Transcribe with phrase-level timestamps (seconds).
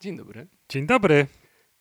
[0.00, 0.46] Dzień dobry.
[0.68, 1.26] Dzień dobry,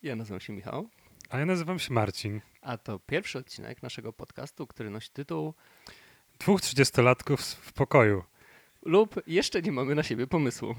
[0.03, 0.89] Ja nazywam się Michał,
[1.29, 2.41] a ja nazywam się Marcin.
[2.61, 5.53] a to pierwszy odcinek naszego podcastu, który nosi tytuł
[6.39, 8.23] Dwóch trzydziestolatków w pokoju.
[8.81, 10.75] lub jeszcze nie mamy na siebie pomysłu.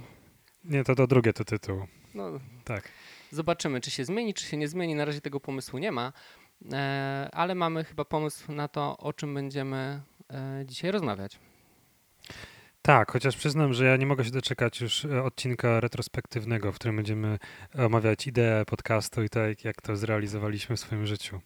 [0.64, 1.86] Nie, to to drugie to tytuł.
[2.14, 2.30] No,
[2.64, 2.88] Tak.
[3.30, 4.94] zobaczymy, czy się zmieni, czy się nie zmieni.
[4.94, 6.12] Na razie tego pomysłu nie ma,
[6.72, 11.38] e, ale mamy chyba pomysł na to, o czym będziemy e, dzisiaj rozmawiać.
[12.86, 16.96] Tak, chociaż przyznam, że ja nie mogę się doczekać już e, odcinka retrospektywnego, w którym
[16.96, 17.38] będziemy
[17.78, 21.40] omawiać ideę podcastu i tak, jak to zrealizowaliśmy w swoim życiu.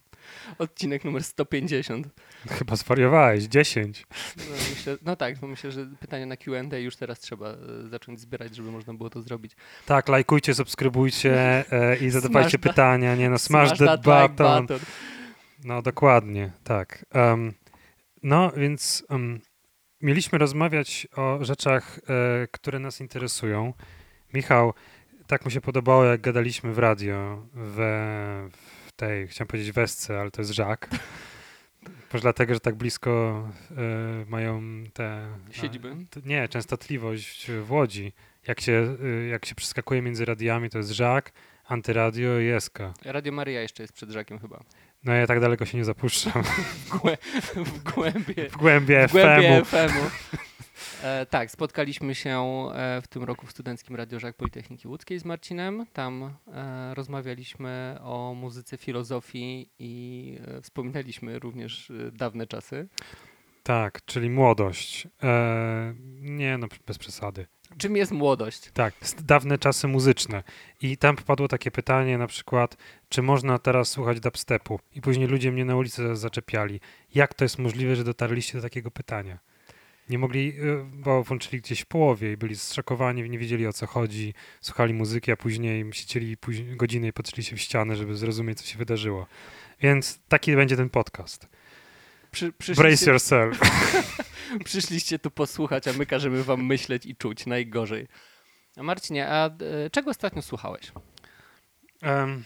[0.57, 2.07] Odcinek numer 150.
[2.49, 4.05] Chyba zwariowałeś, 10.
[4.37, 7.57] No, myślę, no tak, bo myślę, że pytania na Q&A już teraz trzeba e,
[7.89, 9.55] zacząć zbierać, żeby można było to zrobić.
[9.85, 13.15] Tak, lajkujcie, subskrybujcie e, i zadawajcie Smash pytania.
[13.15, 14.61] Nie no, smash, that like button.
[14.61, 14.79] button.
[15.63, 17.05] No dokładnie, tak.
[17.11, 17.53] Em,
[18.23, 19.41] no więc em,
[20.01, 23.73] mieliśmy rozmawiać o rzeczach, e, które nas interesują.
[24.33, 24.73] Michał,
[25.27, 28.49] tak mi się podobało, jak gadaliśmy w radio, we,
[28.85, 30.89] w tej, chciałem powiedzieć wesce, ale to jest żak.
[32.13, 34.61] Może dlatego, że tak blisko e, mają
[34.93, 35.27] te...
[35.51, 35.91] Siedziby?
[35.91, 38.13] A, t- nie, częstotliwość w Łodzi.
[38.47, 41.31] Jak się, e, jak się przeskakuje między radiami, to jest żak,
[41.65, 42.93] antyradio i eska.
[43.05, 44.63] Radio Maria jeszcze jest przed Żakiem chyba.
[45.03, 46.43] No ja tak daleko się nie zapuszczam.
[46.85, 47.17] W, głę,
[47.55, 50.09] w głębie W głębie W głębie FM-u.
[51.03, 52.39] E, tak, spotkaliśmy się
[52.73, 55.85] e, w tym roku w Studenckim Radiożak Politechniki Łódzkiej z Marcinem.
[55.93, 62.87] Tam e, rozmawialiśmy o muzyce, filozofii i e, wspominaliśmy również e, dawne czasy.
[63.63, 65.07] Tak, czyli młodość.
[65.23, 67.47] E, nie, no bez przesady.
[67.77, 68.71] Czym jest młodość?
[68.73, 70.43] Tak, dawne czasy muzyczne.
[70.81, 72.77] I tam padło takie pytanie na przykład,
[73.09, 74.79] czy można teraz słuchać dubstepu?
[74.95, 76.79] I później ludzie mnie na ulicy zaczepiali.
[77.15, 79.39] Jak to jest możliwe, że dotarliście do takiego pytania?
[80.09, 83.87] Nie mogli, e, bo włączyli gdzieś w połowie i byli zszokowani, nie wiedzieli o co
[83.87, 86.37] chodzi, słuchali muzyki, a później siedzieli
[86.75, 89.27] godziny i patrzyli się w ścianę, żeby zrozumieć, co się wydarzyło.
[89.81, 91.47] Więc taki będzie ten podcast.
[92.31, 93.59] Przy, Brace yourself.
[94.65, 98.07] przyszliście tu posłuchać, a my każemy wam myśleć i czuć najgorzej.
[98.77, 99.49] A Marcinie, a
[99.91, 100.91] czego ostatnio słuchałeś?
[102.01, 102.43] Em,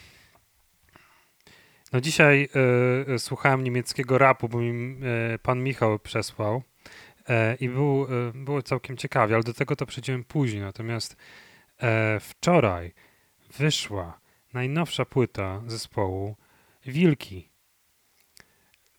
[1.94, 2.50] no dzisiaj
[3.14, 6.64] e, słuchałem niemieckiego rapu, bo mi e, pan Michał przesłał
[7.30, 10.62] e, i był, było całkiem ciekawie, ale do tego to przejdziemy później.
[10.62, 11.16] Natomiast
[12.20, 12.94] wczoraj
[13.58, 14.20] wyszła
[14.54, 16.36] najnowsza płyta zespołu
[16.86, 17.50] Wilki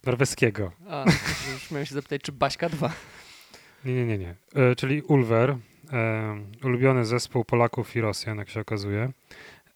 [0.06, 0.72] norweskiego.
[0.88, 1.04] A,
[1.52, 2.92] już miałem się zapytać, czy Baśka 2.
[3.84, 4.34] Nie, nie, nie, nie.
[4.54, 5.56] E, czyli Ulver,
[5.92, 9.12] e, ulubiony zespół Polaków i Rosjan, jak się okazuje.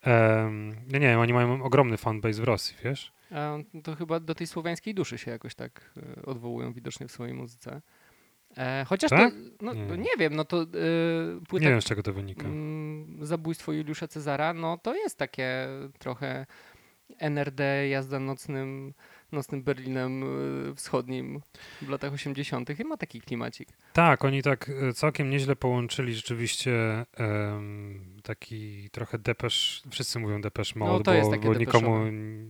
[0.06, 0.50] E,
[0.92, 3.12] nie, nie, oni mają ogromny fanbase w Rosji, wiesz?
[3.30, 7.34] A, to chyba do tej słowiańskiej duszy się jakoś tak e, odwołują widocznie w swojej
[7.34, 7.80] muzyce.
[8.56, 9.32] E, chociaż Tak?
[9.32, 9.98] to, no, Nie.
[9.98, 10.16] nie.
[10.18, 10.66] wiem, no to e,
[11.48, 12.46] płyta Nie wiem, z czego to wynika.
[13.20, 15.68] Zabójstwo Juliusza Cezara, no to jest takie
[15.98, 16.46] trochę
[17.18, 18.94] NRD, jazda nocnym,
[19.32, 21.40] nocnym Berlinem e, wschodnim
[21.82, 22.80] w latach 80.
[22.80, 23.68] i ma taki klimacik.
[23.92, 30.74] Tak, oni tak e, całkiem nieźle połączyli rzeczywiście em, taki trochę depesz, wszyscy mówią depesz
[30.74, 31.90] mode, No, to bo, jest takie bo nikomu,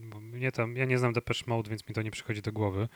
[0.03, 2.89] bo mnie tam, ja nie znam depesz mode, więc mi to nie przychodzi do głowy.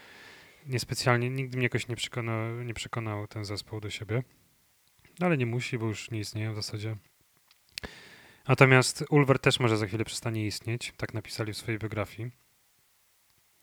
[0.66, 4.22] Niespecjalnie, nigdy mnie jakoś nie przekonał, nie przekonał ten zespół do siebie.
[5.20, 6.96] No, ale nie musi, bo już nie istnieje w zasadzie.
[8.48, 12.30] Natomiast Ulver też może za chwilę przestanie istnieć, tak napisali w swojej biografii.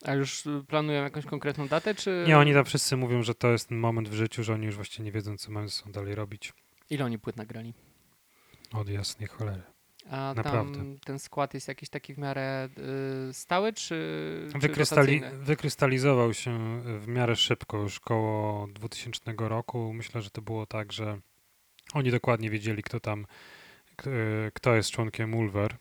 [0.05, 2.23] A już e, planują jakąś konkretną datę, czy...
[2.27, 4.75] Nie, oni tam wszyscy mówią, że to jest ten moment w życiu, że oni już
[4.75, 6.53] właściwie nie wiedzą, co mają ze sobą dalej robić.
[6.89, 7.73] Ile oni płyt nagrali?
[8.73, 9.61] Od jasnej cholery.
[10.09, 10.77] A Naprawdę.
[10.77, 12.69] tam ten skład jest jakiś taki w miarę
[13.29, 13.87] y, stały, czy,
[14.51, 15.43] czy Wykrystali rotacyjny?
[15.45, 19.93] wykrystalizował się w miarę szybko, już koło 2000 roku.
[19.93, 21.19] Myślę, że to było tak, że
[21.93, 23.25] oni dokładnie wiedzieli, kto tam,
[24.53, 25.77] kto jest członkiem Ulver.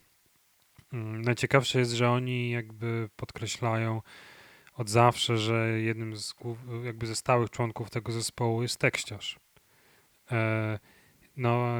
[0.92, 4.02] Mm, Najciekawsze jest, że oni jakby podkreślają
[4.74, 6.34] od zawsze, że jednym z
[6.84, 9.38] jakby ze stałych członków tego zespołu jest tekściarz.
[10.32, 10.78] E,
[11.36, 11.74] no,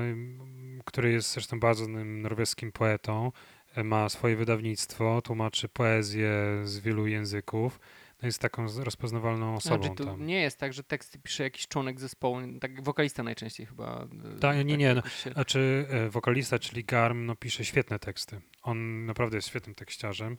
[0.85, 3.33] który jest zresztą bardzo znanym norweskim poetą
[3.75, 6.33] e, ma swoje wydawnictwo, tłumaczy poezję
[6.65, 7.81] z wielu języków.
[8.23, 10.27] Jest taką rozpoznawalną osobą Znaczy, to tam.
[10.27, 14.09] nie jest tak, że teksty pisze jakiś członek zespołu, tak wokalista najczęściej chyba.
[14.37, 15.03] y, Tak, nie, nie, no.
[15.09, 18.41] się- A czy e, wokalista, czyli Garm, no pisze świetne teksty.
[18.63, 20.39] On naprawdę jest świetnym tekściarzem.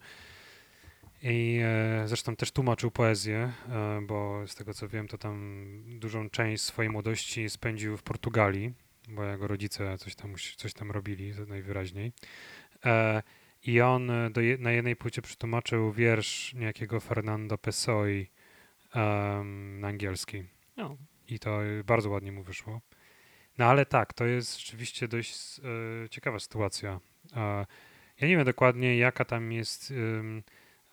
[1.23, 5.65] I e, zresztą też tłumaczył poezję, e, bo z tego co wiem, to tam
[5.99, 8.73] dużą część swojej młodości spędził w Portugalii,
[9.07, 12.11] bo jego rodzice coś tam, coś tam robili najwyraźniej.
[12.85, 13.23] E,
[13.63, 20.43] I on e, do, na jednej płycie przetłumaczył wiersz niejakiego Fernando Pessoa em, na angielski.
[20.77, 20.97] No.
[21.27, 22.81] I to y, bardzo ładnie mu wyszło.
[23.57, 26.99] No ale tak, to jest rzeczywiście dość e, ciekawa sytuacja.
[28.21, 29.93] Ja nie wiem dokładnie, jaka tam jest,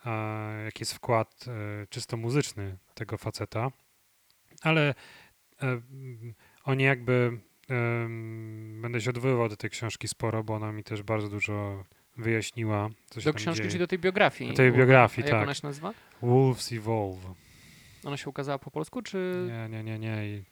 [0.04, 3.70] a, jaki jest wkład e, czysto muzyczny tego faceta,
[4.62, 4.94] ale
[6.64, 7.38] oni jakby
[8.80, 11.84] będę się odwoływał do tej książki sporo, bo ona mi też bardzo dużo
[12.18, 13.72] wyjaśniła, co się Do książki dzieje.
[13.72, 14.50] czy do tej biografii?
[14.50, 15.42] Do tej biografii, A jak tak.
[15.42, 15.94] ona się nazywa?
[16.22, 17.34] Wolves Evolve.
[18.04, 19.48] Ona się ukazała po polsku, czy...
[19.48, 20.28] Nie, nie, nie, nie.
[20.28, 20.44] I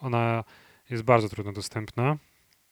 [0.00, 0.44] ona
[0.90, 2.16] jest bardzo trudno dostępna.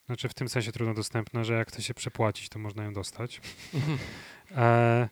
[0.06, 3.40] Znaczy w tym sensie trudno dostępna, że jak chce się przepłacić, to można ją dostać.
[4.56, 5.08] e,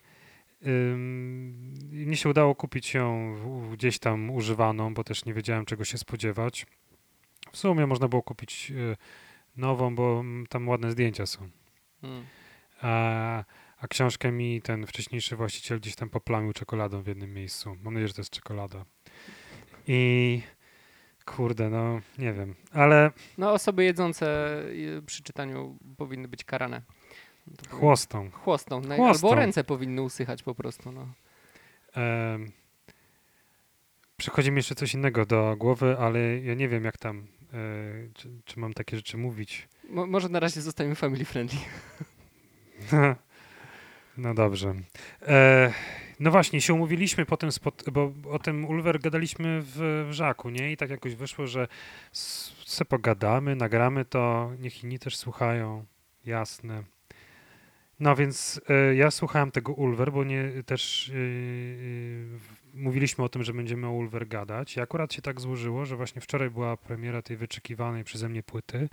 [0.67, 3.37] ym, mnie się udało kupić ją
[3.73, 6.67] gdzieś tam używaną, bo też nie wiedziałem czego się spodziewać.
[7.53, 8.97] W sumie można było kupić e,
[9.57, 11.49] nową, bo tam ładne zdjęcia są.
[12.03, 12.25] Mm.
[12.83, 13.45] A,
[13.79, 17.77] a książkę mi ten wcześniejszy właściciel gdzieś tam poplamił czekoladą w jednym miejscu.
[17.83, 18.85] Mam nadzieję, że to jest czekolada.
[19.87, 20.43] I
[21.25, 24.57] kurde, no nie wiem, ale No osoby jedzące
[25.07, 26.83] przy czytaniu powinny być karane.
[27.45, 28.31] To powinno- chłostą.
[28.31, 28.81] Chłostą.
[28.81, 29.29] naj- Chłostą.
[29.29, 30.93] Albo ręce powinny usychać po prostu.
[30.93, 31.09] No.
[31.95, 32.53] Em,
[34.17, 37.57] przychodzi mi jeszcze coś innego do głowy, ale ja nie wiem jak tam, e,
[38.15, 39.69] czy, czy mam takie rzeczy mówić.
[39.91, 41.61] Mo- może na razie zostańmy family friendly.
[44.17, 44.75] No dobrze.
[45.23, 45.73] E,
[46.21, 47.51] no właśnie, się umówiliśmy po tym,
[47.93, 50.73] bo o tym Ulver gadaliśmy w, w Żaku, nie?
[50.73, 51.69] I tak jakoś wyszło, że
[52.65, 55.85] se pogadamy, nagramy to, niech inni też słuchają.
[56.27, 56.83] Jasne.
[58.01, 61.19] No więc e, ja słuchałem tego Ulver, bo nie też e, e,
[62.75, 64.77] mówiliśmy o tym, że będziemy o Ulver gadać.
[64.77, 68.89] I akurat się tak złożyło, że właśnie wczoraj była premiera tej wyczekiwanej przeze mnie płyty,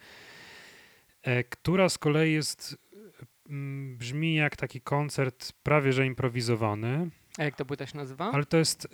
[1.24, 2.78] e, która z kolei jest
[3.98, 8.32] brzmi jak taki koncert prawie że improwizowany, A jak ta płyta się nazywa?
[8.32, 8.88] ale to jest,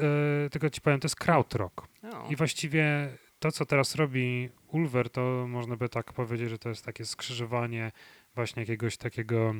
[0.45, 1.81] e, tylko ci powiem, to jest krautrock.
[2.13, 2.27] O.
[2.30, 3.09] I właściwie
[3.39, 7.92] to, co teraz robi Ulver, to można by tak powiedzieć, że to jest takie skrzyżowanie
[8.36, 9.56] właśnie jakiegoś takiego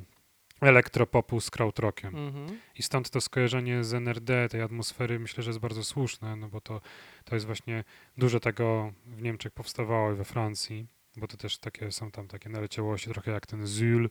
[0.61, 2.15] elektropopu z krautrockiem.
[2.15, 2.59] Mhm.
[2.75, 6.61] I stąd to skojarzenie z NRD, tej atmosfery, myślę, że jest bardzo słuszne, no bo
[6.61, 6.81] to,
[7.25, 7.83] to jest właśnie
[8.17, 12.50] dużo tego w Niemczech powstawało i we Francji, bo to też takie są tam takie
[12.50, 14.09] naleciałości, trochę jak ten Zul e,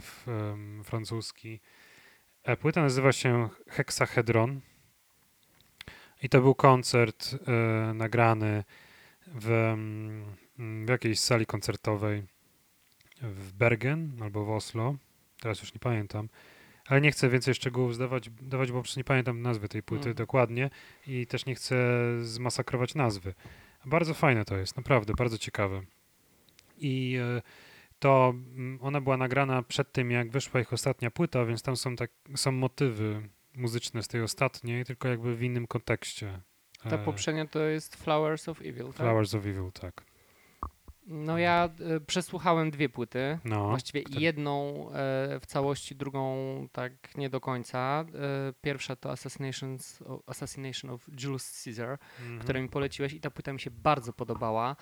[0.00, 1.60] w, em, francuski.
[2.42, 4.60] E, płyta nazywa się Hexahedron
[6.22, 8.64] i to był koncert e, nagrany
[9.26, 9.74] w,
[10.58, 12.22] w jakiejś sali koncertowej
[13.22, 14.94] w Bergen albo w Oslo.
[15.40, 16.28] Teraz już nie pamiętam.
[16.86, 20.16] Ale nie chcę więcej szczegółów zdawać, dawać, bo prostu nie pamiętam nazwy tej płyty Mhm.
[20.16, 20.70] dokładnie
[21.06, 21.76] i też nie chcę
[22.22, 23.34] zmasakrować nazwy.
[23.84, 25.82] Bardzo fajne to jest, naprawdę, bardzo ciekawe.
[26.78, 27.42] I e,
[28.00, 31.96] to mm, ona była nagrana przed tym, jak wyszła ich ostatnia płyta, więc tam są,
[31.96, 36.40] tak, są motywy muzyczne z tej ostatniej, tylko jakby w innym kontekście.
[36.82, 38.96] Ta E, poprzednia to jest Flowers of Evil, tak?
[38.96, 40.04] Flowers of Evil, tak.
[41.06, 43.38] No ja y, przesłuchałem dwie płyty.
[43.44, 48.04] No, Właściwie jedną e, w całości, drugą tak nie do końca.
[48.14, 52.38] E, pierwsza to Assassinations Assassination of Julius Caesar, mhm.
[52.38, 54.76] które mi poleciłeś i ta płyta mi się bardzo podobała.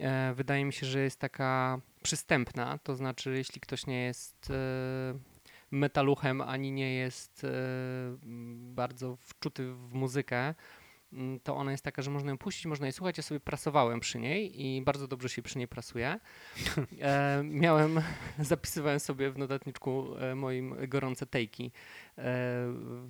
[0.00, 4.54] E, wydaje mi się, że jest taka przystępna, to znaczy jeśli ktoś nie jest e,
[5.70, 7.48] metaluchem, ani nie jest e,
[8.74, 10.54] bardzo wczuty w muzykę,
[11.12, 13.16] m, to ona jest taka, że można ją puścić, można jej słuchać.
[13.16, 16.20] Ja sobie prasowałem przy niej i bardzo dobrze się przy niej prasuje.
[17.00, 18.00] E, miałem,
[18.38, 20.06] zapisywałem sobie w notatniczku
[20.36, 21.72] moim gorące tejki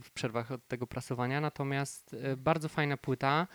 [0.03, 3.47] w przerwach od tego prasowania, natomiast bardzo fajna płyta.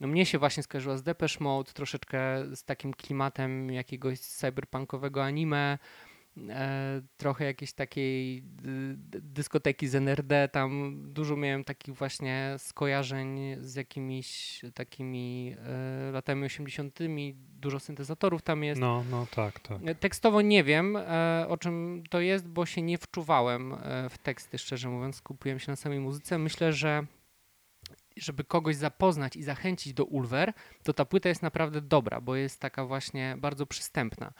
[0.00, 2.18] No mnie się właśnie skojarzyła z Depeche Mode, troszeczkę
[2.56, 5.78] z takim klimatem jakiegoś cyberpunkowego anime,
[6.48, 13.38] e, trochę jakiejś takiej dy- dy- dyskoteki z NRD, tam dużo miałem takich właśnie skojarzeń
[13.60, 15.54] z jakimiś takimi
[16.08, 16.98] e, latami 80.,
[17.60, 18.80] dużo syntezatorów tam jest.
[18.80, 19.78] No, no tak, tak.
[19.86, 24.18] E, Tekstowo nie wiem, e, o czym to jest, bo się nie wczuwałem e, w
[24.18, 25.16] teksty, szczerze mówiąc.
[25.16, 26.38] Skupiłem się na samej muzyce.
[26.38, 27.06] Myślę, że
[28.16, 32.60] żeby kogoś zapoznać i zachęcić do Ulver, to ta płyta jest naprawdę dobra, bo jest
[32.60, 34.32] taka właśnie bardzo przystępna.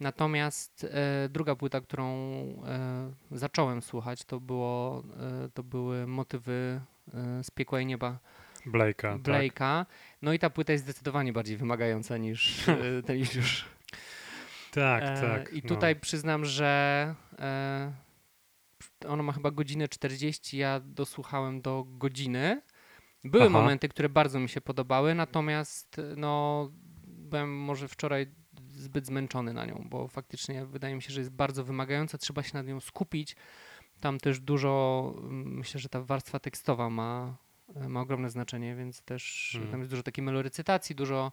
[0.00, 2.06] Natomiast e, druga płyta, którą
[2.66, 5.02] e, zacząłem słuchać, to, było,
[5.44, 6.80] e, to były motywy
[7.14, 8.18] e, z Piekła i Nieba
[8.66, 9.20] Blake'a, tak.
[9.22, 9.86] Blake'a.
[10.22, 12.66] No i ta płyta jest zdecydowanie bardziej wymagająca niż,
[13.18, 13.64] niż już
[14.70, 15.52] Tak, E, tak.
[15.52, 15.68] I no.
[15.68, 17.92] tutaj przyznam, że e,
[19.08, 22.62] ona ma chyba godzinę 40, ja dosłuchałem do godziny.
[23.30, 23.52] Były Aha.
[23.52, 26.68] momenty, które bardzo mi się podobały, natomiast no,
[27.06, 28.26] byłem może wczoraj
[28.68, 32.50] zbyt zmęczony na nią, bo faktycznie wydaje mi się, że jest bardzo wymagająca, trzeba się
[32.54, 33.36] nad nią skupić.
[34.00, 37.36] Tam też dużo, mm, myślę, że ta warstwa tekstowa ma,
[37.74, 39.70] e, ma ogromne znaczenie, więc też Hmm.
[39.70, 41.32] tam jest dużo takiej melorecytacji, dużo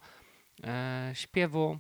[0.64, 1.80] e, śpiewu.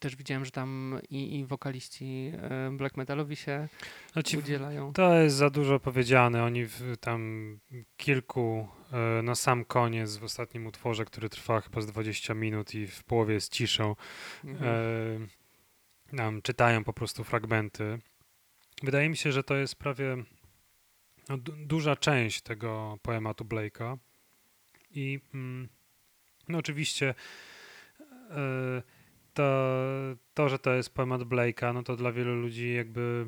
[0.00, 3.68] Też widziałem, że tam i, i wokaliści e, black metalowi się
[4.12, 4.92] znaczy, udzielają.
[4.92, 6.44] To jest za dużo powiedziane.
[6.44, 7.58] Oni w, tam
[7.96, 12.86] kilku e, na sam koniec w ostatnim utworze, który trwa chyba z 20 minut i
[12.86, 13.96] w połowie jest ciszą,
[14.44, 14.70] mhm.
[14.70, 17.98] e, nam czytają po prostu fragmenty.
[18.82, 20.16] Wydaje mi się, że to jest prawie
[21.28, 23.96] no, duża część tego poematu Blake'a.
[24.90, 25.68] I mm,
[26.48, 27.14] no oczywiście
[28.30, 28.82] e,
[29.34, 29.76] to,
[30.34, 33.26] to, że to jest poemat Blake'a, no to dla wielu ludzi jakby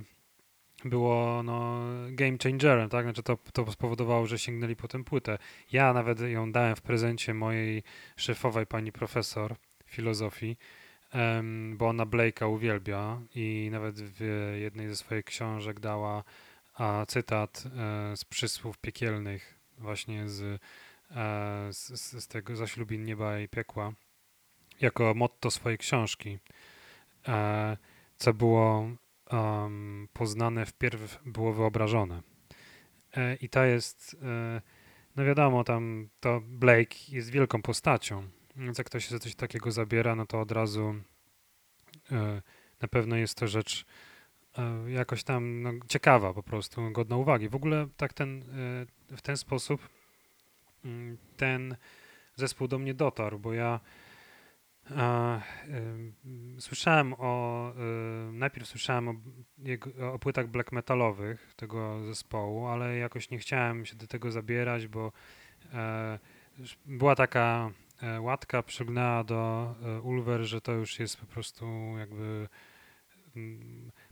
[0.84, 3.04] było no, game changerem, tak?
[3.04, 5.38] Znaczy to, to spowodowało, że sięgnęli po tę płytę.
[5.72, 7.82] Ja nawet ją dałem w prezencie mojej
[8.16, 10.56] szefowej, pani profesor filozofii,
[11.14, 16.24] um, bo ona Blake'a uwielbia i nawet w jednej ze swoich książek dała
[16.74, 20.60] a, cytat e, z przysłów piekielnych właśnie z,
[21.10, 23.92] e, z, z tego zaślubin nieba i piekła
[24.80, 26.38] jako motto swojej książki,
[27.28, 27.76] e,
[28.16, 28.90] co było
[29.32, 32.22] um, poznane wpierw było wyobrażone.
[33.16, 34.60] E, I to jest, e,
[35.16, 39.70] no wiadomo, tam to Blake jest wielką postacią, więc jak ktoś się za coś takiego
[39.72, 40.94] zabiera, no to od razu
[42.82, 43.86] na pewno jest to rzecz
[44.88, 47.48] jakoś tam no, ciekawa po prostu, godna uwagi.
[47.48, 48.44] W ogóle tak ten,
[49.16, 49.88] w ten sposób
[50.84, 51.76] mm, ten
[52.36, 53.80] zespół do mnie dotarł, bo ja
[56.58, 57.72] słyszałem o,
[58.32, 59.14] najpierw słyszałem o,
[60.12, 65.12] o płytach black metalowych tego zespołu, ale jakoś nie chciałem się do tego zabierać, bo
[65.72, 66.18] e,
[66.86, 67.70] była taka
[68.02, 71.66] e, łatka przygnęła do e, Ulver, że to już jest po prostu
[71.98, 72.48] jakby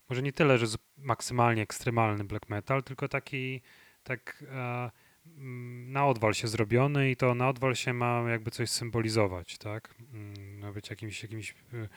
[0.08, 0.66] może nie tyle, że
[0.96, 3.60] maksymalnie ekstremalny black metal, tylko taki
[4.02, 4.44] tak
[5.86, 9.94] na odwal się zrobiony i to na odwal się ma jakby coś symbolizować, tak?
[10.12, 11.88] Mm, ma być jakimś, jakimś y,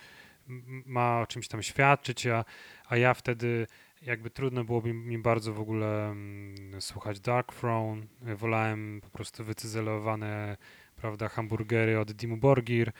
[0.85, 2.45] ma o czymś tam świadczyć, a,
[2.89, 3.67] a ja wtedy
[4.01, 8.01] jakby trudno byłoby mi bardzo w ogóle um, słuchać Dark Throne.
[8.21, 10.57] Wolałem po prostu wycyzelowane,
[10.95, 12.91] prawda, hamburgery od Dimu Borgir.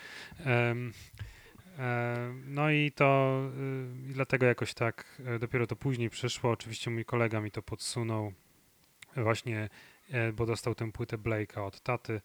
[0.46, 0.94] Um,
[2.46, 3.42] no i to
[4.06, 6.52] y, i dlatego jakoś tak e, dopiero to później przyszło.
[6.52, 8.34] Oczywiście mój kolega mi to podsunął.
[9.18, 9.70] Właśnie
[10.34, 12.22] bo dostał tę płytę Blake'a od taty.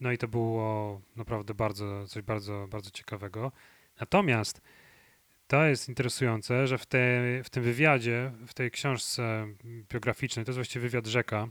[0.00, 3.52] No i to było naprawdę bardzo, coś bardzo, bardzo ciekawego.
[4.00, 4.60] Natomiast
[5.46, 6.98] to jest interesujące, że w, te,
[7.44, 11.48] w tym wywiadzie, w tej książce biograficznej, to jest właściwie wywiad Rzeka,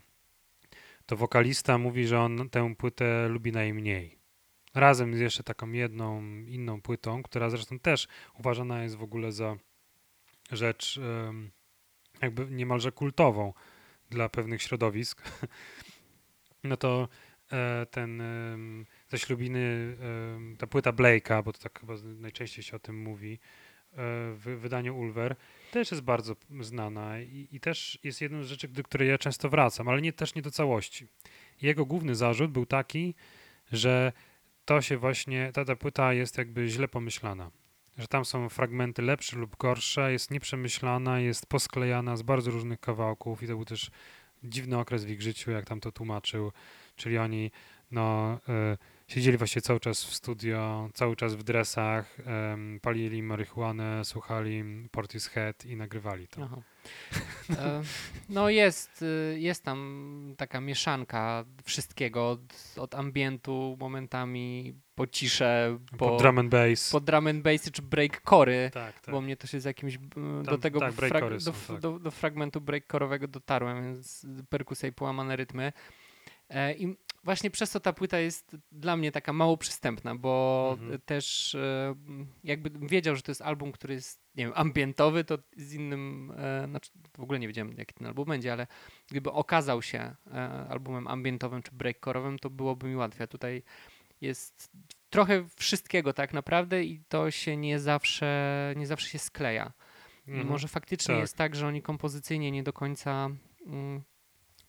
[1.06, 4.18] to wokalista mówi, że on tę płytę lubi najmniej.
[4.76, 8.08] Razem z jeszcze taką jedną inną płytą, która zresztą też
[8.40, 9.58] uważana jest w ogóle za
[10.52, 11.00] rzecz
[12.22, 13.54] jakby niemalże kultową
[14.10, 15.22] dla pewnych środowisk,
[16.64, 17.08] no to
[17.52, 18.24] e, ten
[19.10, 19.98] ze ślubiny,
[20.58, 23.38] ta płyta Blake'a, bo to tak chyba najczęściej się o tym mówi, e,
[24.34, 25.36] w wydaniu Ulver,
[25.72, 29.50] też jest bardzo znana i, i, też jest jedną z rzeczy, do której ja często
[29.50, 31.08] wracam, ale nie, też nie do całości.
[31.62, 33.16] Jego główny zarzut był taki,
[33.72, 34.12] że
[34.66, 37.52] to się właśnie, ta, ta płyta jest jakby źle pomyślana
[37.98, 43.44] że tam są fragmenty lepsze lub gorsze, jest nieprzemyślana, jest posklejana z bardzo różnych kawałków
[43.44, 43.92] i to był też
[44.44, 46.52] dziwny okres w ich życiu, jak tam to tłumaczył,
[46.96, 47.52] czyli oni
[47.92, 48.40] no,
[48.74, 48.78] y,
[49.08, 52.24] siedzieli właściwie cały czas w studio, cały czas w dresach, y,
[52.80, 56.42] palili marihuanę, słuchali Portishead i nagrywali to.
[56.44, 56.62] Aha.
[57.50, 57.82] E,
[58.30, 62.40] no jest, y, jest tam taka mieszanka wszystkiego, od,
[62.78, 67.82] od ambientu momentami po ciszę, po, po drum and bass, po drum and bassy czy
[67.82, 69.12] breakcore'y, tak, tak.
[69.12, 69.98] bo mnie to się z jakimś
[70.44, 71.80] do tego tak, frag, do, są, tak.
[71.80, 75.74] do, do, fragmentu breakcore'owego dotarłem, więc perkusja i połamane rytmy.
[76.50, 81.02] E, I właśnie przez to ta płyta jest dla mnie taka mało przystępna, bo mhm.
[81.06, 81.96] też e,
[82.44, 86.68] jakby wiedział, że to jest album, który jest, nie wiem, ambientowy, to z innym, e,
[86.68, 88.68] znaczy w ogóle nie wiedziałem, jaki ten album będzie, ale
[89.12, 93.24] gdyby okazał się e, albumem ambientowym czy breakcore'owym, to byłoby mi łatwiej.
[93.24, 93.64] A tutaj
[94.22, 94.72] jest
[95.10, 99.74] trochę wszystkiego tak naprawdę i to się nie zawsze, nie zawsze się skleja.
[100.28, 100.48] Mhm.
[100.48, 101.22] Może faktycznie tak.
[101.22, 103.30] jest tak, że oni kompozycyjnie nie do końca
[103.66, 104.04] mm,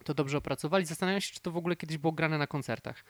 [0.08, 0.84] to dobrze opracowali.
[0.84, 3.04] Zastanawiam się, czy to w ogóle kiedyś było grane na koncertach.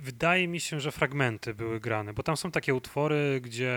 [0.00, 3.74] Wydaje mi się, że fragmenty były grane, bo tam są takie utwory, gdzie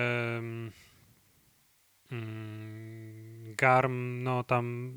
[2.11, 4.93] mm, Garm, no tam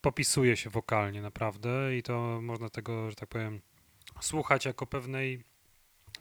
[0.00, 3.60] popisuje się wokalnie naprawdę i to można tego, że tak powiem,
[4.20, 5.42] słuchać jako pewnej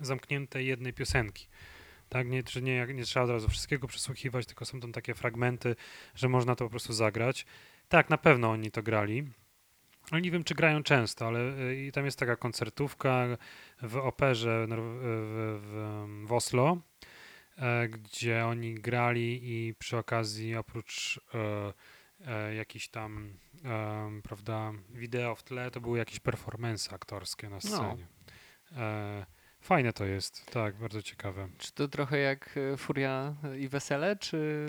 [0.01, 1.47] zamkniętej jednej piosenki.
[2.09, 5.75] Tak, nie, nie, nie trzeba od razu wszystkiego przesłuchiwać, tylko są tam takie fragmenty,
[6.15, 7.45] że można to po prostu zagrać.
[7.89, 9.27] Tak, na pewno oni to grali.
[10.11, 13.25] Ale nie wiem, czy grają często, ale y, i tam jest taka koncertówka
[13.81, 14.75] w operze w,
[15.61, 16.77] w, w Oslo.
[17.57, 21.73] e, gdzie oni grali i przy okazji oprócz e,
[22.27, 23.33] e, jakichś tam,
[23.65, 28.07] e, prawda, wideo w tle, to były jakieś performance aktorskie na scenie.
[28.77, 29.25] E,
[29.61, 31.49] fajne to jest, tak, bardzo ciekawe.
[31.57, 34.67] Czy to trochę jak Furia i Wesele, czy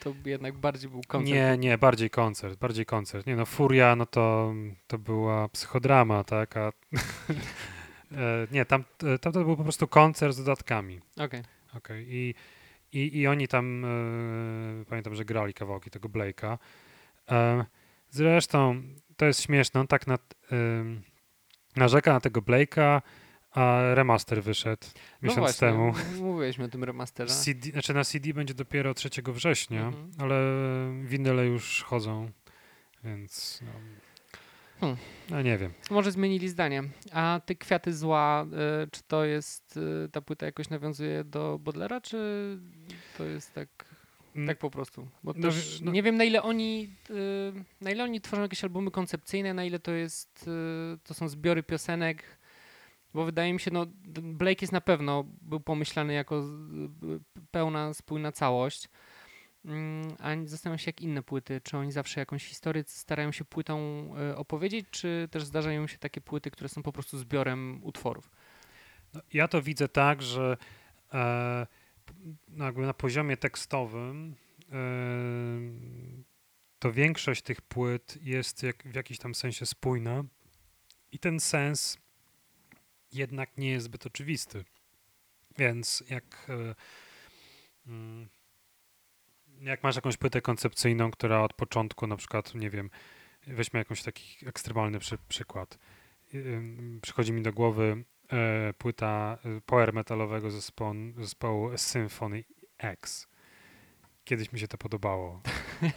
[0.00, 1.34] to jednak bardziej był koncert?
[1.34, 3.26] Nie, nie, bardziej koncert, bardziej koncert.
[3.26, 4.54] Nie no, Furia, no to,
[4.86, 6.68] to była psychodrama, tak, a
[8.12, 11.00] e, nie, tam, e, tam to był po prostu koncert z dodatkami.
[11.16, 11.42] Okej.
[11.76, 12.34] Okej, I,
[12.92, 16.58] i, i oni tam, e, pamiętam, że grali kawałki tego Blake'a.
[17.30, 17.64] E,
[18.10, 18.82] zresztą,
[19.16, 21.02] to jest śmieszne, on tak nad, em,
[21.76, 23.02] narzeka na tego Blake'a,
[23.50, 24.86] a remaster wyszedł
[25.22, 25.88] miesiąc no właśnie, temu.
[25.88, 27.34] m- Mówiłeś mi o tym remasterze.
[27.34, 30.10] CD, znaczy na CD będzie dopiero 3 września, Mhm.
[30.18, 30.36] ale
[31.04, 32.30] winyle już chodzą,
[33.04, 33.70] więc no,
[34.80, 34.96] Hmm.
[35.30, 35.72] no nie wiem.
[35.90, 36.82] Może zmienili zdanie.
[37.12, 38.46] A ty Kwiaty Zła,
[38.84, 42.18] y, czy to jest, y, ta płyta jakoś nawiązuje do Bodlera, czy
[43.18, 43.68] to jest tak,
[44.46, 45.08] tak po prostu?
[45.24, 48.64] Bo No, też no- nie wiem na ile oni, y, na ile oni tworzą jakieś
[48.64, 50.48] albumy koncepcyjne, na ile to jest,
[50.94, 52.24] y, to są zbiory piosenek,
[53.14, 53.86] bo wydaje mi się, no
[54.22, 56.44] Blake jest na pewno, był pomyślany jako
[57.50, 58.88] pełna, spójna całość.
[59.64, 64.08] Mm, A zastanawiam się, jak inne płyty, czy oni zawsze jakąś historię starają się płytą
[64.32, 68.30] y, opowiedzieć, czy też zdarzają się takie płyty, które są po prostu zbiorem utworów.
[69.14, 70.56] No, ja to widzę tak, że
[71.12, 71.66] e,
[72.48, 74.34] no jakby na poziomie tekstowym
[74.72, 74.74] e,
[76.78, 80.24] to większość tych płyt jest jak, w jakiś tam sensie spójna
[81.12, 81.98] i ten sens
[83.12, 84.64] jednak nie jest zbyt oczywisty.
[85.58, 86.74] Więc jak, e,
[87.86, 88.28] mm,
[89.60, 92.90] jak masz jakąś płytę koncepcyjną, która od początku na przykład, nie wiem,
[93.46, 95.78] weźmy jakąś taki ekstremalny przy, przykład.
[96.34, 102.44] Ym, Przychodzi mi do głowy e, płyta e, power metalowego zespołu, zespołu Symphony
[102.78, 103.28] X.
[104.24, 105.40] Kiedyś mi się to podobało.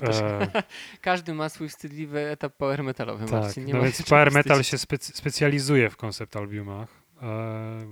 [0.01, 0.63] E,
[1.01, 3.65] Każdy ma swój wstydliwy etap power metalowy, tak, Marcin.
[3.65, 7.03] Nie no więc power metal się specy- specjalizuje w koncept albumach,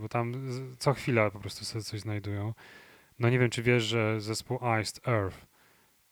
[0.01, 0.33] bo tam
[0.79, 2.53] co chwila po prostu sobie coś znajdują.
[3.19, 5.37] No nie wiem, czy wiesz, że zespół Iced Earth,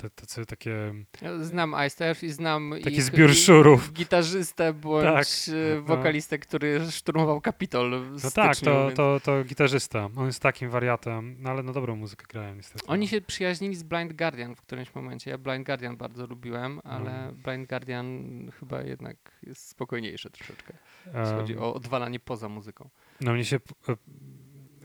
[0.02, 0.94] te, tacy takie
[1.42, 3.94] Znam Earth i znam Taki ich, zbiór szurów.
[3.94, 5.82] Gitarzystę bądź Tak, e, no.
[5.82, 10.10] wokalistę, który szturmował Kapitol w No tak, to, więc- to, to gitarzysta.
[10.16, 12.86] On jest takim wariatem, no ale no dobrą muzykę grają niestety.
[12.88, 13.10] Oni no.
[13.10, 15.32] się przyjaźnili z Blind Guardian w którymś momencie.
[15.32, 17.32] Ja Blind Guardian bardzo lubiłem, ale No.
[17.44, 18.26] Blind Guardian
[18.60, 20.74] chyba jednak jest spokojniejsze troszeczkę.
[21.06, 22.90] jeśli chodzi o odwalanie poza muzyką.
[23.22, 23.96] No mnie się po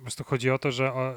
[0.03, 1.14] prostu chodzi o to, że o,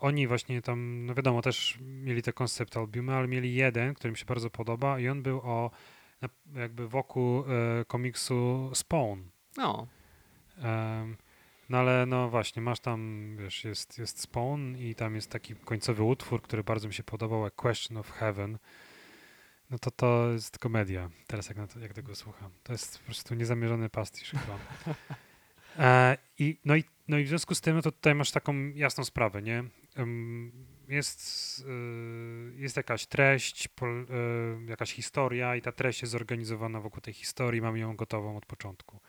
[0.00, 4.16] oni właśnie tam, no wiadomo, też mieli te koncept albumy, ale mieli jeden, który mi
[4.16, 5.70] się bardzo podoba i on był o
[6.54, 9.20] jakby wokół e, komiksu Spawn.
[9.56, 9.86] No,
[11.68, 16.02] no ale no właśnie, masz tam, wiesz, jest, jest Spawn i tam jest taki końcowy
[16.02, 18.58] utwór, który bardzo mi się podobał, A Question of Heaven.
[19.70, 22.50] No to to jest komedia, teraz jak, na to, jak tego słucham.
[22.62, 24.58] To jest po prostu niezamierzony pastisz chyba.
[25.78, 28.54] E, i, no, i, no i w związku z tym, no to tutaj masz taką
[28.74, 29.64] jasną sprawę, nie?
[30.88, 33.70] Jest, y, jest jakaś treść, y,
[34.66, 39.00] jakaś historia i ta treść jest zorganizowana wokół tej historii, mamy ją gotową od początku.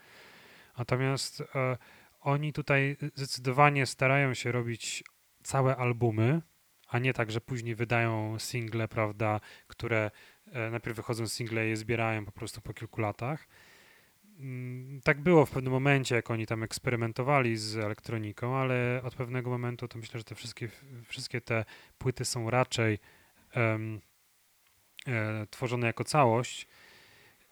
[0.78, 1.78] Natomiast e,
[2.22, 5.04] oni tutaj zdecydowanie starają się robić
[5.44, 6.42] całe albumy,
[6.88, 10.12] a nie tak, że później wydają single, prawda, które
[10.52, 13.48] e, najpierw wychodzą single i je zbierają po prostu po kilku latach.
[14.40, 19.50] Mm, Tak było w pewnym momencie, jak oni tam eksperymentowali z elektroniką, ale od pewnego
[19.50, 20.70] momentu to myślę, że te wszystkie,
[21.08, 21.66] wszystkie te
[21.98, 23.00] płyty są raczej
[23.52, 24.02] em,
[25.08, 26.68] e, tworzone jako całość.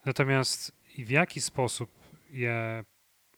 [0.06, 1.92] Natomiast w jaki sposób
[2.30, 2.84] je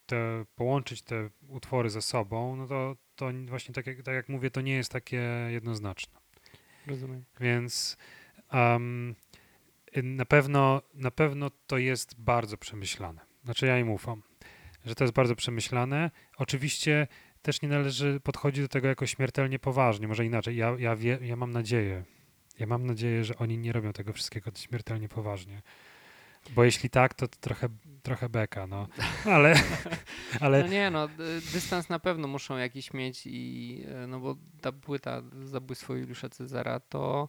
[0.06, 4.50] te, połączyć te utwory ze sobą, no to, to właśnie tak jak, tak jak mówię,
[4.50, 6.20] to nie jest takie jednoznaczne.
[6.86, 7.24] rozumiem.
[7.40, 7.96] Więc
[8.52, 9.14] em,
[10.02, 13.20] na, pewno, na pewno to jest bardzo przemyślane.
[13.46, 14.22] Znaczy ja im ufam,
[14.84, 16.10] że to jest bardzo przemyślane.
[16.36, 17.06] Oczywiście
[17.42, 20.56] też nie należy podchodzić do tego jako śmiertelnie poważnie, może inaczej.
[20.56, 22.04] Ja, ja, wie, ja mam nadzieję,
[22.58, 25.62] ja mam nadzieję, że oni nie robią tego wszystkiego śmiertelnie poważnie.
[26.50, 27.68] Bo jeśli tak, to, to trochę,
[28.02, 28.88] trochę beka, no.
[29.24, 29.54] Ale,
[30.40, 31.08] ale No nie, no,
[31.52, 36.80] dystans na pewno muszą jakiś mieć i e, no bo ta płyta Zabójstwo Juliusza Cezara
[36.80, 37.28] to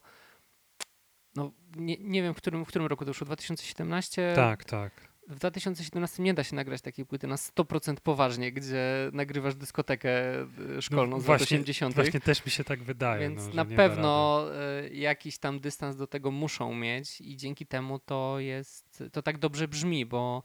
[1.36, 4.34] no nie, nie wiem w którym, w którym roku to już 2017?
[4.36, 5.07] tak, tak.
[5.28, 10.10] W 2017 nie da się nagrać takiej płyty na 100% poważnie, gdzie nagrywasz dyskotekę
[10.42, 11.96] e, szkolną No z lat właśnie- 80.
[11.96, 13.20] Właśnie też mi się tak wydaje.
[13.22, 18.00] Więc no, na pewno e, jakiś tam dystans do tego muszą mieć i dzięki temu
[18.00, 20.44] to jest, to tak dobrze brzmi, bo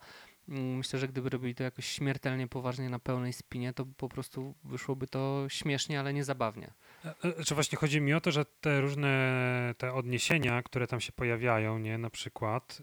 [0.49, 4.55] Mm, myślę, że gdyby robili to jakoś śmiertelnie poważnie na pełnej spinie, to po prostu
[4.65, 6.73] wyszłoby to śmiesznie, ale nie zabawnie.
[7.05, 11.01] E, e, czy właśnie chodzi mi o to, że te różne te odniesienia, które tam
[11.01, 12.83] się pojawiają, nie, na przykład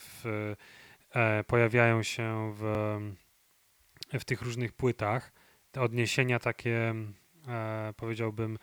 [0.00, 0.54] w,
[1.46, 2.62] pojawiają się w,
[4.12, 5.32] w tych różnych płytach,
[5.72, 6.94] te odniesienia takie,
[7.96, 8.58] powiedziałbym,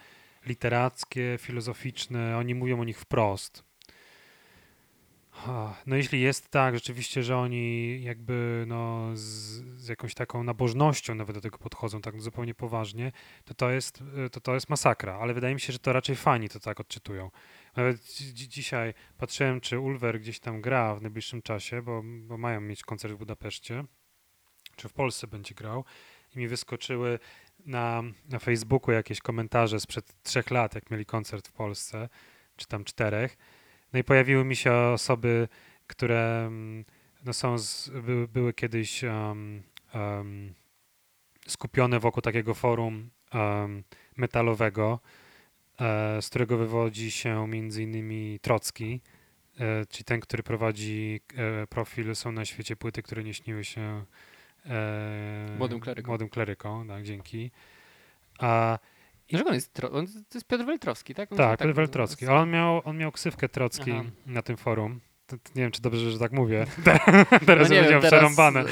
[0.46, 3.64] literackie, filozoficzne, oni mówią o nich wprost.
[5.86, 9.24] No jeśli jest tak rzeczywiście, że oni jakby no z,
[9.82, 13.12] z, jakąś taką nabożnością nawet do tego podchodzą tak zupełnie poważnie,
[13.46, 16.50] to to jest, to to jest masakra, ale wydaje mi się, że to raczej fani
[16.50, 17.32] to tak odczytują.
[17.76, 22.84] Nawet dzisiaj patrzyłem, czy Ulver gdzieś tam gra w najbliższym czasie, bo, bo mają mieć
[22.84, 23.84] koncert w Budapeszcie,
[24.76, 25.86] czy w Polsce będzie grał
[26.36, 27.20] i mi wyskoczyły
[27.66, 32.10] na, na Facebooku jakieś komentarze sprzed trzech lat, jak mieli koncert w Polsce,
[32.56, 33.38] czy tam czterech.
[33.94, 35.48] No i pojawiły mi się osoby,
[35.88, 36.86] które mm,
[37.26, 40.54] no są z, były, były kiedyś um, um,
[41.48, 43.84] skupione wokół takiego forum um,
[44.18, 45.00] metalowego,
[46.22, 49.02] z którego wywodzi się między innymi Trocki,
[49.60, 54.06] e, czyli ten, który prowadzi e, profil Są na świecie płyty, które nie śniły się
[54.66, 56.10] e, młodym klerykom.
[56.10, 57.52] Młodym klerykom, tak, dzięki.
[58.40, 58.80] A
[59.30, 61.32] Dlaczego on jest, on, to jest Piotr Weltrowski, tak?
[61.32, 62.28] On tak, Piotr tak Weltrowski.
[62.28, 64.04] Ale on miał, on miał ksywkę Trocki Aha.
[64.26, 65.00] na tym forum.
[65.28, 66.66] To, to nie wiem, czy dobrze, że tak mówię.
[67.46, 68.60] teraz no będzie przerąbane.
[68.60, 68.66] E,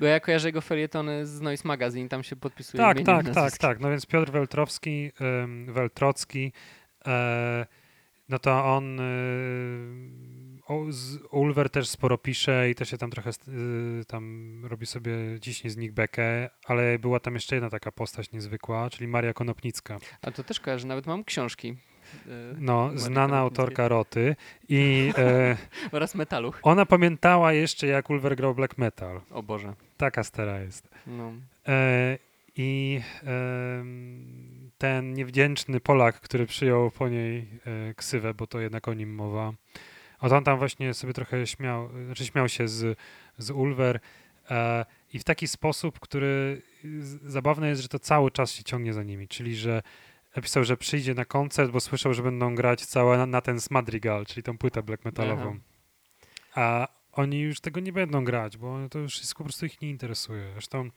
[0.00, 3.80] bo ja kojarzę jego felietony z Noise Magazine, tam się podpisuje Tak, tak, tak, tak.
[3.80, 6.52] No więc Piotr Weltrowski, um, Weltrocki,
[7.06, 7.66] e,
[8.28, 9.04] no to on y,
[11.30, 15.76] Ulver też sporo pisze i też się tam trochę y, tam robi sobie ciśnie z
[15.76, 19.98] nich bekę, ale była tam jeszcze jedna taka postać niezwykła, czyli Maria Konopnicka.
[20.22, 21.76] A to też kojarzę, nawet mam książki.
[22.26, 24.36] Y, no, znana autorka Roty
[24.68, 25.12] i...
[25.18, 25.56] E,
[25.92, 26.52] Oraz metalu.
[26.62, 29.20] Ona pamiętała jeszcze, jak Ulver grał black metal.
[29.30, 29.74] O Boże.
[29.96, 30.88] Taka stara jest.
[31.06, 31.32] No.
[31.68, 32.18] E,
[32.56, 33.84] I e,
[34.78, 39.52] ten niewdzięczny Polak, który przyjął po niej e, ksywę, bo to jednak o nim mowa,
[40.18, 42.98] a on tam właśnie sobie trochę śmiał, znaczy śmiał się z,
[43.38, 44.00] z Ulver
[44.50, 46.62] e, i w taki sposób, który
[47.22, 49.82] zabawne jest, że to cały czas się ciągnie za nimi, czyli że
[50.36, 54.26] napisał, że przyjdzie na koncert, bo słyszał, że będą grać całe na, na ten Smadrigal,
[54.26, 55.58] czyli tą płytę black metalową.
[56.54, 59.90] A oni już tego nie będą grać, bo to już jest, po prostu ich nie
[59.90, 60.50] interesuje.
[60.52, 60.90] Zresztą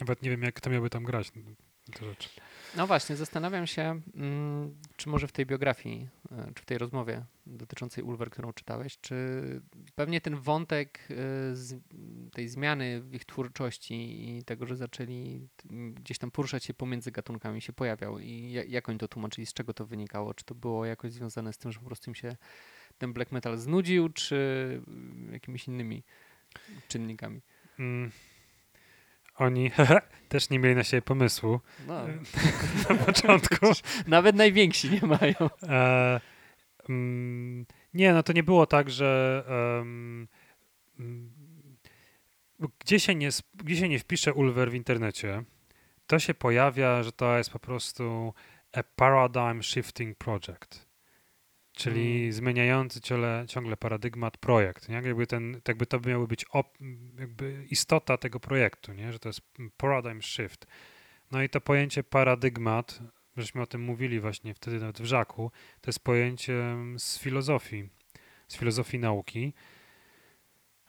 [0.00, 2.28] nawet nie wiem, jak to miałby tam grać te rzeczy.
[2.76, 7.24] No właśnie, zastanawiam się, mm, czy może w tej biografii, e, czy w tej rozmowie
[7.46, 9.14] dotyczącej Ulver, którą czytałeś, czy
[9.94, 11.14] pewnie ten wątek e,
[12.32, 13.94] tej zmiany w ich twórczości
[14.28, 15.48] i tego, że zaczęli
[15.94, 19.74] gdzieś tam poruszać się pomiędzy gatunkami się pojawiał i jak oni to tłumaczyli, z czego
[19.74, 20.34] to wynikało?
[20.34, 22.36] Czy to było jakoś związane z tym, że po prostu im się
[22.98, 24.82] ten black metal znudził, czy
[25.32, 26.02] jakimiś innymi
[26.88, 27.40] czynnikami?
[27.78, 28.10] Mm.
[29.40, 29.70] Oni
[30.28, 32.06] też nie mieli na siebie pomysłu no.
[32.88, 33.66] na początku.
[34.06, 35.50] Nawet najwięksi nie mają.
[35.62, 36.20] E,
[36.88, 40.28] mm, nie, no to nie było tak, że um,
[42.78, 45.42] gdzie, się nie, gdzie się nie wpisze Ulver w internecie,
[46.06, 48.34] to się pojawia, że to jest po prostu
[48.72, 50.89] a paradigm shifting project
[51.80, 52.32] czyli hmm.
[52.32, 54.88] zmieniający ciągle, ciągle paradygmat projekt.
[54.88, 54.94] Nie?
[54.94, 56.78] Jakby, ten, jakby to miały być op,
[57.18, 59.12] jakby istota tego projektu, nie?
[59.12, 59.40] że to jest
[59.76, 60.66] paradigm shift.
[61.30, 63.00] No i to pojęcie paradygmat,
[63.36, 67.88] żeśmy o tym mówili właśnie wtedy nawet w Żaku, to jest pojęcie z filozofii,
[68.48, 69.52] z filozofii nauki,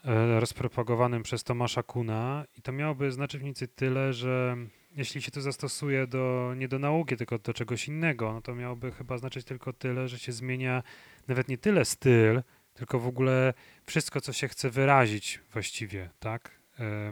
[0.06, 4.58] e, rozpropagowanym przez Tomasza Kuna i to miałoby znaczyć mniej więcej tyle, że
[4.96, 8.92] jeśli się to zastosuje do, nie do nauki, tylko do czegoś innego, no to miałoby
[8.92, 10.84] chyba znaczyć tylko tyle, że się zmienia
[11.28, 12.42] nawet nie tyle styl,
[12.74, 13.54] tylko w ogóle
[13.86, 17.12] wszystko, co się chce wyrazić właściwie, tak, e,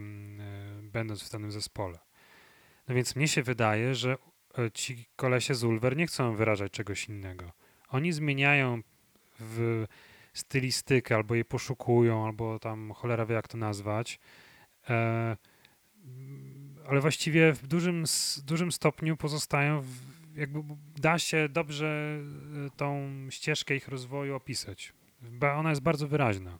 [0.81, 1.99] będąc w danym zespole.
[2.87, 4.17] No więc mnie się wydaje, że
[4.57, 7.51] e, ci kolesie z Ulver nie chcą wyrażać czegoś innego.
[7.89, 8.81] Oni zmieniają
[9.39, 9.85] w
[10.33, 14.19] stylistykę, albo je poszukują, albo tam cholera wie jak to nazwać.
[16.89, 18.03] Ale właściwie w dużym,
[18.45, 19.87] dużym stopniu pozostają, w,
[20.35, 20.59] jakby
[20.97, 22.19] da się dobrze
[22.65, 24.93] e, tą ścieżkę ich rozwoju opisać.
[25.55, 26.59] Ona jest bardzo wyraźna.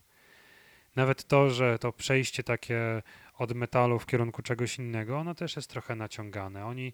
[0.96, 3.02] Nawet to, że to przejście takie
[3.38, 6.66] od metalu w kierunku czegoś innego, ono też jest trochę naciągane.
[6.66, 6.94] Oni,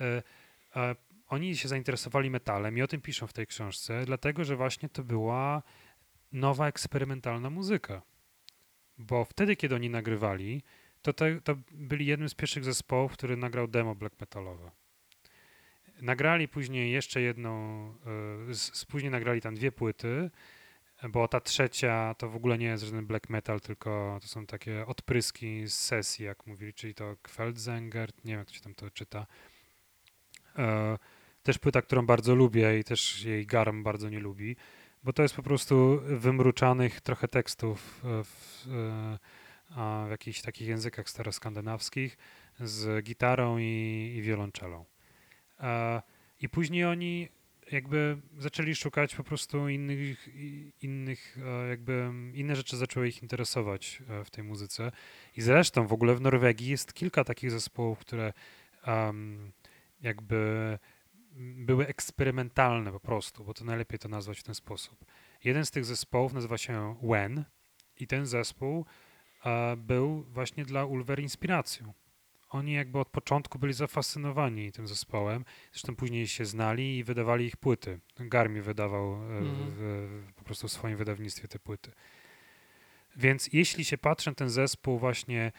[0.00, 0.22] e,
[0.76, 0.96] e,
[1.28, 5.04] oni się zainteresowali metalem i o tym piszą w tej książce, dlatego że właśnie to
[5.04, 5.62] była
[6.32, 8.02] nowa eksperymentalna muzyka.
[8.98, 10.62] Bo wtedy, kiedy oni nagrywali,
[11.04, 14.70] to, to, to byli jednym z pierwszych zespołów, który nagrał demo black metalowe.
[16.02, 17.88] Nagrali później jeszcze jedną,
[18.50, 20.30] y, z, później nagrali tam dwie płyty,
[21.08, 24.86] bo ta trzecia to w ogóle nie jest żaden black metal, tylko to są takie
[24.86, 28.90] odpryski z sesji, jak mówili, czyli to Kveldzenger, nie wiem jak to się tam to
[28.90, 29.26] czyta.
[30.58, 30.98] E,
[31.42, 34.56] też płyta, którą bardzo lubię i też jej Garm bardzo nie lubi,
[35.02, 38.66] bo to jest po prostu wymruczanych trochę tekstów w, w,
[40.06, 42.16] w jakichś takich językach staroskandynawskich
[42.60, 44.84] z gitarą i, i wiolonczelą.
[45.60, 46.02] E,
[46.40, 47.28] I później oni
[47.72, 50.28] jakby zaczęli szukać po prostu innych,
[50.82, 54.92] innych e, jakby inne rzeczy zaczęły ich interesować e, w tej muzyce.
[55.36, 58.32] I zresztą w ogóle w Norwegii jest kilka takich zespołów, które
[58.86, 59.52] um,
[60.00, 60.78] jakby
[61.56, 65.04] były eksperymentalne po prostu, bo to najlepiej to nazwać w ten sposób.
[65.44, 67.44] Jeden z tych zespołów nazywa się When
[68.00, 68.86] i ten zespół
[69.76, 71.92] był właśnie dla Ulver inspiracją
[72.54, 75.44] oni jakby od początku byli zafascynowani tym zespołem.
[75.72, 78.00] Zresztą później się znali i wydawali ich płyty.
[78.18, 79.44] Garmi wydawał mm.
[79.44, 79.76] w,
[80.28, 81.92] w, po prostu w swoim wydawnictwie te płyty.
[83.16, 85.52] Więc jeśli się patrzy na ten zespół właśnie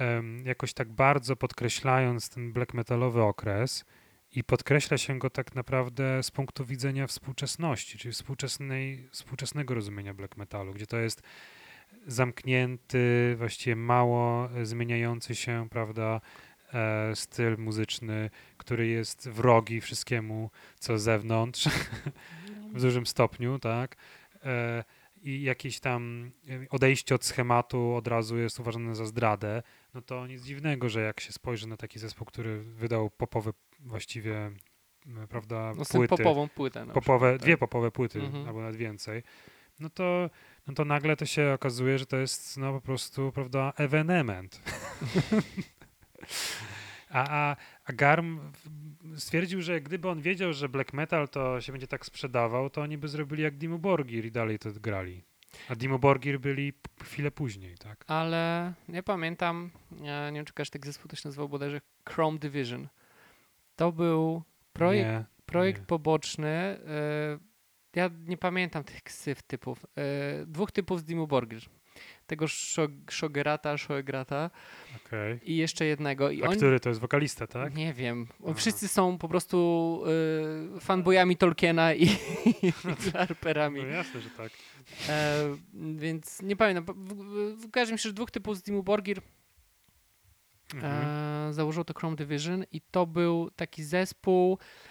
[0.00, 3.84] um, jakoś tak bardzo podkreślając ten black metalowy okres
[4.32, 10.36] i podkreśla się go tak naprawdę z punktu widzenia współczesności, czyli współczesnej, współczesnego rozumienia black
[10.36, 11.22] metalu, gdzie to jest
[12.06, 16.20] zamknięty, właściwie mało zmieniający się, prawda,
[16.72, 21.68] e, styl muzyczny, który jest wrogi wszystkiemu, co z zewnątrz,
[22.74, 23.96] w dużym stopniu, tak.
[24.44, 24.84] E,
[25.22, 26.30] I jakieś tam
[26.70, 29.62] odejście od schematu od razu jest uważane za zdradę,
[29.94, 34.50] no to nic dziwnego, że jak się spojrzy na taki zespół, który wydał popowe właściwie
[35.28, 36.16] prawda, no, płyty.
[36.16, 36.86] popową płytę.
[36.86, 37.42] Popowe, przykład, tak?
[37.42, 38.46] Dwie popowe płyty, mhm.
[38.46, 39.22] albo nawet więcej
[39.80, 40.30] no to,
[40.66, 44.60] no to nagle to się okazuje, że to jest no po prostu, prawda, ewenement.
[47.10, 48.40] a, a, a Garm
[49.16, 52.98] stwierdził, że gdyby on wiedział, że black metal to się będzie tak sprzedawał, to oni
[52.98, 55.22] by zrobili jak Dimo Borgir i dalej to grali.
[55.68, 58.04] A Dimo Borgir byli chwilę później, tak?
[58.06, 59.70] Ale nie pamiętam,
[60.00, 62.88] nie wiem, czy każdy zespół to się nazywał bodajże Chrome Division.
[63.76, 64.42] To był
[64.72, 65.86] projekt, nie, projekt nie.
[65.86, 66.78] poboczny.
[67.36, 67.49] Y
[67.96, 69.86] ja nie pamiętam tych ksyw typów.
[69.96, 71.62] E, dwóch typów z Dimu Borgir.
[72.26, 72.46] Tego
[73.10, 74.50] Shogerata, Shoegrata
[75.06, 75.40] okay.
[75.42, 76.30] i jeszcze jednego.
[76.30, 77.74] I A który to jest wokalista, tak?
[77.74, 78.26] Nie wiem.
[78.44, 78.54] Aha.
[78.54, 80.02] Wszyscy są po prostu
[80.76, 82.08] y, fanboyami Tolkiena i,
[82.62, 82.72] i
[83.12, 83.82] harperami.
[83.82, 84.52] No jasne, że tak.
[85.08, 86.84] E, więc nie pamiętam.
[86.84, 87.14] W,
[87.66, 89.20] w każdym razie dwóch typów z Dimu Borgir
[90.74, 91.04] mhm.
[91.48, 94.89] e, założył to Chrome Division i to był taki zespół E,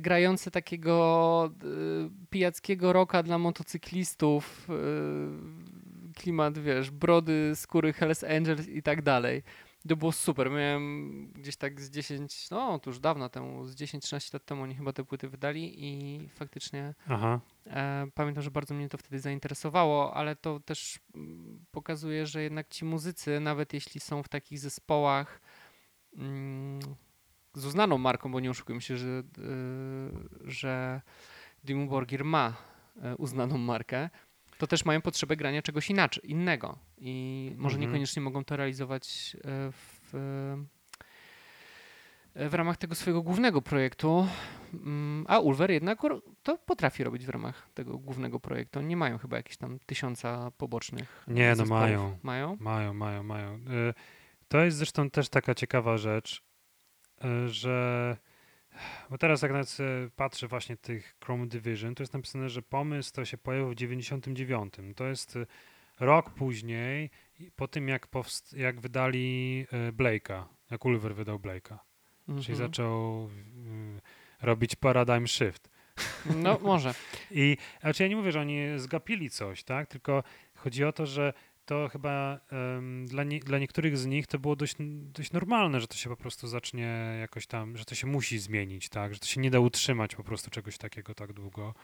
[0.00, 8.82] grający takiego y, pijackiego roka dla motocyklistów, y, klimat, wiesz, brody, skóry Hells Angels i
[8.82, 9.42] tak dalej.
[9.88, 10.50] To było super.
[10.50, 14.74] Miałem gdzieś tak z 10, no to już dawno temu, z 10-13 lat temu oni
[14.74, 16.94] chyba te płyty wydali i faktycznie
[17.66, 22.68] e, pamiętam, że bardzo mnie to wtedy zainteresowało, ale to też mm, pokazuje, że jednak
[22.68, 25.40] ci muzycy, nawet jeśli są w takich zespołach,
[26.16, 26.80] mm,
[27.58, 29.22] z uznaną marką, bo nie oszukujmy się, że, yy,
[30.44, 31.00] że
[31.64, 32.56] Dimmu Borgir ma
[33.02, 34.10] e, uznaną markę,
[34.58, 36.78] to też mają potrzebę grania czegoś inaczej, innego.
[36.98, 37.90] I może mhm.
[37.90, 40.10] niekoniecznie mogą to realizować e, w,
[42.34, 44.26] w ramach tego swojego głównego projektu.
[44.74, 45.98] Mm, a Ulver jednak
[46.42, 48.80] to potrafi robić w ramach tego głównego projektu.
[48.80, 51.24] Nie mają chyba jakichś tam tysiąca pobocznych.
[51.28, 52.18] Nie, no mają.
[52.22, 52.56] Mają?
[52.60, 53.60] Mają, mają, mają.
[54.48, 56.47] To jest zresztą też taka ciekawa rzecz, E,
[57.46, 58.16] że
[59.10, 59.76] bo teraz jak nawet
[60.16, 64.74] patrzę właśnie tych Chrome Division, to jest napisane, że pomysł to się pojawił w 99.
[64.96, 65.46] To jest e,
[66.00, 67.10] rok później,
[67.56, 71.78] po tym jak, powst- jak wydali e, Blake'a, jak Ulver wydał Blake'a.
[72.28, 72.44] Mhm.
[72.44, 73.30] Czyli zaczął
[74.42, 75.70] robić paradigm shift.
[76.36, 76.94] No, może.
[77.30, 79.88] I znaczy ja nie mówię, że oni zgapili coś, tak?
[79.88, 80.22] Tylko
[80.54, 81.32] chodzi o to, że
[81.68, 84.76] to chyba um, dla, nie, dla niektórych z nich to było dość,
[85.12, 88.88] dość normalne, że to się po prostu zacznie jakoś tam, że to się musi zmienić,
[88.88, 91.74] tak, że to się nie da utrzymać po prostu czegoś takiego tak długo.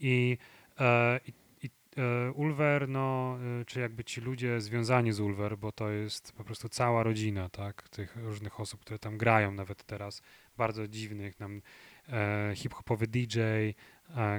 [0.00, 0.38] I,
[0.80, 1.20] e,
[1.62, 6.32] i, e, Ulver, no, e, czy jakby ci ludzie związani z Ulver, bo to jest
[6.32, 10.22] po prostu cała rodzina, tak, tych różnych osób, które tam grają nawet teraz,
[10.56, 11.62] bardzo dziwnych, nam
[12.08, 13.74] e, hip-hopowy DJ e,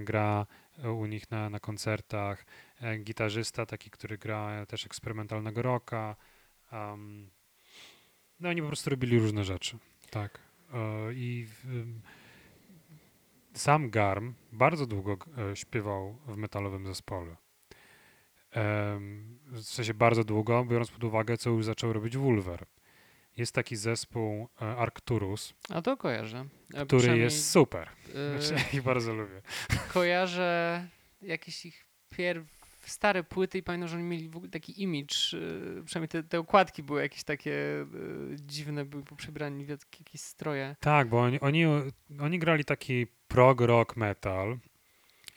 [0.01, 0.45] gra
[0.83, 2.45] u nich na, na koncertach,
[2.99, 6.15] gitarzysta taki, który gra też eksperymentalnego rocka.
[6.71, 7.29] Um,
[8.39, 9.77] no oni po prostu robili różne rzeczy,
[10.09, 10.39] tak.
[10.73, 11.47] E, I
[13.53, 15.17] sam Garm bardzo długo
[15.51, 17.35] e, śpiewał w metalowym zespole.
[19.45, 22.65] w sensie bardzo długo, biorąc pod uwagę, co już zaczął robić Wulver.
[23.37, 25.53] Jest taki zespół Arcturus.
[25.69, 26.45] A to kojarzę.
[26.87, 27.89] Który jest super.
[28.07, 29.41] Yy, znaczy, ja ich bardzo lubię.
[29.93, 30.87] Kojarzę
[31.21, 32.56] jakieś ich pierw
[32.91, 36.39] stare płyty i pamiętam, że oni mieli w ogóle taki image, y, przynajmniej te, te
[36.39, 40.75] okładki były jakieś takie y, dziwne, były poprzebrani w jak- jakieś stroje.
[40.79, 41.63] Tak, bo oni, oni,
[42.19, 44.57] oni grali taki prog rock metal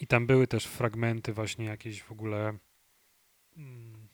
[0.00, 2.58] i tam były też fragmenty właśnie jakieś w ogóle
[3.56, 4.08] mm,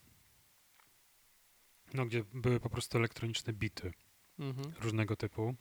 [1.94, 3.92] no gdzie były po prostu elektroniczne bity
[4.38, 4.72] Mhm.
[4.80, 5.54] różnego typu.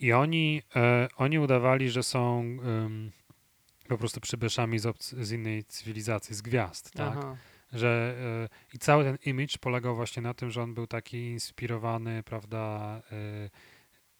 [0.00, 2.42] I oni, e, oni udawali, że są
[3.88, 7.14] po prostu przybyszami z, z innej cywilizacji, z gwiazd, tak?
[7.18, 7.36] Aha.
[7.72, 12.22] że e, i cały ten image polegał właśnie na tym, że on był taki inspirowany,
[12.22, 13.02] prawda,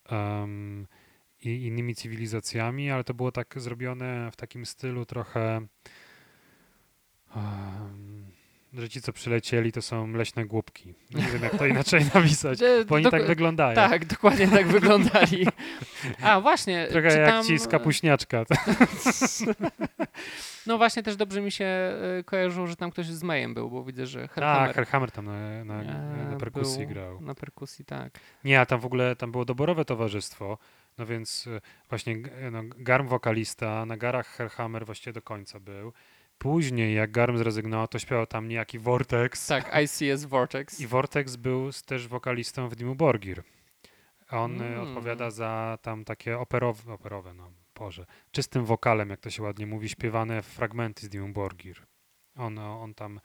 [0.08, 0.86] em,
[1.40, 5.66] i innymi cywilizacjami, ale to było tak zrobione w takim stylu trochę,
[7.36, 8.13] em,
[8.78, 10.94] że ci, co przylecieli, to są leśne głupki.
[11.14, 12.58] Nie wiem, jak to inaczej napisać,
[12.88, 13.74] bo oni tak wyglądają.
[13.74, 15.46] Tak, dokładnie tak wyglądali.
[16.22, 18.44] A właśnie, Trochę czy jak ci z kapuśniaczka.
[20.66, 21.66] No właśnie też dobrze mi się
[22.20, 25.24] y, kojarzyło, że tam ktoś z Mayem był, bo widzę, że Hellhammer Tak, Hellhammer tam
[25.24, 27.20] na, na, e, na perkusji grał.
[27.20, 28.18] Na perkusji, tak.
[28.44, 30.58] Nie, a tam w ogóle tam było doborowe towarzystwo,
[30.98, 32.16] no więc e, właśnie
[32.52, 35.92] no, Garm wokalista, na garach Hellhammer właściwie do końca był.
[36.38, 39.46] Później jak Garm zrezygnował, to śpiewał tam niejaki Vortex.
[39.46, 40.80] Tak, ICS Vortex.
[40.80, 43.42] I Vortex był też wokalistą w Dimmu Borgir.
[44.30, 44.80] On e, Mm.
[44.80, 49.88] odpowiada za tam takie operowe, operowe, no Boże, czystym wokalem, jak to się ładnie mówi,
[49.88, 51.82] śpiewane fragmenty z Dimmu Borgir.
[52.36, 53.20] On, on tam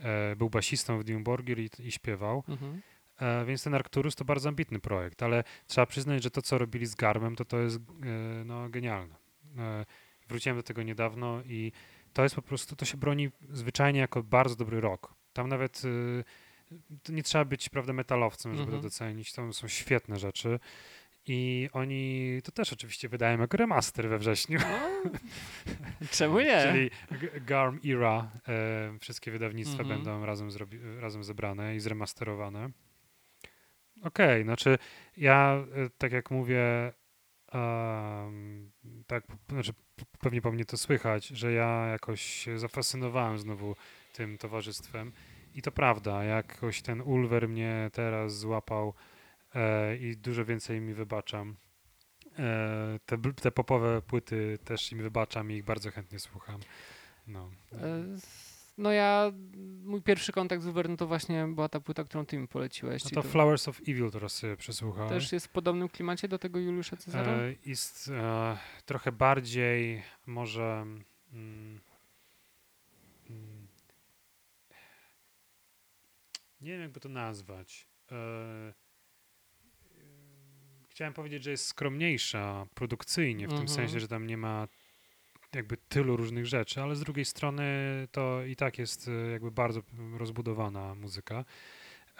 [0.00, 2.44] e, był basistą w Dimmu Borgir i, i śpiewał.
[2.48, 2.80] Mhm.
[3.20, 6.86] E, więc ten Arcturus to bardzo ambitny projekt, ale trzeba przyznać, że to, co robili
[6.86, 7.80] z Garmem, to to jest e,
[8.44, 9.14] no, genialne.
[9.58, 9.84] E,
[10.28, 11.72] wróciłem do tego niedawno i
[12.12, 15.14] to jest po prostu, to się broni zwyczajnie jako bardzo dobry rok.
[15.32, 15.82] Tam nawet
[17.02, 18.78] to nie trzeba być, prawda, metalowcem, żeby Mhm.
[18.82, 19.32] to docenić.
[19.32, 20.60] To są świetne rzeczy.
[21.26, 24.58] I oni to też oczywiście wydają jako remaster we wrześniu.
[24.60, 25.10] No,
[26.18, 26.62] czemu nie?
[26.62, 26.90] Czyli
[27.46, 29.88] Garm Era, e, wszystkie wydawnictwa Mhm.
[29.98, 32.70] będą razem, zrobi- razem zebrane i zremasterowane.
[34.02, 34.78] Okej, znaczy
[35.16, 36.92] ja, e, tak jak mówię,
[37.52, 38.70] em,
[39.06, 39.72] tak, znaczy
[40.20, 43.76] pewnie po mnie to słychać, że ja jakoś się zafascynowałem znowu
[44.12, 45.12] tym towarzystwem
[45.54, 48.94] i to prawda, jakoś ten Ulver mnie teraz złapał
[49.54, 51.56] e, i dużo więcej mi wybaczam.
[52.38, 56.60] E, te, te popowe płyty też im wybaczam i ich bardzo chętnie słucham.
[57.26, 57.50] No.
[58.78, 59.32] No ja,
[59.84, 63.04] mój pierwszy kontakt z Uber, no to właśnie była ta płyta, którą ty mi poleciłeś.
[63.04, 65.08] No czyli to Flowers of Evil teraz sobie przesłuchałem.
[65.08, 67.32] też jest w podobnym klimacie do tego Juliusza Cezara?
[67.32, 70.84] E, jest e, trochę bardziej może
[71.32, 71.80] mm,
[73.30, 73.66] mm,
[76.60, 77.86] nie wiem jakby to nazwać.
[78.12, 78.72] E, e,
[80.88, 83.76] chciałem powiedzieć, że jest skromniejsza produkcyjnie, w tym Mhm.
[83.76, 84.68] sensie, że tam nie ma
[85.54, 87.62] jakby tylu różnych rzeczy, ale z drugiej strony
[88.12, 89.82] to i tak jest e, jakby bardzo
[90.18, 91.44] rozbudowana muzyka.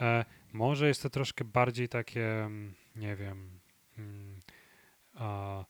[0.01, 3.61] E, może jest to troszkę bardziej takie, mm, nie wiem,
[3.99, 4.41] mm,
[5.15, 5.65] a,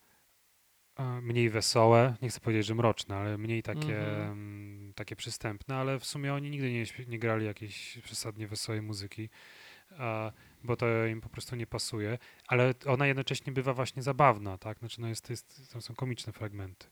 [0.96, 4.32] a mniej wesołe, nie chcę powiedzieć, że mroczne, ale mniej takie, Mhm.
[4.32, 9.28] mm, takie przystępne, ale w sumie oni nigdy nie, nie grali jakiejś przesadnie wesołej muzyki,
[9.98, 10.32] a,
[10.64, 14.78] bo to im po prostu nie pasuje, ale ona jednocześnie bywa właśnie zabawna, tak?
[14.78, 16.86] Znaczy, no jest, jest, tam są komiczne fragmenty.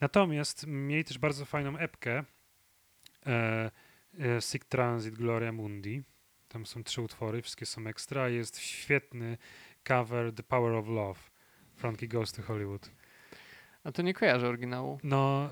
[0.00, 2.24] Natomiast mieli też bardzo fajną epkę
[3.26, 3.70] e,
[4.20, 6.02] e, Sick Transit Gloria Mundi.
[6.48, 8.28] Tam są trzy utwory, wszystkie są ekstra.
[8.28, 9.38] Jest świetny
[9.84, 11.20] cover The Power of Love.
[11.74, 12.90] Frankie Goes to Hollywood.
[13.84, 14.98] A to nie kojarzę oryginału.
[15.02, 15.50] No,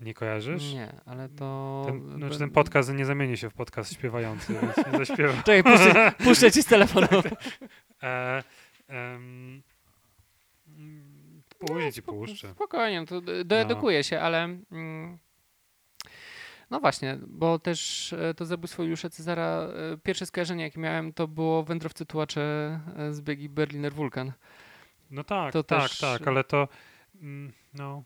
[0.00, 0.72] nie kojarzysz?
[0.72, 1.82] Nie, ale to...
[1.86, 5.42] Ten, znaczy ten podcast nie zamieni się w podcast śpiewający, więc nie zaśpiewam.
[5.46, 7.08] Czekaj, puszczę, puszczę ci z telefonu.
[8.02, 8.42] E,
[8.88, 9.62] mm,
[11.58, 12.50] później ci puszczę.
[12.50, 14.44] Spokojnie, no to doedukuję się, ale...
[14.72, 15.18] Mm,
[16.70, 21.28] no właśnie, bo też e, to zabójstwo Juliusza Cezara, e, pierwsze skojarzenie jakie miałem, to
[21.28, 24.32] było Wędrowcy Tułacze e, z biegi Berliner Wulkan.
[25.10, 26.68] No tak, To tak, też- tak, ale to
[27.20, 28.02] mm, no...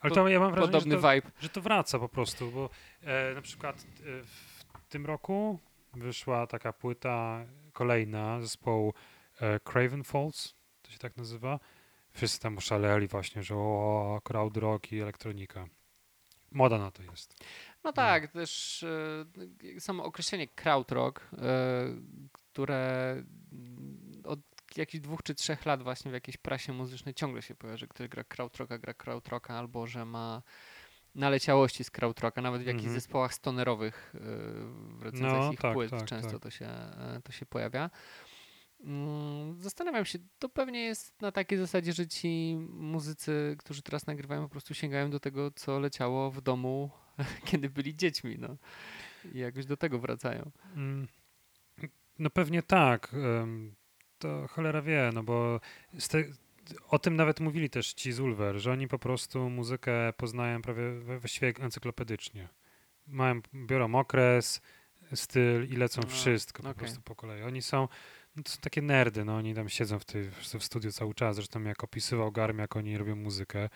[0.00, 1.30] Ale to ja mam wrażenie, że to, vibe.
[1.40, 2.70] że to wraca po prostu, bo
[3.02, 4.24] e, na przykład e,
[4.80, 5.58] w tym roku
[5.94, 8.94] wyszła taka płyta kolejna zespołu
[9.40, 11.60] e, Craven Falls, to się tak nazywa.
[12.14, 15.66] Wszyscy tam oszaleli właśnie, że o, crowd rock i elektronika.
[16.50, 17.44] Moda na to jest.
[17.84, 18.82] No tak, też
[19.74, 21.36] e, samo określenie krautrock, e,
[22.32, 23.10] które
[23.52, 24.38] mm, od
[24.76, 28.08] jakichś dwóch czy trzech lat właśnie w jakiejś prasie muzycznej ciągle się pojawia, że ktoś
[28.08, 30.42] gra krautrocka, gra krautrocka, albo że ma
[31.14, 33.00] naleciałości z krautrocka, nawet w jakichś Mhm.
[33.00, 34.18] zespołach stonerowych e,
[34.98, 36.42] w recenzjach No, ich tak, płyt tak, często tak.
[36.42, 36.68] To, się,
[37.24, 37.90] to się pojawia.
[38.84, 44.42] Mm, zastanawiam się, to pewnie jest na takiej zasadzie, że ci muzycy, którzy teraz nagrywają,
[44.42, 46.90] po prostu sięgają do tego, co leciało w domu,
[47.48, 48.56] kiedy byli dziećmi, no.
[49.32, 50.50] I jakoś do tego wracają.
[50.76, 51.08] Mm,
[52.18, 53.16] no pewnie tak.
[54.18, 55.60] To cholera wie, no bo
[56.08, 56.24] te,
[56.88, 61.00] o tym nawet mówili też ci z Ulver, że oni po prostu muzykę poznają prawie
[61.00, 62.48] właściwie encyklopedycznie.
[63.06, 64.60] Mają, biorą okres,
[65.14, 66.78] styl i lecą no, wszystko po okay.
[66.78, 67.42] prostu po kolei.
[67.42, 67.88] Oni są,
[68.36, 71.36] no to są takie nerdy, no oni tam siedzą w, tej, w studiu cały czas.
[71.36, 73.68] Zresztą jak opisywał Garm, jak oni robią muzykę,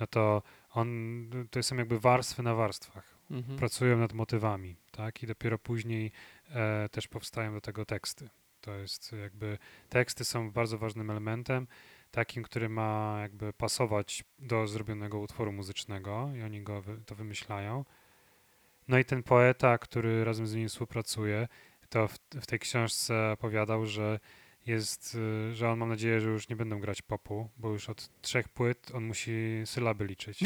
[0.00, 3.16] no to on, to są jakby warstwy na warstwach.
[3.30, 3.58] Mhm.
[3.58, 5.22] Pracują nad motywami, tak?
[5.22, 6.12] I dopiero później
[6.50, 8.28] e, też powstają do tego teksty.
[8.60, 11.66] To jest jakby, teksty są bardzo ważnym elementem,
[12.10, 17.84] takim, który ma jakby pasować do zrobionego utworu muzycznego i oni go to wymyślają.
[18.88, 21.48] No i ten poeta, który razem z nimi współpracuje,
[21.88, 24.18] to w, w tej książce opowiadał, że
[24.66, 25.14] jest,
[25.50, 28.48] y, że on mam nadzieję, że już nie będą grać popu, bo już od trzech
[28.48, 30.40] płyt on musi sylaby liczyć.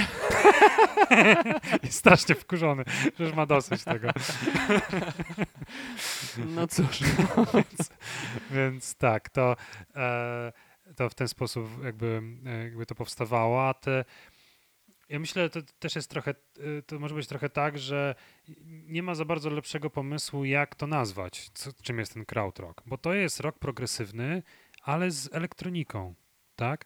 [1.82, 2.84] jest strasznie wkurzony,
[3.18, 4.09] że już ma dosyć tego.
[6.55, 7.01] no cóż.
[7.55, 7.91] więc,
[8.51, 9.57] więc, tak, to,
[9.97, 10.53] e,
[10.97, 12.22] to w ten sposób jakby,
[12.62, 14.05] jakby to powstawało, a te
[15.11, 18.14] ja myślę, że to też jest trochę, y, to może być trochę tak, że
[18.66, 22.98] nie ma za bardzo lepszego pomysłu, jak to nazwać, co, czym jest ten krautrock, bo
[22.98, 24.42] to jest rock progresywny,
[24.82, 26.14] ale z elektroniką,
[26.56, 26.84] tak?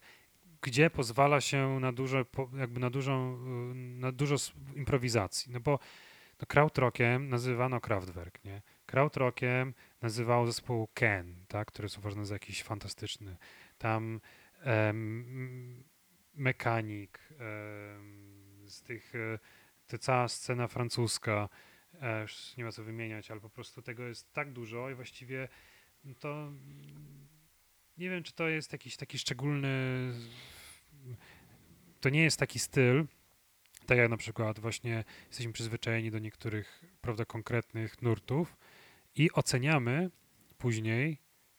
[0.63, 2.25] Gdzie pozwala się na dużo,
[2.59, 3.35] jakby na dużą,
[3.73, 4.37] y, na dużo
[4.77, 5.79] improwizacji, no bo
[6.41, 8.63] no, krautrockiem nazywano Kraftwerk, nie?
[8.87, 11.69] Krautrockiem nazywało zespół Ken, tak?
[11.69, 13.37] Który jest uważany za jakiś fantastyczny.
[13.79, 14.21] Tam
[16.35, 17.19] mechanik,
[18.67, 19.39] z tych, e,
[19.87, 21.49] ta cała scena francuska,
[22.01, 25.49] e, już nie ma co wymieniać, ale po prostu tego jest tak dużo i właściwie
[26.19, 26.53] to
[27.99, 29.69] nie wiem, czy to jest jakiś taki szczególny,
[32.01, 33.07] to nie jest taki styl,
[33.87, 38.57] tak jak na przykład właśnie jesteśmy przyzwyczajeni do niektórych, prawda, konkretnych nurtów
[39.15, 40.11] i oceniamy
[40.59, 41.19] później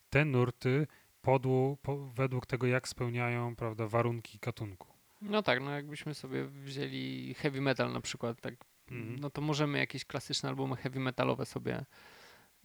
[0.10, 0.88] te nurty
[1.26, 4.88] podłu, po, według tego, jak spełniają, prawda, warunki gatunku.
[5.22, 8.54] No tak, no jakbyśmy sobie wzięli heavy metal na przykład, tak,
[8.92, 9.20] mm.
[9.20, 11.86] no to możemy jakieś klasyczne albumy heavy metalowe sobie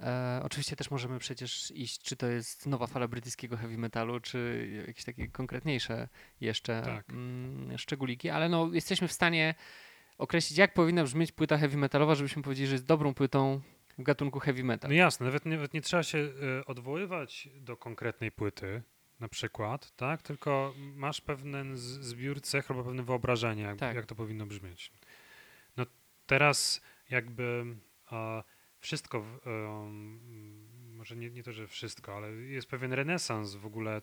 [0.03, 4.69] E, oczywiście też możemy przecież iść, czy to jest nowa fala brytyjskiego heavy metalu, czy
[4.87, 6.09] jakieś takie konkretniejsze
[6.41, 7.11] jeszcze tak.
[7.11, 9.55] mm, szczególiki, ale no jesteśmy w stanie
[10.19, 13.61] określić, jak powinna brzmieć płyta heavy metalowa, żebyśmy powiedzieli, że jest dobrą płytą
[14.03, 14.91] gatunku heavy metal.
[14.91, 16.33] No jasne, nawet nie, nawet nie trzeba się y,
[16.67, 18.83] odwoływać do konkretnej płyty,
[19.21, 20.23] na przykład, tak?
[20.23, 23.97] Tylko masz pewien zbiór cech albo pewne wyobrażenie, jak, tak.
[23.97, 24.93] jak to powinno brzmieć.
[25.77, 25.87] No
[26.27, 26.81] teraz
[27.11, 27.65] jakby
[28.79, 29.25] wszystko,
[30.97, 34.03] może nie, nie to, że wszystko, ale jest pewien renesans w ogóle, e,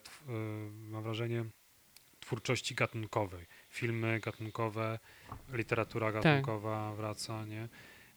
[0.70, 1.44] mam wrażenie,
[2.20, 3.46] twórczości gatunkowej.
[3.68, 4.98] Filmy gatunkowe,
[5.52, 6.22] literatura tak.
[6.22, 6.96] gatunkowa tak.
[6.96, 7.68] wraca, nie?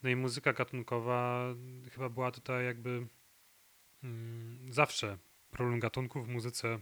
[0.04, 1.46] No i muzyka gatunkowa
[1.92, 3.08] chyba była tutaj jakby
[4.04, 5.18] mm, zawsze
[5.52, 6.80] problem gatunków w muzyce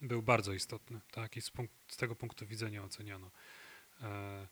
[0.00, 1.36] był bardzo istotny, tak?
[1.36, 3.30] I z, punkt, z tego punktu widzenia oceniano
[4.00, 4.48] e,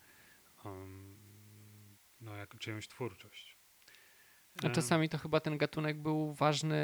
[0.64, 1.16] um,
[2.20, 3.58] no, jak czyjąś twórczość.
[4.64, 6.76] A czasami to chyba ten gatunek był ważny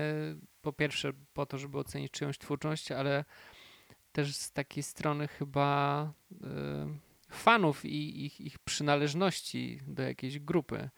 [0.62, 3.24] po pierwsze po to, żeby ocenić czyjąś twórczość, ale
[4.12, 6.36] też z takiej strony chyba y,
[7.34, 10.90] fanów i ich, ich przynależności do jakiejś grupy.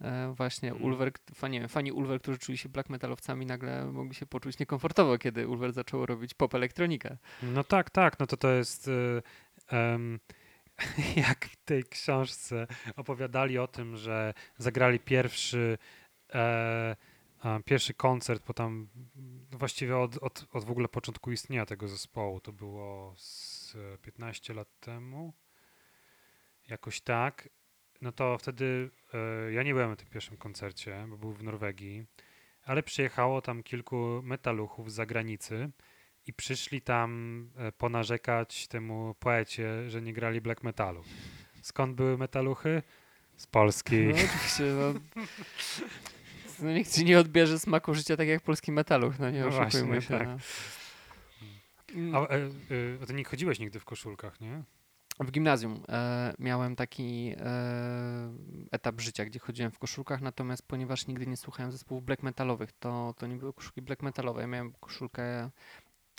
[0.00, 0.82] E, właśnie mm.
[0.82, 5.48] Ulver, fani, fani Ulver, którzy czuli się black metalowcami, nagle mogli się poczuć niekomfortowo, kiedy
[5.48, 7.16] Ulver zaczął robić pop elektronikę.
[7.42, 9.22] No tak, tak, no to to jest y,
[9.72, 10.20] um,
[11.28, 12.66] jak w tej książce
[12.96, 15.78] opowiadali o tym, że zagrali pierwszy
[16.34, 16.96] e,
[17.64, 18.88] pierwszy koncert, bo tam
[19.50, 24.68] właściwie od, od, od w ogóle początku istnienia tego zespołu, to było z 15 lat
[24.80, 25.32] temu,
[26.68, 27.48] jakoś tak,
[28.00, 32.04] no to wtedy e, ja nie byłem na tym pierwszym koncercie, bo był w Norwegii,
[32.64, 35.70] ale przyjechało tam kilku metaluchów z zagranicy
[36.26, 41.04] i przyszli tam e, ponarzekać temu poecie, że nie grali black metalu.
[41.62, 42.82] Skąd były metaluchy?
[43.36, 43.96] Z Polski.
[43.96, 45.00] No, oczywiście, no.
[46.62, 49.86] no nikt ci nie odbierze smaku życia tak jak polski metaluch, no nie no oszukujmy
[49.86, 50.18] właśnie, się.
[50.18, 50.28] Tak.
[51.94, 52.18] No.
[52.18, 52.50] A, e,
[53.02, 54.62] e, ty nie chodziłeś nigdy w koszulkach, nie?
[55.20, 58.32] W gimnazjum e, miałem taki e,
[58.70, 63.14] etap życia, gdzie chodziłem w koszulkach, natomiast ponieważ nigdy nie słuchałem zespołów black metalowych, to,
[63.18, 64.40] to nie były koszulki black metalowe.
[64.40, 65.50] Ja miałem koszulkę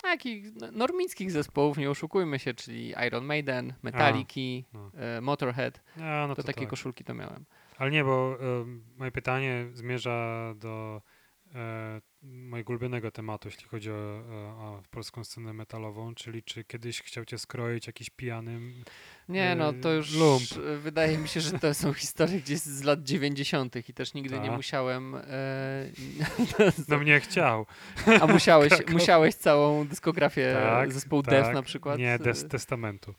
[0.02, 4.42] takich normickich zespołów, nie oszukujmy się, czyli Iron Maiden, Metallica,
[4.74, 4.92] no.
[4.96, 5.82] e, Motorhead.
[5.98, 6.70] A, no to, to, takie tak.
[6.70, 7.46] koszulki to miałem.
[7.78, 11.19] Ale nie, bo y, moje pytanie zmierza do e,
[12.24, 17.38] mojego ulubionego tematu, jeśli chodzi o, o, polską scenę metalową, czyli czy kiedyś chciał cię
[17.38, 18.60] skroić jakiś pijany
[19.30, 20.44] Nie, no to e, już lump.
[20.68, 23.90] e, wydaje mi się, że to są historie gdzieś z lat 90.
[23.90, 24.56] i też nigdy nie Tak.
[24.58, 25.16] musiałem.
[25.16, 25.22] E,
[26.88, 27.66] No mnie chciał.
[28.22, 28.94] a musiałeś, Krakow.
[29.00, 31.32] musiałeś całą dyskografię Tak, zespołu tak.
[31.34, 32.00] Def na przykład.
[32.00, 33.14] Nie, des, e, testamentu.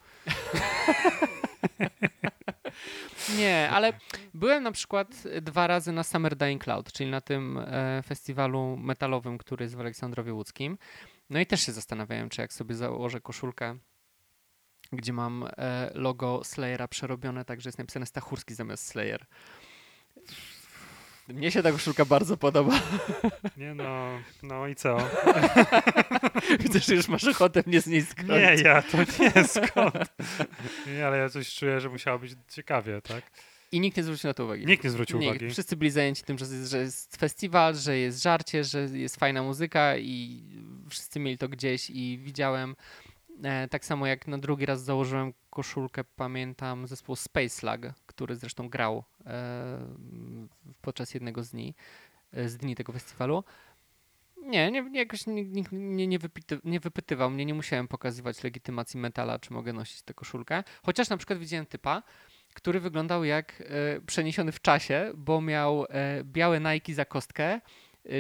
[3.39, 3.93] Nie, ale
[4.35, 5.09] byłem na przykład
[5.43, 9.81] dwa razy na Summer Dying Cloud, czyli na tym e, festiwalu metalowym, który jest w
[9.81, 10.79] Aleksandrowie Łódzkim.
[11.31, 13.79] No i też się zastanawiałem, czy jak sobie założę koszulkę,
[14.93, 19.27] gdzie mam e, logo Slayera przerobione, tak że jest napisane Stachurski zamiast Slayer.
[21.35, 22.81] Mnie się ta koszulka bardzo podoba.
[23.57, 24.99] Nie no, no i co?
[26.61, 28.05] Widzę, że już masz ochotę mnie z niej.
[28.29, 29.95] Nie, ja to nie skąd.
[30.87, 33.31] Nie, ale ja coś czuję, że musiało być ciekawie, tak?
[33.73, 34.67] I nikt nie zwrócił na to uwagi.
[34.67, 35.31] Nikt nie zwrócił Nikt.
[35.31, 35.51] uwagi.
[35.53, 39.43] Wszyscy byli zajęci tym, że jest, że jest festiwal, że jest żarcie, że jest fajna
[39.43, 40.43] muzyka i
[40.89, 42.77] wszyscy mieli to gdzieś i widziałem.
[43.45, 48.69] E, tak samo jak na drugi raz założyłem koszulkę, pamiętam zespół Space Slug, który zresztą
[48.69, 49.79] grał e,
[50.81, 51.75] podczas jednego z dni,
[52.33, 53.45] e, z dni tego festiwalu.
[54.37, 59.01] Nie, nie, nie jakoś nikt, mnie nie, wypity, nie wypytywał mnie, nie musiałem pokazywać legitymacji
[59.01, 60.65] metala, czy mogę nosić tę koszulkę.
[60.83, 62.03] Chociaż na przykład widziałem typa,
[62.55, 67.61] który wyglądał jak e, przeniesiony w czasie, bo miał e, białe Nike za kostkę,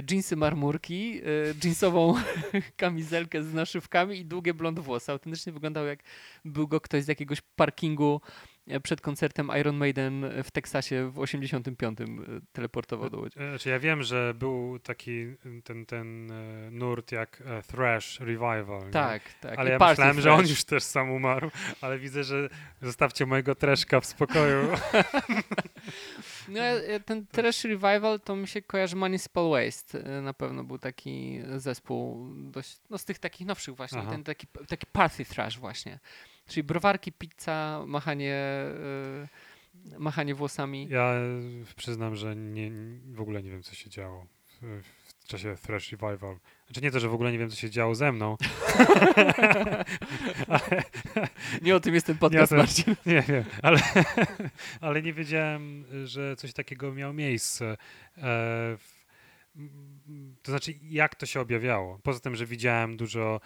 [0.02, 1.20] dżinsy marmurki,
[1.54, 2.14] dżinsową
[2.76, 5.12] kamizelkę z naszywkami i długie blond włosy.
[5.12, 5.98] Autentycznie wyglądał jak
[6.44, 8.20] był go ktoś z jakiegoś parkingu
[8.82, 12.04] przed koncertem Iron Maiden w Teksasie w 85 e,
[12.52, 13.38] teleportował do Łodzi.
[13.40, 15.26] E, Znaczy ja wiem, że był taki
[15.64, 18.84] ten, ten e, nurt jak e, Thrash Revival.
[18.86, 18.90] nie?
[18.90, 19.58] Tak, tak.
[19.58, 21.50] Ale I ja myślałem, że on już też sam umarł,
[21.80, 22.48] ale widzę, że
[22.82, 24.68] zostawcie mojego treszka w spokoju.
[26.48, 26.60] No,
[27.06, 30.04] ten Trash Revival to mi się kojarzy Municipal Waste.
[30.18, 34.10] e, Na pewno był taki zespół dość, no z tych takich nowszych właśnie, Aha.
[34.10, 35.98] ten taki, taki party thrash właśnie.
[36.46, 39.28] Czyli browarki, pizza, machanie, e,
[39.98, 40.88] machanie włosami.
[40.90, 41.24] Ja e,
[41.76, 42.70] przyznam, że nie,
[43.12, 44.26] w ogóle nie wiem, co się działo
[44.62, 44.82] w,
[45.18, 46.36] w czasie Thrash Revival.
[46.66, 48.36] Znaczy nie to, że w ogóle nie wiem, co się działo ze mną.
[50.48, 50.82] ale,
[51.62, 52.58] Nie o tym jest ten podcast, Nie.
[52.58, 52.96] Marcin.
[53.06, 53.78] wiem, ale,
[54.80, 57.76] ale nie wiedziałem, że coś takiego miało miejsce.
[58.18, 58.76] E,
[60.42, 61.98] to znaczy, jak to się objawiało?
[62.02, 63.40] Poza tym, że widziałem dużo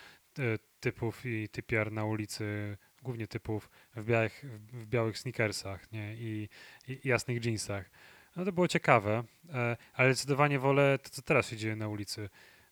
[0.81, 6.15] typów i typiar na ulicy, głównie typów w białych, w białych sneakersach nie?
[6.15, 6.49] I,
[6.89, 7.91] i jasnych jeansach.
[8.37, 12.29] No to było ciekawe, e, ale zdecydowanie wolę to, co teraz się dzieje na ulicy.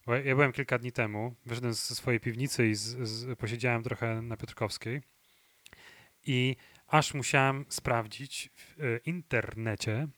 [0.07, 4.23] Bo ja- byłem kilka dni temu, wyszedłem ze swojej piwnicy i z, z, posiedziałem trochę
[4.23, 5.03] na Piotrkowskiej
[6.27, 6.57] i
[6.87, 10.09] aż musiałem sprawdzić w e, internecie,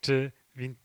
[0.00, 0.32] czy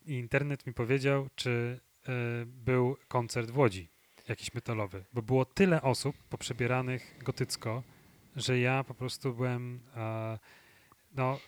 [0.05, 2.11] internet mi powiedział, czy e,
[2.45, 3.89] był koncert w Łodzi,
[4.29, 7.83] jakiś metalowy, bo było tyle osób poprzebieranych gotycko,
[8.35, 10.39] że ja po prostu byłem, e,
[11.11, 11.39] no,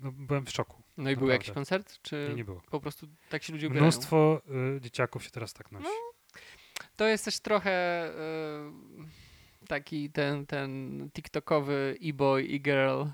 [0.00, 0.82] no, byłem w szoku.
[0.96, 2.62] No i był jakiś koncert, czy Nie, nie było.
[2.70, 3.84] po prostu tak się ludzie ubierają?
[3.84, 4.42] Mnóstwo
[4.76, 5.86] e, dzieciaków się teraz tak nosi.
[6.96, 8.72] To jest też trochę e,
[9.68, 13.04] taki ten, ten tiktokowy e-boy, e-girl,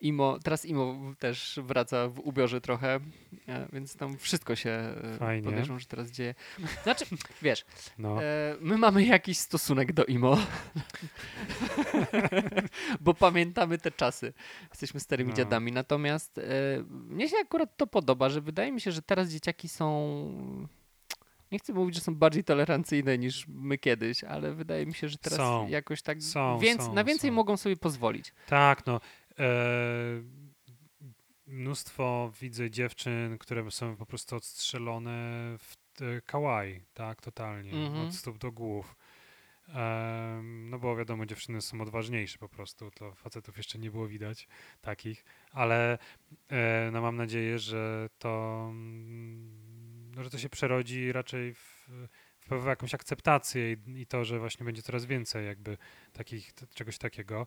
[0.00, 3.00] imo, teraz imo też wraca w ubiorze trochę,
[3.48, 5.48] e, więc tam wszystko się e, Fajnie.
[5.48, 6.34] podejrzewam, że teraz dzieje.
[6.82, 7.04] Znaczy,
[7.42, 7.64] wiesz,
[7.98, 8.22] No.
[8.22, 10.38] e, my mamy jakiś stosunek do imo,
[13.00, 14.32] bo pamiętamy te czasy.
[14.70, 15.36] Jesteśmy starymi No.
[15.36, 16.42] dziadami, natomiast e,
[16.90, 20.66] mnie się akurat to podoba, że wydaje mi się, że teraz dzieciaki są
[21.52, 25.18] nie chcę mówić, że są bardziej tolerancyjne niż my kiedyś, ale wydaje mi się, że
[25.18, 25.68] teraz Są.
[25.68, 28.32] jakoś tak Są, więc, są, na więcej mogą sobie pozwolić.
[28.46, 29.00] Tak, no.
[29.38, 29.46] E,
[31.46, 35.10] mnóstwo widzę dziewczyn, które są po prostu odstrzelone
[35.58, 38.06] w e, kawaii, tak, totalnie, Mhm.
[38.06, 38.96] od stóp do głów.
[40.42, 44.48] No bo wiadomo, dziewczyny są odważniejsze po prostu, to facetów jeszcze nie było widać
[44.80, 45.98] takich, ale
[46.48, 51.88] e, no mam nadzieję, że to, mm, no, że to się przerodzi raczej w,
[52.50, 55.78] w jakąś akceptację i, i to, że właśnie będzie coraz więcej jakby
[56.12, 57.46] takich, czegoś takiego.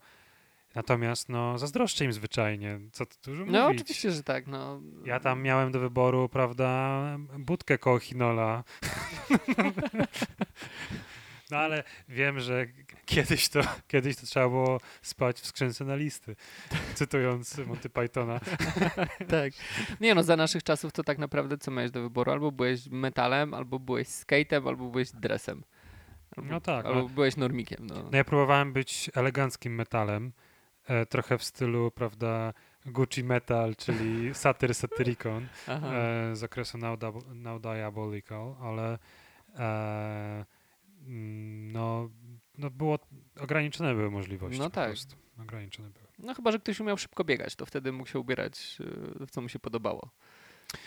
[0.76, 3.82] Natomiast no zazdroszczę im zwyczajnie, co tu dużo No mówić.
[3.82, 4.48] oczywiście, że tak.
[4.48, 4.82] No.
[5.06, 7.00] Ja tam miałem do wyboru, prawda,
[7.40, 8.64] budkę koło Chinola.
[11.52, 12.68] No ale wiem, że
[13.06, 16.36] kiedyś to, kiedyś to trzeba było spać w skrzynce na listy,
[16.94, 18.40] cytując Monty Pythona.
[19.32, 19.54] tak.
[20.02, 22.32] Nie no, za naszych czasów to tak naprawdę co miałeś do wyboru?
[22.32, 25.64] Albo byłeś metalem, albo byłeś skatem, albo byłeś dresem.
[26.38, 27.10] Albo, No tak, Albo no.
[27.10, 27.88] byłeś normikiem.
[27.88, 27.96] No.
[28.12, 30.32] No ja próbowałem być eleganckim metalem,
[31.10, 32.54] trochę w stylu, prawda,
[32.86, 37.00] Gucci Metal, czyli Satyr Satyricon e, z okresu Now,
[37.34, 39.00] Now Diabolical, ale
[39.56, 40.46] e,
[41.08, 42.10] mm, no,
[42.58, 43.00] no było,
[43.40, 44.90] ograniczone były możliwości No po tak.
[44.90, 45.16] prostu.
[45.42, 46.08] Ograniczone były.
[46.20, 48.78] No chyba, że ktoś umiał szybko biegać, to wtedy mógł się ubierać
[49.28, 50.10] w co mu się podobało.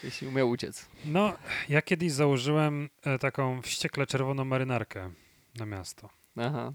[0.04, 0.88] Jeśli umiał uciec.
[1.04, 1.32] No,
[1.68, 5.10] ja kiedyś założyłem e, taką wściekle czerwoną marynarkę
[5.54, 6.08] na miasto.
[6.36, 6.72] Aha.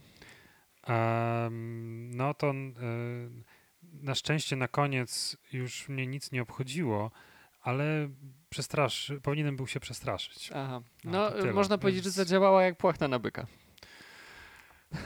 [2.10, 2.54] No to e,
[3.84, 7.12] na szczęście na koniec już mnie nic nie obchodziło,
[7.62, 8.10] ale
[8.50, 10.50] przestraszy, powinienem był się przestraszyć.
[10.56, 10.82] Aha.
[11.04, 13.48] No, No, y, można powiedzieć, że więc- zadziałała jak płachta na byka.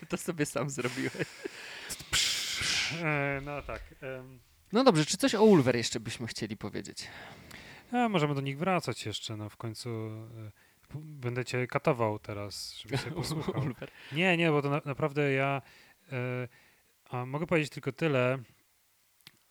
[0.08, 1.12] to sobie sam zrobiłeś.
[3.02, 3.80] E, no tak.
[4.72, 7.08] No dobrze, czy coś o Ulver jeszcze byśmy chcieli powiedzieć?
[7.92, 10.52] a możemy do nich wracać jeszcze, no w końcu e,
[10.94, 13.62] będę cię katował teraz, żebyś się posłuchał.
[14.12, 15.62] Nie, nie, bo to na, naprawdę ja
[17.12, 18.38] e, mogę powiedzieć tylko tyle,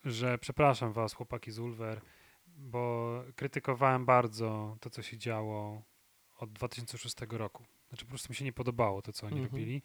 [0.04, 2.00] że przepraszam was, chłopaki z Ulver,
[2.46, 5.82] bo krytykowałem bardzo to, co się działo
[6.38, 7.64] od 2006 roku.
[7.88, 9.52] Znaczy po prostu mi się nie podobało to, co oni Mhm.
[9.52, 9.82] robili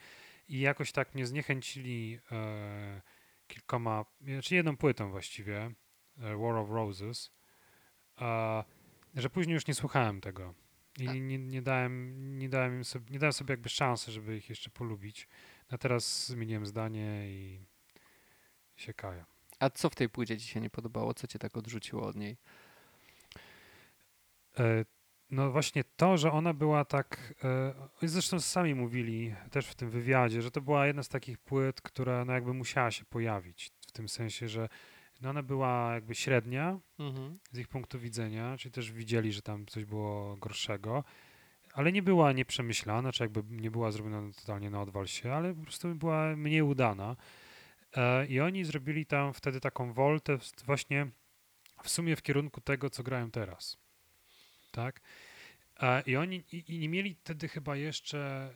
[0.47, 3.01] i jakoś tak mnie zniechęcili e,
[3.47, 5.71] kilkoma, znaczy jedną płytą właściwie,
[6.17, 7.31] e, War of Roses,
[8.15, 8.63] a,
[9.15, 10.53] że później już nie słuchałem tego.
[10.99, 14.37] I A- nie, nie, dałem, nie, dałem im sobie, nie dałem sobie jakby szansy, żeby
[14.37, 15.27] ich jeszcze polubić.
[15.69, 17.59] A teraz zmieniłem zdanie i
[18.75, 19.25] się kaję.
[19.59, 21.13] A co w tej płycie ci się nie podobało?
[21.13, 22.37] Co cię tak odrzuciło od niej?
[24.59, 24.85] E,
[25.31, 27.33] No właśnie to, że ona była tak,
[28.03, 31.81] e, zresztą sami mówili też w tym wywiadzie, że to była jedna z takich płyt,
[31.81, 34.69] która no jakby musiała się pojawić, w tym sensie, że
[35.21, 37.39] no ona była jakby średnia Mhm.
[37.51, 41.03] z ich punktu widzenia, czyli też widzieli, że tam coś było gorszego,
[41.73, 45.95] ale nie była nieprzemyślana, czy jakby nie była zrobiona totalnie na odwalsie, ale po prostu
[45.95, 47.15] była mniej udana.
[47.95, 51.07] E, I oni zrobili tam wtedy taką woltę właśnie
[51.83, 53.77] w sumie w kierunku tego, co grają teraz.
[54.71, 55.01] Tak?
[55.81, 58.49] E, I oni i, i nie mieli wtedy chyba jeszcze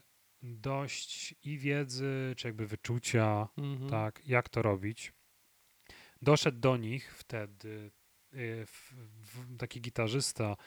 [0.44, 3.90] dość i wiedzy, czy jakby wyczucia, Mhm.
[3.90, 5.14] tak, jak to robić.
[6.22, 7.92] Doszedł do nich wtedy
[8.34, 8.66] y,
[9.58, 10.58] taki gitarzysta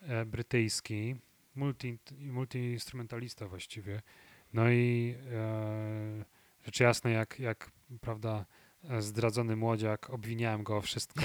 [0.00, 1.16] e, brytyjski,
[1.54, 4.02] multi, multiinstrumentalista właściwie.
[4.52, 6.24] No i e,
[6.64, 7.70] rzecz jasna, jak, jak
[8.00, 8.44] prawda,
[8.98, 11.20] zdradzony młodziak, obwiniałem go o wszystko.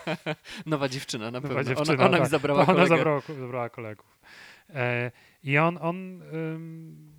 [0.66, 1.64] Nowa dziewczyna na Nowa pewno.
[1.64, 2.30] dziewczyna, ona, ona mi tak.
[2.30, 4.18] zabrała To ona zabrała, zabrała kolegów.
[4.70, 5.10] E,
[5.42, 7.12] I on, on ym,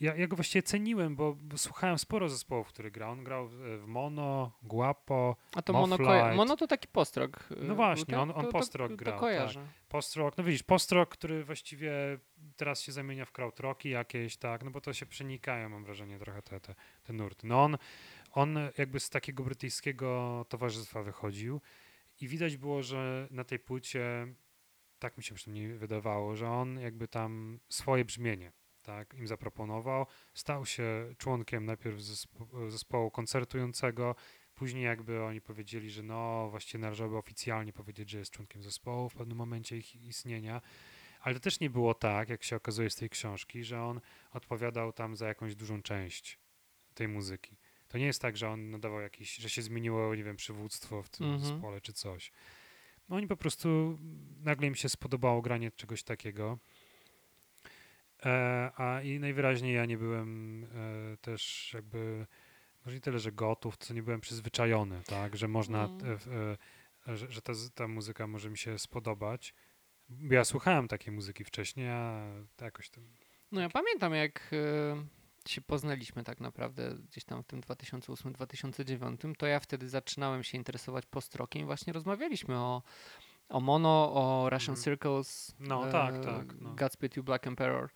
[0.00, 3.10] ja, ja go właściwie ceniłem, bo, bo słuchałem sporo zespołów, które grał.
[3.12, 5.96] On grał w, Mono, Guapo, A to mono,
[6.36, 7.48] mono to taki postrok.
[7.50, 9.66] y, No właśnie, był, on- on to, postrok to, grał, To kojarzę.
[9.88, 10.38] Post-rock.
[10.38, 11.92] No widzisz, post-rock, który właściwie
[12.56, 16.42] teraz się zamienia w krautrocki jakieś, tak, no bo to się przenikają, mam wrażenie, trochę
[16.42, 17.46] te, te, te nurty.
[17.46, 17.76] No on,
[18.32, 21.60] on jakby z takiego brytyjskiego towarzystwa wychodził
[22.20, 24.26] i widać było, że na tej płycie,
[24.98, 28.52] tak mi się przynajmniej wydawało, że on jakby tam swoje brzmienie
[28.84, 30.06] tak, im zaproponował.
[30.34, 34.14] Stał się członkiem najpierw zespo- zespołu koncertującego,
[34.54, 39.14] później jakby oni powiedzieli, że no właściwie należałoby oficjalnie powiedzieć, że jest członkiem zespołu w
[39.14, 40.60] pewnym momencie ich istnienia.
[41.20, 44.00] Ale to też nie było tak, jak się okazuje z tej książki, że on
[44.32, 46.38] odpowiadał tam za jakąś dużą część
[46.94, 47.56] tej muzyki.
[47.88, 51.08] To nie jest tak, że on nadawał jakiś, że się zmieniło, nie wiem, przywództwo w
[51.08, 51.52] tym Mhm.
[51.52, 52.32] zespole czy coś.
[53.08, 53.98] No oni po prostu,
[54.40, 56.58] nagle im się spodobało granie czegoś takiego.
[58.24, 62.26] E, a i najwyraźniej ja nie byłem e, też jakby,
[62.84, 66.18] może nie tyle, że gotów, co nie byłem przyzwyczajony, tak, że można, Mm.
[67.06, 69.54] e, e, że, że ta, ta muzyka może mi się spodobać.
[70.30, 73.04] Ja słuchałem takiej muzyki wcześniej, a to jakoś tam
[73.52, 74.50] No ja pamiętam, jak
[75.48, 81.06] się poznaliśmy tak naprawdę gdzieś tam w tym 2008-2009, to ja wtedy zaczynałem się interesować
[81.06, 82.82] postrokiem i właśnie rozmawialiśmy o,
[83.48, 84.84] o Mono, o Russian Mhm.
[84.84, 86.74] Circles, No, tak, tak, no.
[86.74, 87.90] Godspeed You Black Emperor.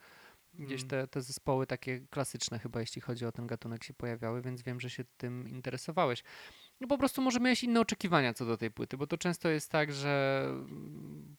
[0.59, 0.89] Gdzieś Mm.
[0.89, 4.81] te, te zespoły takie klasyczne chyba, jeśli chodzi o ten gatunek się pojawiały, więc wiem,
[4.81, 6.23] że się tym interesowałeś.
[6.81, 9.71] No po prostu może miałeś inne oczekiwania co do tej płyty, bo to często jest
[9.71, 11.37] tak, że mm,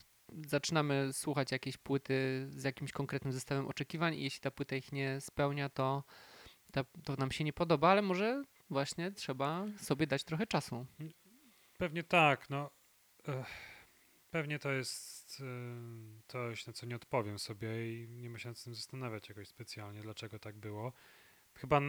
[0.47, 5.21] zaczynamy słuchać jakiejś płyty z jakimś konkretnym zestawem oczekiwań i jeśli ta płyta ich nie
[5.21, 6.03] spełnia, to,
[7.03, 10.85] to nam się nie podoba, ale może właśnie trzeba sobie dać trochę czasu.
[11.77, 12.69] Pewnie tak, no.
[13.27, 13.68] ech,
[14.31, 15.43] Pewnie to jest
[16.27, 20.01] coś, na co nie odpowiem sobie i nie ma się nad tym zastanawiać jakoś specjalnie,
[20.01, 20.93] dlaczego tak było.
[21.55, 21.81] Chyba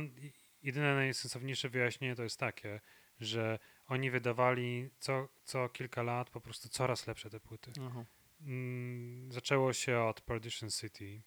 [0.62, 2.80] jedyne najsensowniejsze wyjaśnienie to jest takie,
[3.20, 7.72] że oni wydawali co, co kilka lat po prostu coraz lepsze te płyty.
[7.86, 8.04] Aha.
[8.40, 11.22] Mm, zaczęło się od Perdition City.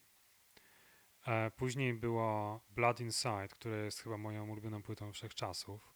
[1.28, 5.94] E, później było Blood Inside, które jest chyba moją ulubioną płytą wszechczasów.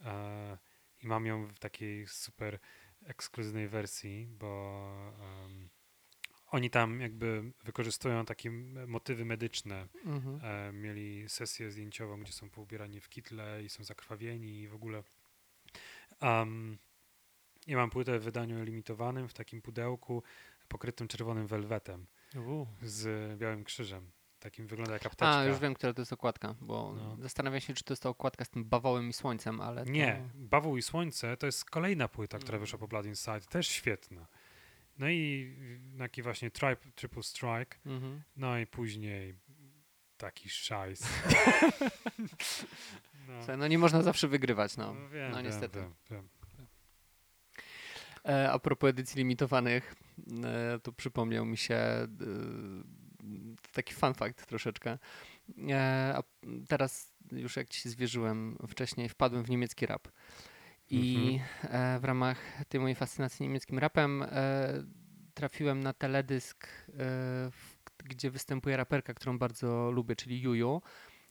[0.00, 0.58] E,
[1.02, 2.58] I mam ją w takiej super
[3.06, 4.82] ekskluzywnej wersji, bo
[5.20, 5.68] um,
[6.46, 8.50] oni tam jakby wykorzystują takie
[8.86, 9.88] motywy medyczne.
[10.04, 10.40] Mhm.
[10.42, 15.02] E, mieli sesję zdjęciową, gdzie są poubierani w kitle i są zakrwawieni i w ogóle.
[16.22, 16.78] Um,
[17.66, 20.22] ja mam płytę w wydaniu limitowanym w takim pudełku
[20.68, 22.68] pokrytym czerwonym welwetem uh.
[22.82, 24.10] z białym krzyżem.
[24.46, 25.38] Takim wygląda jak apteczka.
[25.38, 27.16] A, już wiem, która to jest okładka, bo no.
[27.20, 29.90] zastanawiam się, czy to jest ta okładka z tym bawołem i słońcem, ale to...
[29.90, 34.26] Nie, Bawoł i Słońce to jest kolejna płyta, która wyszła po Blood Inside, też świetna.
[34.98, 35.54] No i
[35.98, 38.22] taki właśnie tri Triple Strike, mhm.
[38.36, 39.34] no i później
[40.16, 41.08] taki szajs.
[43.28, 43.56] no.
[43.56, 43.68] no.
[43.68, 45.78] nie można zawsze wygrywać, no, no, wiem, no niestety.
[45.80, 46.28] Wiem, wiem.
[48.24, 49.94] E, a propos edycji limitowanych,
[50.44, 52.08] e, to przypomniał mi się e,
[53.72, 54.98] taki fun fact troszeczkę.
[55.68, 56.22] E, a
[56.68, 60.08] teraz już jak ci się zwierzyłem wcześniej, wpadłem w niemiecki rap.
[60.90, 62.00] I mhm.
[62.00, 64.24] w ramach tej mojej fascynacji niemieckim rapem
[65.34, 66.68] trafiłem na teledysk,
[68.04, 70.82] gdzie występuje raperka, którą bardzo lubię, czyli Juju.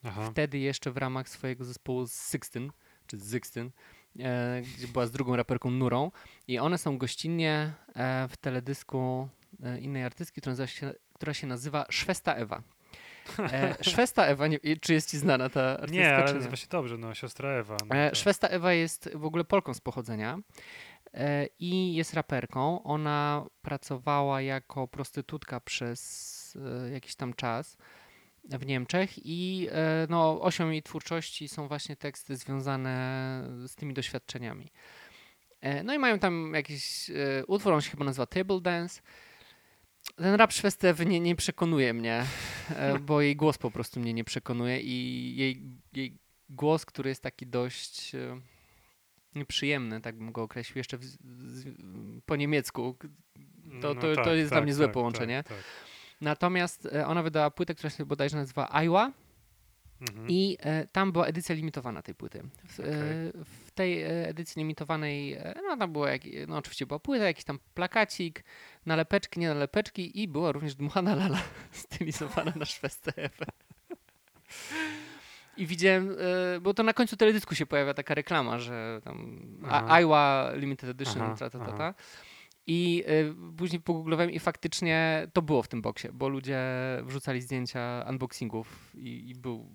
[0.06, 0.30] Aha.
[0.32, 2.72] Wtedy jeszcze w ramach swojego zespołu Sixten,
[3.08, 3.72] czy Zixten,
[4.20, 6.12] e, gdzie była z drugą raperką Nurą
[6.48, 9.30] i one są gościnnie e, w teledysku
[9.64, 12.62] e, innej artystki, która, się, która się nazywa Szwesta Ewa.
[13.40, 15.96] E, Szwesta Ewa, nie, czy jest ci znana ta artystka?
[15.96, 17.78] Nie, ale nazywa się dobrze, no, siostra Ewa.
[17.90, 20.40] No, e, Szwesta Ewa jest w ogóle Polką z pochodzenia
[21.14, 22.84] e, i jest raperką.
[22.84, 27.78] Ona pracowała jako prostytutka przez e, jakiś tam czas
[28.44, 32.96] w Niemczech i e, no, osią jej twórczości są właśnie teksty związane
[33.68, 34.72] z tymi doświadczeniami.
[35.62, 37.12] E, no i mają tam jakiś
[37.48, 39.02] utwór, on się chyba nazywa Table Dance.
[40.16, 42.26] Ten rap Szwestew nie, nie przekonuje mnie,
[43.02, 45.62] bo jej głos po prostu mnie nie przekonuje i jej,
[45.94, 46.18] jej
[46.50, 48.12] głos, który jest taki dość
[49.36, 51.18] nieprzyjemny, tak bym go określił jeszcze w, z,
[52.26, 52.96] po niemiecku,
[53.82, 55.44] to, no to, tak, to jest tak, dla mnie złe tak, połączenie.
[55.44, 55.66] Tak, tak.
[56.22, 59.12] Natomiast e, ona wydała płytę, która się bodajże nazywa Iowa.
[60.02, 60.30] Mhm.
[60.30, 62.44] I e, tam była edycja limitowana tej płyty.
[62.68, 62.92] W, okay.
[62.92, 67.26] e, w tej e, edycji limitowanej, e, no tam było, jak, no oczywiście była płyta,
[67.26, 68.44] jakiś tam plakacik,
[68.86, 71.42] nalepeczki, nie nalepeczki i była również dmuchana lala
[71.72, 73.30] stylizowana na szwestę
[75.58, 76.16] I widziałem,
[76.56, 79.48] e, bo to na końcu teledysku się pojawia taka reklama, że tam
[80.02, 81.94] Iowa Limited Edition, aha, ta, ta, ta, ta.
[82.68, 86.60] I y, później pogooglowałem i faktycznie to było w tym boksie, bo ludzie
[87.04, 89.70] wrzucali zdjęcia unboxingów i, i, był,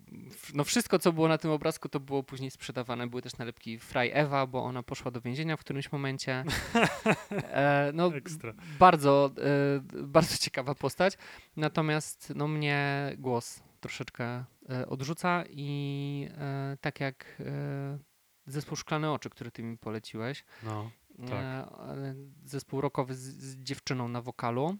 [0.55, 3.07] no wszystko co było na tym obrazku to było później sprzedawane.
[3.07, 6.45] Były też nalepki Fry Ewa, bo ona poszła do więzienia w którymś momencie.
[7.31, 8.55] E, no Ekstra.
[8.79, 11.19] bardzo, e, bardzo ciekawa postać.
[11.57, 14.25] Natomiast no mnie głos troszeczkę
[14.71, 16.29] e, odrzuca i
[16.81, 17.43] tak jak
[18.47, 20.45] zespół Szklane Oczy, który ty mi poleciłeś.
[20.63, 20.91] No
[21.29, 21.39] tak.
[21.39, 22.15] E,
[22.45, 24.77] zespół rockowy z, z dziewczyną na wokalu.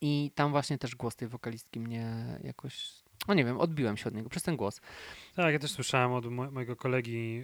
[0.00, 4.14] I tam właśnie też głos tej wokalistki mnie jakoś, no nie wiem, odbiłem się od
[4.14, 4.80] niego przez ten głos.
[5.34, 7.34] Tak, ja też słyszałem od mo mojego kolegi,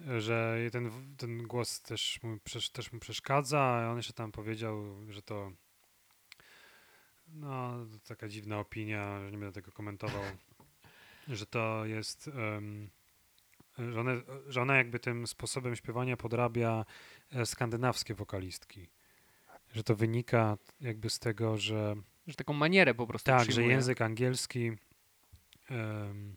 [0.00, 2.38] yy, że ten, ten głos też mu,
[2.72, 5.52] też mu przeszkadza, a on jeszcze tam powiedział, że to
[7.28, 7.72] no,
[8.08, 10.22] taka dziwna opinia, że nie będę tego komentował,
[11.28, 12.30] że to jest
[13.78, 16.84] że, one, że ona jakby tym sposobem śpiewania podrabia
[17.30, 18.88] e, skandynawskie wokalistki.
[19.72, 21.94] Że to wynika jakby z tego, że...
[22.26, 23.66] Że taką manierę po prostu Tak, przyjmuje.
[23.66, 24.72] że język angielski
[25.70, 26.36] um,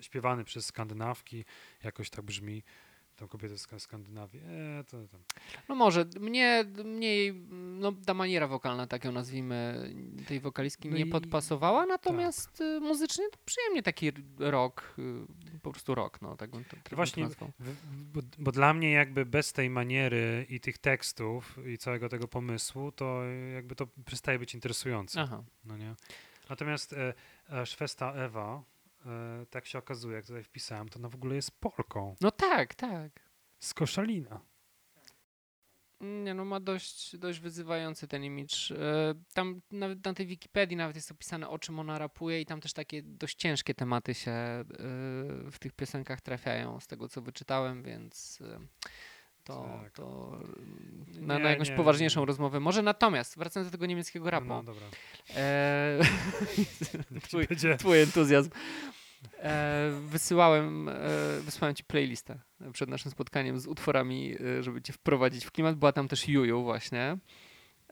[0.00, 1.44] śpiewany przez skandynawki
[1.82, 2.62] jakoś tak brzmi
[3.16, 4.40] tą kobietę z Skandynawii.
[4.40, 5.18] E, to, to.
[5.68, 9.90] No może, mnie, mnie no, ta maniera wokalna, tak ją nazwijmy,
[10.28, 12.82] tej wokalistki no nie i, podpasowała, natomiast tak.
[12.82, 17.28] Muzycznie to przyjemnie taki rok, y, po prostu rok, no tak bym to tak Właśnie,
[18.14, 22.92] bo, bo, dla mnie jakby bez tej maniery i tych tekstów i całego tego pomysłu,
[22.92, 25.20] to jakby to przestaje być interesujące.
[25.20, 25.42] Aha.
[25.64, 25.94] No nie?
[26.48, 27.14] Natomiast e,
[27.50, 28.62] e, Szwesta Ewa,
[29.50, 32.16] tak się okazuje, jak tutaj wpisałem, to ona w ogóle jest Polką.
[32.20, 33.12] No tak, tak.
[33.58, 34.40] Z Koszalina.
[36.00, 38.70] Nie no, ma dość, dość wyzywający ten imidż.
[38.70, 42.60] E, tam nawet na tej Wikipedii nawet jest opisane, o czym ona rapuje i tam
[42.60, 44.64] też takie dość ciężkie tematy się e,
[45.50, 48.42] w tych piosenkach trafiają, z tego co wyczytałem, więc
[49.46, 49.92] to, tak.
[49.92, 50.38] to
[51.20, 52.26] na, nie, na jakąś nie, poważniejszą nie.
[52.26, 52.60] rozmowę.
[52.60, 54.46] Może natomiast, wracając do tego niemieckiego rapu.
[54.46, 54.86] No, dobra.
[55.36, 55.98] E,
[57.28, 57.46] twój,
[57.78, 58.50] twój entuzjazm.
[59.38, 60.92] E, wysyłałem, e,
[61.40, 62.38] wysłałem ci playlistę
[62.72, 65.76] przed naszym spotkaniem z utworami, e, żeby cię wprowadzić w klimat.
[65.76, 67.18] Była tam też Juju właśnie.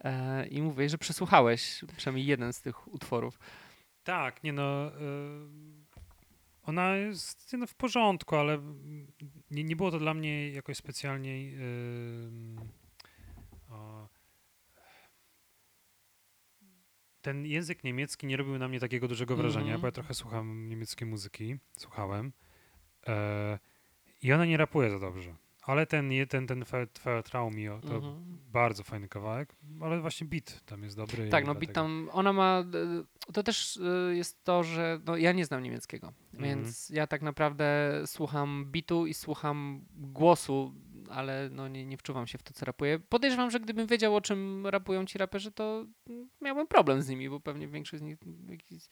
[0.05, 3.39] E, I mówię, że przesłuchałeś przynajmniej jeden z tych utworów.
[4.05, 4.91] Tak, nie no.
[6.65, 8.59] Ona jest no, w porządku, ale
[9.51, 11.43] nie, nie było to dla mnie jakoś specjalnie.
[11.43, 11.61] Yy,
[13.69, 14.09] o,
[17.21, 19.81] ten język niemiecki nie robił na mnie takiego dużego wrażenia, mm -hmm.
[19.81, 22.33] bo ja trochę słucham niemieckiej muzyki, słuchałem.
[23.07, 23.59] E,
[24.23, 25.37] I ona nie rapuje za dobrze.
[25.67, 26.65] Ale ten, ten, ten
[27.25, 28.39] Traumio to mhm.
[28.53, 31.29] bardzo fajny kawałek, ale właśnie beat tam jest dobry.
[31.29, 32.65] Tak, no beat tam, ona ma,
[33.33, 36.45] to też y, jest to, że no, ja nie znam niemieckiego, mhm.
[36.45, 40.75] więc ja tak naprawdę słucham bitu i słucham głosu
[41.11, 42.99] ale no nie, nie wczuwam się w to, co rapuje.
[42.99, 45.87] Podejrzewam, że gdybym wiedział, o czym rapują ci raperzy, to
[46.41, 48.89] miałbym problem z nimi, bo pewnie większość z nich jakieś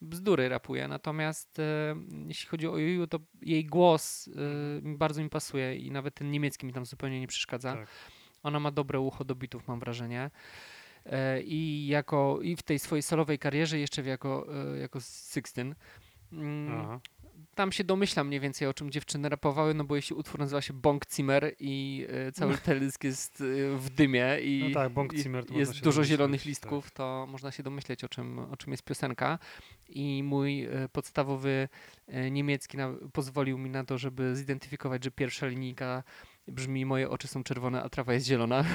[0.00, 0.88] bzdury rapuje.
[0.88, 1.96] Natomiast e,
[2.26, 4.30] jeśli chodzi o Juju, to jej głos e,
[4.82, 7.74] bardzo mi pasuje i nawet ten niemiecki mi tam zupełnie nie przeszkadza.
[7.74, 7.88] Tak.
[8.42, 10.30] Ona ma dobre ucho do bitów, mam wrażenie.
[11.06, 15.74] E, I jako i w tej swojej solowej karierze, jeszcze jako, e, jako Sixteen,
[16.32, 17.00] mm,
[17.54, 20.72] tam się domyślam mniej więcej o czym dziewczyny rapowały, no bo jeśli utwór nazywa się
[20.72, 22.58] Bong Zimmer i y, cały no.
[22.58, 24.92] teledysk jest y, w dymie i no tak,
[25.50, 26.92] jest dużo zielonych listków, tak.
[26.92, 29.38] to można się domyśleć o czym, o czym jest piosenka
[29.88, 31.68] i mój y, podstawowy
[32.30, 36.02] niemiecki na, pozwolił mi na to, żeby zidentyfikować, że pierwsza linijka
[36.48, 38.64] brzmi moje oczy są czerwone, a trawa jest zielona.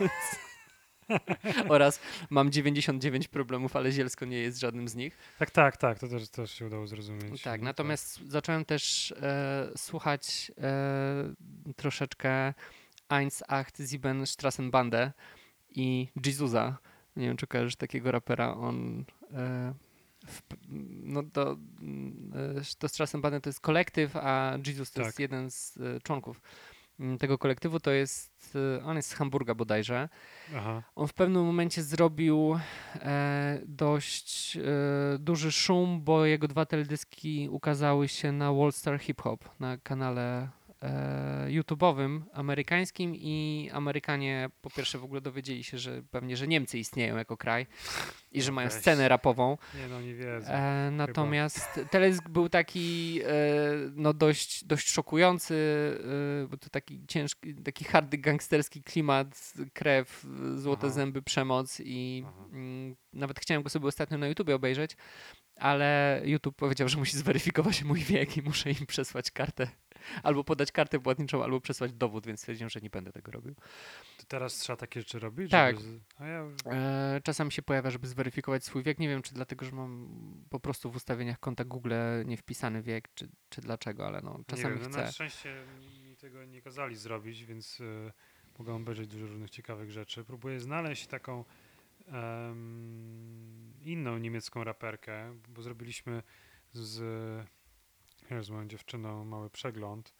[1.68, 2.00] oraz
[2.30, 5.16] mam 99 problemów, ale zielsko nie jest żadnym z nich.
[5.38, 7.42] Tak, tak, tak, to też, też się udało zrozumieć.
[7.42, 8.30] Tak, natomiast tak.
[8.30, 12.54] zacząłem też e, słuchać e, troszeczkę
[13.08, 15.12] Eins, Acht, Sieben, Strassenbande
[15.70, 16.78] i Jezusa.
[17.16, 19.04] Nie wiem, czy kojarzysz takiego rapera, on...
[19.32, 19.74] E,
[20.26, 20.42] w,
[21.02, 25.06] no to, e, to Strassenbande to jest kolektyw, a Jesus to tak.
[25.06, 26.40] jest jeden z e, członków.
[27.00, 30.08] Mm, tego kolektywu, to jest, y, on jest z Hamburga bodajże.
[30.56, 30.82] Aha.
[30.94, 32.58] On w pewnym momencie zrobił
[32.94, 34.60] e, dość e,
[35.18, 40.42] duży szum, bo jego dwa teledyski ukazały się na Wall Star Hip Hop, na kanale
[40.42, 40.48] e,
[41.48, 47.16] YouTube'owym amerykańskim i Amerykanie po pierwsze w ogóle dowiedzieli się, że pewnie, że Niemcy istnieją
[47.16, 47.66] jako kraj
[48.32, 49.58] i że mają scenę rapową.
[49.74, 50.52] Nie no, nie wiedzą.
[50.52, 53.28] E, natomiast teledysk był taki e,
[53.94, 55.54] no dość, dość szokujący,
[56.44, 60.94] e, bo to taki ciężki, taki hardy gangsterski klimat, krew, złote Aha.
[60.94, 64.96] zęby, przemoc i mm, nawet chciałem go sobie ostatnio na YouTubie obejrzeć,
[65.56, 69.68] ale YouTube powiedział, że musi zweryfikować mój wiek i muszę im przesłać kartę
[70.22, 73.54] albo podać kartę płatniczą, albo przesłać dowód, więc stwierdziłem, że nie będę tego robił.
[74.16, 75.50] To teraz trzeba takie rzeczy robić?
[75.50, 75.80] Tak.
[75.80, 76.00] Żeby...
[76.20, 76.44] Ja...
[76.66, 78.98] E, czasami się pojawia, żeby zweryfikować swój wiek.
[78.98, 80.08] Nie wiem, czy dlatego, że mam
[80.50, 81.94] po prostu w ustawieniach konta Google
[82.24, 85.02] nie wpisany wiek, czy, czy dlaczego, ale no czasami nie wiem, no chcę.
[85.02, 85.64] Na szczęście
[86.04, 88.12] mi tego nie kazali zrobić, więc y,
[88.58, 90.24] mogę obejrzeć dużo różnych ciekawych rzeczy.
[90.24, 91.44] Próbuję znaleźć taką
[92.06, 96.22] um, inną niemiecką raperkę, bo zrobiliśmy
[96.72, 97.02] z
[98.42, 100.14] z moją dziewczyną mały przegląd,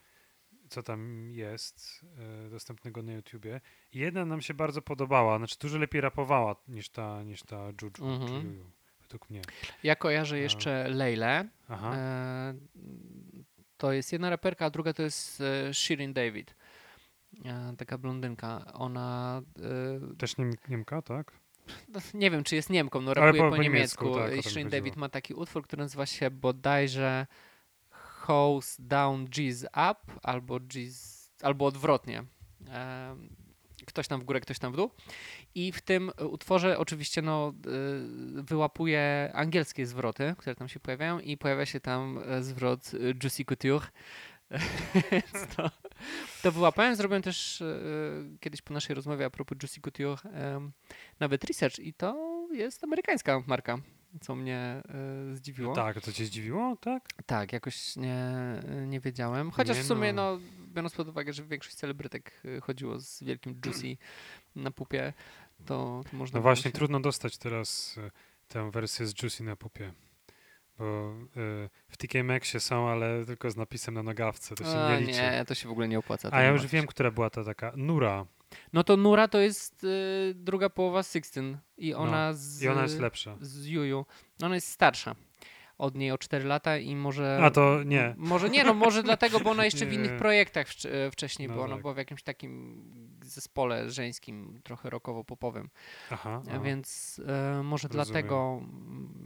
[0.69, 2.07] co tam jest
[2.47, 3.61] e, dostępnego na YouTubie.
[3.95, 8.47] Jedna nam się bardzo podobała, znaczy dużo lepiej rapowała niż ta, niż ta Juju, mhm.
[8.47, 8.71] Juju,
[9.03, 9.43] według mnie.
[9.83, 11.49] Ja kojarzę jeszcze Leilę.
[11.69, 11.97] Aha.
[11.97, 12.55] E,
[13.77, 16.55] to jest jedna raperka, a druga to jest e, Shirin David.
[17.45, 18.73] E, taka blondynka.
[18.73, 19.43] Ona...
[20.13, 21.33] E, Też Niem Niemka, tak?
[21.89, 24.05] No, nie wiem, czy jest Niemką, no rapuje po, po, niemiecku.
[24.05, 27.27] niemiecku tak, Shirin David ma taki utwór, który nazywa się bodajże
[28.31, 32.24] Hose Down G's Up albo G's, albo odwrotnie.
[33.87, 34.91] Ktoś tam w górę, ktoś tam w dół.
[35.55, 37.55] I w tym utworze oczywiście no,
[38.39, 43.14] y, wyłapuje angielskie zwroty, które tam się pojawiają i pojawia się tam e, zwrot y,
[43.22, 43.89] Juicy Couture.
[45.57, 45.70] to,
[46.43, 46.97] to wyłapałem.
[46.97, 47.66] Zrobiłem też e,
[48.41, 50.18] kiedyś po naszej rozmowie a propos Juicy Couture
[51.20, 53.78] nawet research i to jest amerykańska marka
[54.21, 54.83] co mnie
[55.33, 55.75] y, zdziwiło.
[55.75, 57.09] Tak, to cię zdziwiło, tak?
[57.27, 58.25] Tak, jakoś nie,
[58.87, 59.51] nie wiedziałem.
[59.51, 60.39] Chociaż nie w sumie, no.
[60.39, 60.41] no.
[60.75, 63.97] biorąc pod uwagę, że większość celebrytek e, chodziło z wielkim Juicy
[64.57, 65.13] na pupie,
[65.67, 66.39] to, to można...
[66.39, 66.73] No właśnie, się...
[66.73, 67.99] trudno dostać teraz
[68.49, 69.93] tę wersję z Juicy na pupie.
[70.79, 74.91] Bo y, w TK Maxie są, ale tylko z napisem na nogawce, to się A,
[74.91, 75.21] nie liczy.
[75.21, 76.29] Nie, to się w ogóle nie opłaca.
[76.33, 78.27] A ja już wiem, która była ta taka Nura.
[78.72, 82.62] No to Nura to jest y, druga połowa Sixteen i ona no, z...
[82.62, 83.36] I ona jest lepsza.
[83.40, 84.07] Z Juju.
[84.42, 85.14] Ona jest starsza
[85.80, 87.40] od niej o 4 lata i może...
[87.42, 88.14] A to nie.
[88.16, 90.66] Może nie, no może dlatego, bo ona jeszcze w innych projektach
[91.12, 91.78] wcześniej no była, no tak.
[91.78, 92.82] no była w jakimś takim
[93.24, 95.68] zespole żeńskim, trochę rockowo-popowym.
[96.11, 96.61] Aha, aha.
[96.61, 97.18] Więc
[97.61, 98.05] y, może Rozumiem.
[98.05, 98.62] dlatego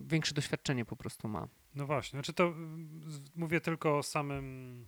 [0.07, 1.49] większe doświadczenie po prostu ma.
[1.75, 2.55] No właśnie, znaczy to
[3.37, 4.87] mówię tylko o samym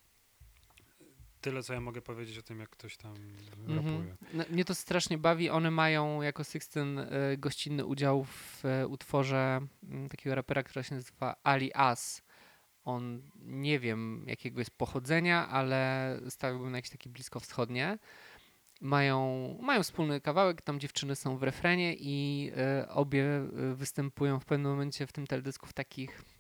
[1.41, 3.77] tyle, co ja mogę powiedzieć o tym, jak ktoś tam mm -hmm.
[3.77, 4.17] rapuje.
[4.33, 5.51] No, mnie to strasznie bawi.
[5.51, 7.09] One mają jako Sixten y,
[7.39, 9.61] gościnny udział w y, utworze
[10.07, 12.23] y, takiego rapera, który się nazywa Ali As.
[12.85, 17.99] on nie wiem jakiego jest pochodzenia, ale stawiłbym na jakieś takie bliskowschodnie.
[18.81, 22.51] Mają, mają wspólny kawałek, tam dziewczyny są w refrenie i
[22.83, 23.25] y, obie
[23.75, 26.36] występują w pewnym momencie w tym teledysku w takich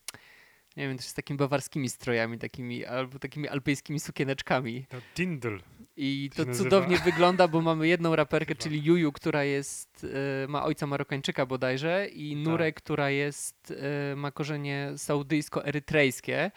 [0.77, 4.87] nie wiem, z takimi bawarskimi strojami, takimi albo takimi alpejskimi sukieneczkami.
[4.89, 5.59] To Tindl.
[5.97, 10.05] I to cudownie wygląda, bo mamy jedną raperkę, czyli Juju, która jest,
[10.45, 12.75] y, ma ojca Marokańczyka bodajże i Nurę, tak.
[12.75, 13.71] która jest,
[14.13, 16.51] y, ma korzenie saudyjsko-erytrejskie.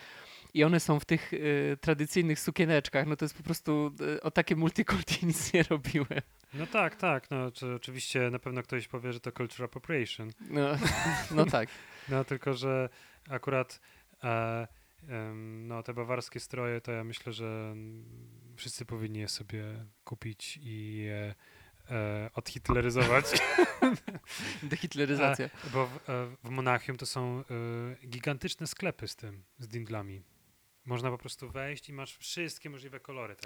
[0.53, 3.07] I one są w tych y, tradycyjnych sukieneczkach.
[3.07, 3.91] No to jest po prostu
[4.21, 6.21] o takie multikulti nic nie robiłem.
[6.53, 7.31] No tak, tak.
[7.31, 10.31] No, czy, oczywiście na pewno ktoś powie, że to cultural appropriation.
[10.49, 10.69] No,
[11.35, 11.69] no tak.
[12.09, 12.89] no tylko, że
[13.29, 13.79] akurat
[14.23, 14.67] e,
[15.67, 17.75] no, te bawarskie stroje to ja myślę, że
[18.55, 21.35] wszyscy powinni je sobie kupić i je
[21.91, 23.25] e, odhitleryzować.
[24.63, 25.45] Dehitleryzacja.
[25.45, 27.43] E, bo w, e, w, Monachium to są
[28.03, 30.21] e, gigantyczne sklepy z tym, z dindlami.
[30.85, 33.35] Można po prostu wejść i masz wszystkie możliwe kolory.
[33.35, 33.43] Tak?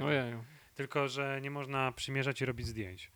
[0.76, 3.12] Tylko, że nie można przymierzać i robić zdjęć.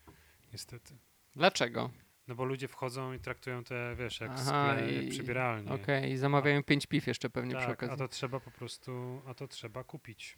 [0.53, 0.97] Niestety.
[1.35, 1.89] Dlaczego?
[2.27, 5.71] No bo ludzie wchodzą i traktują te, wiesz, jak Aha, sklep, i, przybieralnie.
[5.71, 7.93] Okej, okay, i zamawiają pięć piw jeszcze pewnie tak, przy okazji.
[7.93, 10.37] a to trzeba po prostu, a to trzeba kupić.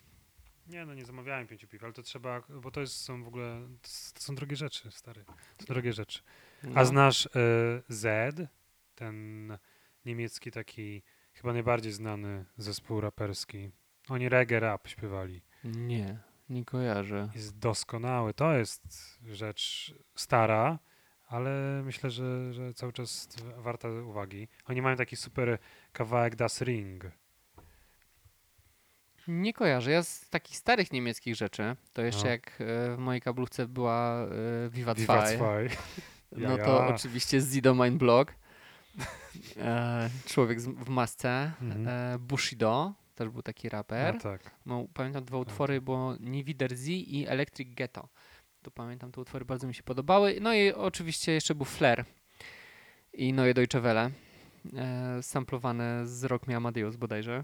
[0.68, 3.68] Nie, no nie zamawiałem pięciu piw, ale to trzeba, bo to jest, są w ogóle,
[4.16, 5.26] to są drogie rzeczy, stary.
[5.58, 6.20] To są drogie rzeczy.
[6.64, 6.72] No.
[6.76, 7.30] A znasz y,
[7.88, 8.36] Z,
[8.96, 9.58] ten
[10.06, 13.72] niemiecki taki, chyba najbardziej znany zespół raperski.
[14.10, 15.42] Oni reggae rap śpiewali.
[15.64, 16.20] Nie,
[16.50, 17.30] nie kojarzę.
[17.36, 18.34] Jest doskonały.
[18.34, 20.80] To jest rzecz stara,
[21.30, 24.48] ale myślę, że, że cały czas warta uwagi.
[24.66, 25.58] Oni mają taki super
[25.94, 27.04] kawałek Das Ring.
[29.28, 29.92] Nie kojarzę.
[29.92, 32.30] Ja z takich starych niemieckich rzeczy, to jeszcze no.
[32.30, 35.26] jak e, w mojej kablówce była e, Viva 2.
[36.32, 38.34] No to oczywiście Zido Mein Blog.
[39.58, 41.52] E, człowiek w masce.
[41.62, 42.20] Mhm.
[42.20, 44.14] Bushido, też był taki raper.
[44.14, 44.52] No tak.
[44.66, 45.84] No, pamiętam dwa utwory, tak.
[45.84, 48.10] bo Niwider Z i Electric Ghetto.
[48.62, 50.38] To pamiętam, te utwory bardzo mi się podobały.
[50.42, 52.06] No i oczywiście jeszcze był Flair
[53.14, 54.12] i Neue Deutsche Welle,
[54.76, 57.44] e, samplowane z Rock Me Amadeus bodajże.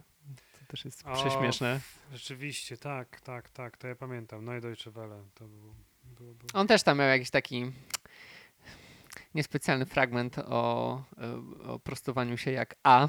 [0.59, 1.79] To też jest o, prześmieszne.
[2.13, 4.45] Rzeczywiście, tak, tak, tak, to ja pamiętam.
[4.45, 6.49] Neue Deutsche Welle to było, było, było.
[6.53, 7.71] On też tam miał jakiś taki
[9.35, 13.07] niespecjalny fragment o, e, o prostowaniu się jak A.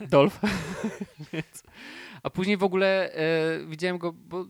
[0.00, 0.40] Dolph.
[2.22, 4.46] A później w ogóle e, widziałem go, bo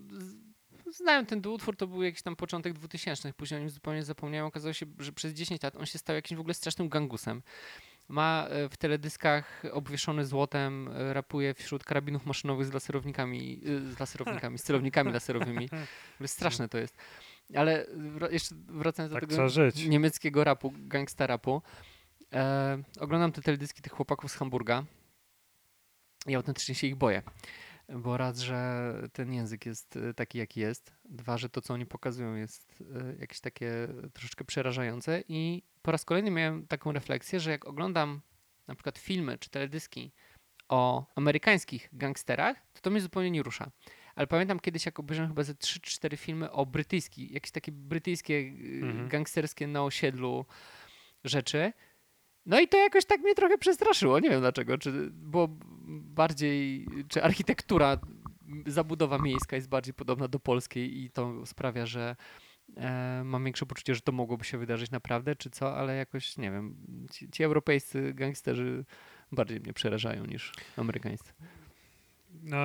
[0.97, 4.47] znałem ten utwór, to był jakiś tam początek 2000, później o nim zupełnie zapomniałem.
[4.47, 7.43] Okazało się, że przez 10 lat on się stał jakimś w ogóle strasznym gangusem.
[8.09, 14.01] Ma e, w teledyskach obwieszony złotem, e, rapuje wśród karabinów maszynowych z laserownikami, e, z
[14.01, 15.69] laserownikami, z celownikami laserowymi.
[16.27, 16.97] Straszne to jest.
[17.55, 17.87] Ale
[18.31, 21.63] jeszcze wracając tak do tego niemieckiego rapu, gangsta rapu.
[22.33, 24.85] E, oglądam te teledyski tych chłopaków z Hamburga
[26.27, 27.23] i autentycznie się ich boję
[27.89, 31.87] bo raz, że ten język jest y, taki, jaki jest, dwa, że to, co oni
[31.87, 37.51] pokazują, jest y, jakieś takie troszeczkę przerażające i po raz kolejny miałem taką refleksję, że
[37.51, 38.21] jak oglądam
[38.67, 40.13] na przykład filmy czy teledyski
[40.69, 43.71] o amerykańskich gangsterach, to to mnie zupełnie nie rusza.
[44.15, 48.81] Ale pamiętam kiedyś, jak obejrzałem chyba ze 3-4 filmy o brytyjskich, jakieś takie brytyjskie, y,
[48.83, 49.09] mhm.
[49.09, 50.47] gangsterskie na osiedlu
[51.25, 51.73] rzeczy,
[52.47, 54.21] no i to jakoś tak mnie trochę przestraszyło.
[54.21, 54.79] Nie wiem dlaczego.
[54.79, 55.49] Czy było
[55.89, 57.99] bardziej, czy architektura,
[58.67, 62.17] zabudowa miejska jest bardziej podobna do polskiej i to sprawia, że
[62.77, 66.51] e, mam większe poczucie, że to mogłoby się wydarzyć naprawdę, czy co, ale jakoś nie
[66.51, 66.77] wiem.
[67.13, 68.85] Ci, ci europejscy gangsterzy
[69.33, 71.33] bardziej mnie przerażają niż amerykańscy.
[72.43, 72.59] No,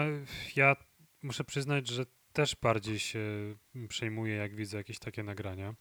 [0.56, 0.76] ja
[1.24, 3.20] muszę przyznać, że też bardziej się
[3.90, 5.76] przejmuję, jak widzę jakieś takie nagrania,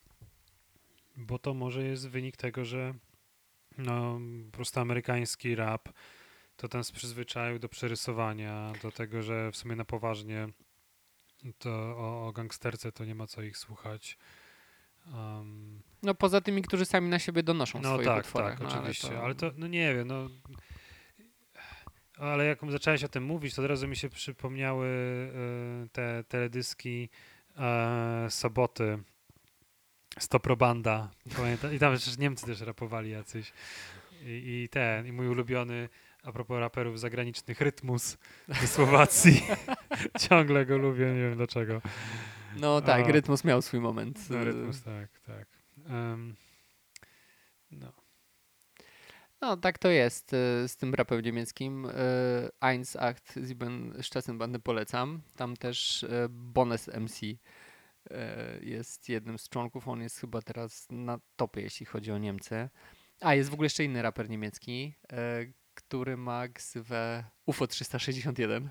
[1.16, 2.94] bo to może jest wynik tego, że
[3.78, 4.20] no,
[4.50, 5.88] po prostu amerykański rap,
[6.56, 10.48] to ten z przyzwyczaju do przerysowania, do tego, że w sumie na poważnie
[11.58, 14.18] to o, o gangsterce to nie ma co ich słuchać.
[15.14, 18.58] Um, no poza tymi, którzy sami na siebie donoszą no swoje tak, utworach.
[18.58, 19.24] Tak, no, oczywiście, ale to...
[19.24, 20.28] ale to, no nie wiem, no
[22.18, 27.08] ale jak zacząłeś o tym mówić, to od razu mi się przypomniały y, te teledyski
[28.26, 28.98] y, soboty
[30.18, 31.74] Stoprobanda, pamiętam.
[31.74, 33.52] I tam przecież Niemcy też rapowali jacyś.
[34.22, 35.88] I, I, ten, i mój ulubiony,
[36.22, 39.42] a propos raperów zagranicznych, Rytmus ze Słowacji.
[40.28, 41.82] Ciągle go lubię, nie wiem dlaczego.
[42.56, 44.30] No tak, a, Rytmus miał swój moment.
[44.30, 45.46] No, rytmus, tak, tak.
[45.90, 46.36] Um,
[47.70, 47.92] no.
[49.40, 51.86] No, tak to jest y, z tym rapem niemieckim.
[51.86, 51.90] Y,
[52.60, 55.20] Eins, Acht, Sieben, Straßenbande polecam.
[55.36, 57.38] Tam też y, Bones MC
[58.60, 59.88] jest jednym z członków.
[59.88, 62.68] On jest chyba teraz na topie, jeśli chodzi o Niemcy.
[63.20, 68.70] A jest w ogóle jeszcze inny raper niemiecki, e, który ma ksywę UFO 361.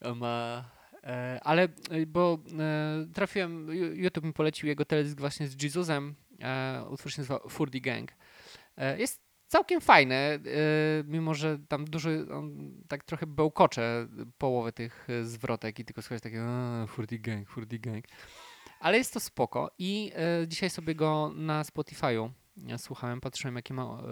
[0.00, 0.64] On ma
[1.04, 6.14] E, ale, e, bo e, trafiłem, YouTube mi polecił jego teledysk właśnie z Jesusem,
[6.90, 8.12] utwór się nazywa Furdy Gang.
[8.98, 9.20] Jest
[9.50, 10.40] całkiem fajny,
[11.04, 16.44] mimo że tam dużo, on tak trochę bełkocze połowę tych zwrotek i tylko słychać takie
[16.88, 18.04] Furdy Gang, Furdy Gang.
[18.80, 20.12] Ale jest to spoko i
[20.46, 22.30] dzisiaj sobie go na Spotify'u
[22.78, 24.02] słuchałem, patrzyłem jakie ma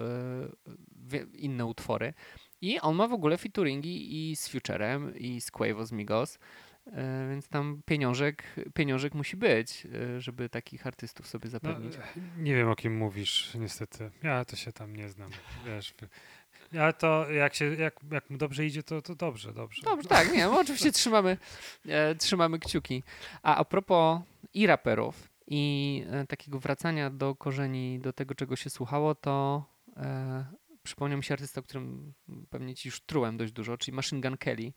[1.33, 2.13] inne utwory
[2.61, 6.39] i on ma w ogóle featuringi i z Futurem i z Quavo z Migos.
[6.93, 11.97] E, więc tam pieniążek, pieniążek musi być, e, żeby takich artystów sobie no, zapewnić.
[11.97, 14.11] No, nie wiem o kim mówisz, niestety.
[14.23, 15.31] Ja to się tam nie znam.
[15.65, 15.93] Wiesz,
[16.71, 19.81] ja to jak się, jak, jak mu dobrze idzie, to, to dobrze, dobrze.
[19.81, 21.37] Dobrze, tak, nie, no oczywiście trzymamy,
[21.87, 23.03] e, trzymamy kciuki.
[23.43, 24.21] A a propos
[24.53, 29.65] i raperów, i e, takiego wracania do korzeni, do tego, czego się słuchało, to
[29.97, 30.45] e,
[30.83, 32.13] przypomniał mi się artysta, o którym
[32.49, 34.73] pewnie ci już trułem dość dużo, czyli Machine Gun Kelly.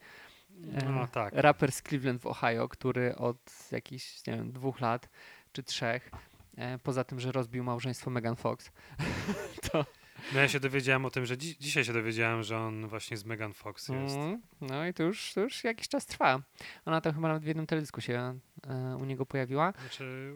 [0.61, 1.35] No, tak.
[1.35, 3.39] raper z Cleveland w Ohio, który od
[3.73, 5.09] jakichś, nie wiem, dwóch lat
[5.53, 6.11] czy trzech,
[6.57, 8.71] e, poza tym, że rozbił małżeństwo Megan Fox,
[9.71, 9.87] to...
[10.35, 13.25] No ja się dowiedziałem o tym, że dzi dzisiaj się dowiedziałem, że on właśnie z
[13.25, 14.17] Megan Fox jest.
[14.17, 16.43] Mm, no i to już, to już jakiś czas trwa.
[16.85, 19.73] Ona tam chyba nawet w jednym teledysku się e, u niego pojawiła.
[19.81, 20.35] Znaczy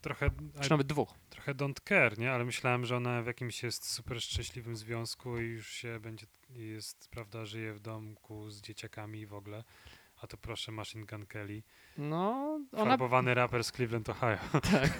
[0.00, 0.30] trochę...
[0.60, 1.14] Czy nawet dwóch.
[1.30, 2.32] Trochę don't care, nie?
[2.32, 6.26] Ale myślałem, że ona w jakimś jest super szczęśliwym związku i już się będzie,
[6.56, 9.64] jest, prawda, żyje w domku z dzieciakami i w ogóle.
[10.22, 11.62] A to proszę, Machine Gun Kelly.
[11.98, 12.84] No, ona...
[12.84, 14.38] Farbowany raper z Cleveland, Ohio.
[14.72, 14.90] Tak.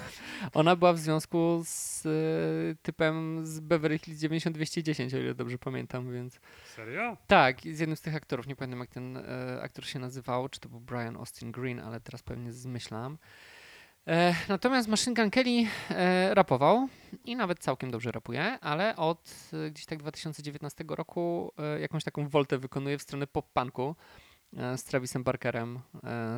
[0.53, 6.13] Ona była w związku z y, typem z Beverly Hills 9210, o ile dobrze pamiętam,
[6.13, 6.39] więc...
[6.75, 7.17] Serio?
[7.27, 8.47] Tak, z jednym z tych aktorów.
[8.47, 9.23] Nie pamiętam, jak ten y,
[9.61, 13.17] aktor się nazywał, czy to był Brian Austin Green, ale teraz pewnie zmyślam.
[14.07, 16.87] E, natomiast Machine Gun Kelly e, rapował
[17.25, 22.57] i nawet całkiem dobrze rapuje, ale od e, gdzieś tak 2019 roku jakąś taką woltę
[22.57, 23.95] wykonuje w stronę pop-punku
[24.77, 25.79] z Travisem Barkerem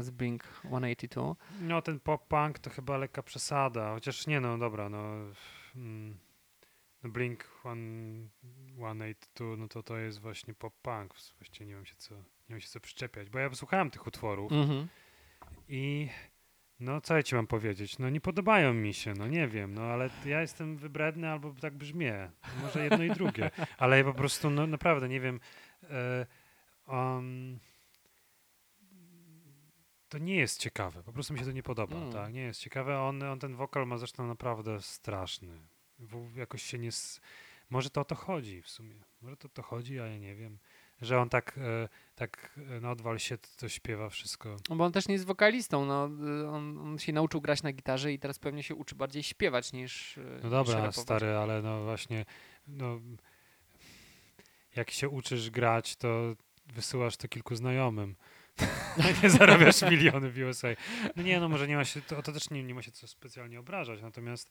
[0.02, 1.36] z Blink 182.
[1.62, 5.04] No ten pop-punk to chyba lekka przesada, chociaż nie no, dobra, no...
[5.76, 6.18] Mm,
[7.04, 11.08] no Blink 182, no to to jest właśnie pop-punk,
[11.40, 14.52] właściwie nie wiem się co, nie wiem się co przyczepiać, bo ja słuchałem tych utworów
[14.52, 14.88] mm -hmm.
[15.70, 16.10] i
[16.80, 18.00] no, co ja ci mam powiedzieć?
[18.00, 21.76] No, nie podobają mi się, no nie wiem, no ale ja jestem wybredny albo tak
[21.76, 22.32] brzmię.
[22.62, 23.52] Może jedno i drugie.
[23.78, 25.40] Ale ja po prostu, no naprawdę, nie wiem.
[26.88, 27.60] um,
[30.10, 31.04] to nie jest ciekawe.
[31.04, 32.14] Po prostu mi się to nie podoba, mm.
[32.14, 32.34] tak?
[32.34, 33.00] Nie jest ciekawe.
[33.00, 35.60] On, on ten wokal ma zresztą naprawdę straszny.
[36.36, 36.90] jakoś się nie...
[37.70, 38.96] Może to o to chodzi w sumie.
[39.22, 40.58] Może to o to chodzi, a ja nie wiem
[41.06, 44.58] że on tak, e, tak e, na odwal się to śpiewa wszystko.
[44.70, 46.04] No bo on też nie jest wokalistą, no,
[46.54, 50.18] on, on, się nauczył grać na gitarze i teraz pewnie się uczy bardziej śpiewać niż
[50.18, 52.26] e, No dobra, niż stary, ale no właśnie,
[52.68, 53.00] no,
[54.76, 56.36] jak się uczysz grać, to
[56.74, 58.16] wysyłasz to kilku znajomym.
[59.24, 60.68] nie zarabiasz miliony w USA.
[61.16, 63.08] No nie, no może nie ma się, to, to też nie, nie ma się co
[63.08, 64.50] specjalnie obrażać, natomiast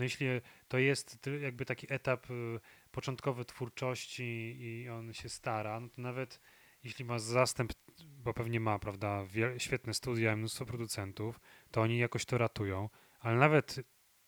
[0.00, 0.26] no jeśli
[0.68, 6.40] to jest jakby taki etap y, początkowy twórczości i on się stara, no to nawet
[6.84, 7.72] jeśli ma zastęp,
[8.04, 9.24] bo pewnie ma, prawda,
[9.58, 11.40] świetne studia i mnóstwo producentów,
[11.70, 12.88] to oni jakoś to ratują,
[13.20, 13.80] ale nawet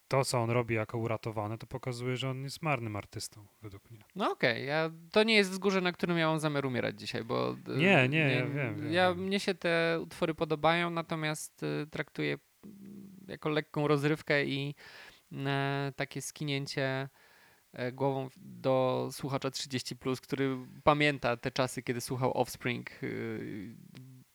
[0.08, 4.04] to, co on robi jako uratowane, to pokazuje, że on jest marnym artystą, według mnie.
[4.14, 4.64] No okej, okay.
[4.64, 7.56] ja, to nie jest wzgórze, na którym ja mam zamiar umierać dzisiaj, bo...
[7.68, 8.76] Y, nie, nie, nie ja wiem.
[8.80, 12.38] wiem ja, Mnie się te utwory podobają, natomiast y, traktuję
[13.28, 14.74] jako lekką rozrywkę i
[15.97, 17.09] takie skinięcie
[17.72, 22.97] e, głową do słuchacza 30, który pamięta te czasy, kiedy słuchał Offspring e,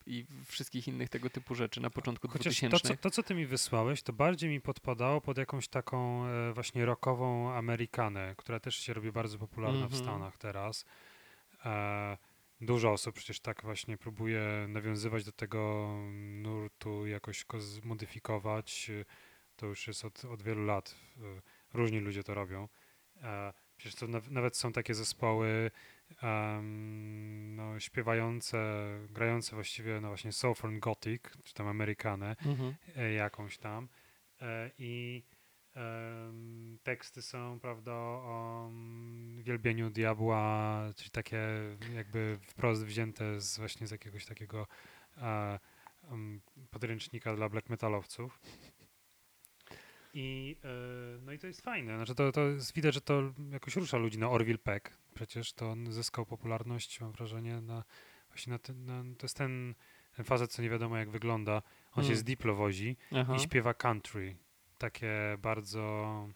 [0.06, 2.78] i wszystkich innych tego typu rzeczy na początku Chociaż 2000.
[2.78, 6.86] To co, to, co ty mi wysłałeś, to bardziej mi podpadało pod jakąś taką właśnie
[6.86, 9.91] rockową Amerykanę, która też się robi bardzo popularna mm -hmm.
[9.91, 10.10] w mhm.
[10.10, 10.86] Stanach teraz.
[12.61, 18.91] Dużo osób przecież tak właśnie próbuje nawiązywać do tego nurtu, jakoś go zmodyfikować
[19.57, 20.95] to już jest od, od wielu lat.
[21.73, 22.67] Różni ludzie to robią.
[23.23, 25.71] E, przecież to nawet są takie zespoły
[26.23, 32.75] um, no, śpiewające, grające właściwie no właśnie Southern Gothic, czy tam Amerykanę, mhm.
[32.95, 33.88] E, jakąś tam.
[34.41, 35.23] E, I
[35.75, 41.39] um, teksty są, prawda, o um, wielbieniu diabła, czyli takie
[41.95, 44.67] jakby wprost wzięte z właśnie z jakiegoś takiego
[46.11, 48.39] um, podręcznika dla black metalowców.
[50.13, 51.95] I, yy, no i to jest fajne.
[51.95, 54.19] Znaczy to, to jest, widać, że to jakoś rusza ludzi.
[54.19, 57.84] No Orville Peck przecież to on zyskał popularność, mam wrażenie, na
[58.29, 59.75] właśnie na ten, na, to jest ten,
[60.15, 61.61] ten facet, co nie wiadomo jak wygląda.
[61.91, 62.05] On mm.
[62.09, 63.35] się z Diplo wozi Aha.
[63.35, 64.35] i śpiewa country.
[64.77, 66.27] Takie bardzo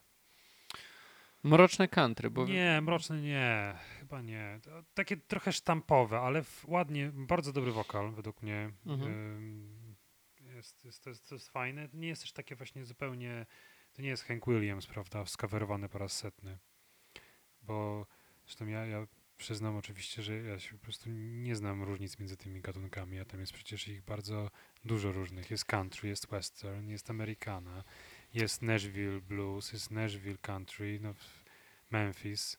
[1.44, 2.46] Mroczne country, bo...
[2.46, 4.60] Nie, mroczne nie, chyba nie.
[4.94, 8.72] Takie trochę sztampowe, ale w, ładnie, bardzo dobry wokal według mnie.
[8.86, 9.12] Mhm.
[9.12, 9.81] Ym,
[10.62, 11.90] Jest, jest, to, jest, to jest fajne.
[11.94, 13.46] Nie jest też takie właśnie zupełnie,
[13.94, 16.58] to nie jest Hank Williams, prawda, skawerowany po raz setny.
[17.62, 18.08] Bo
[18.46, 19.08] zresztą ja, ja
[19.38, 23.40] przyznam oczywiście, że ja się po prostu nie znam różnic między tymi gatunkami, a tam
[23.40, 24.52] jest przecież ich bardzo
[24.86, 25.52] dużo różnych.
[25.52, 27.84] Jest country, jest western, jest americana,
[28.34, 31.14] jest Nashville blues, jest Nashville country, no
[31.90, 32.58] Memphis.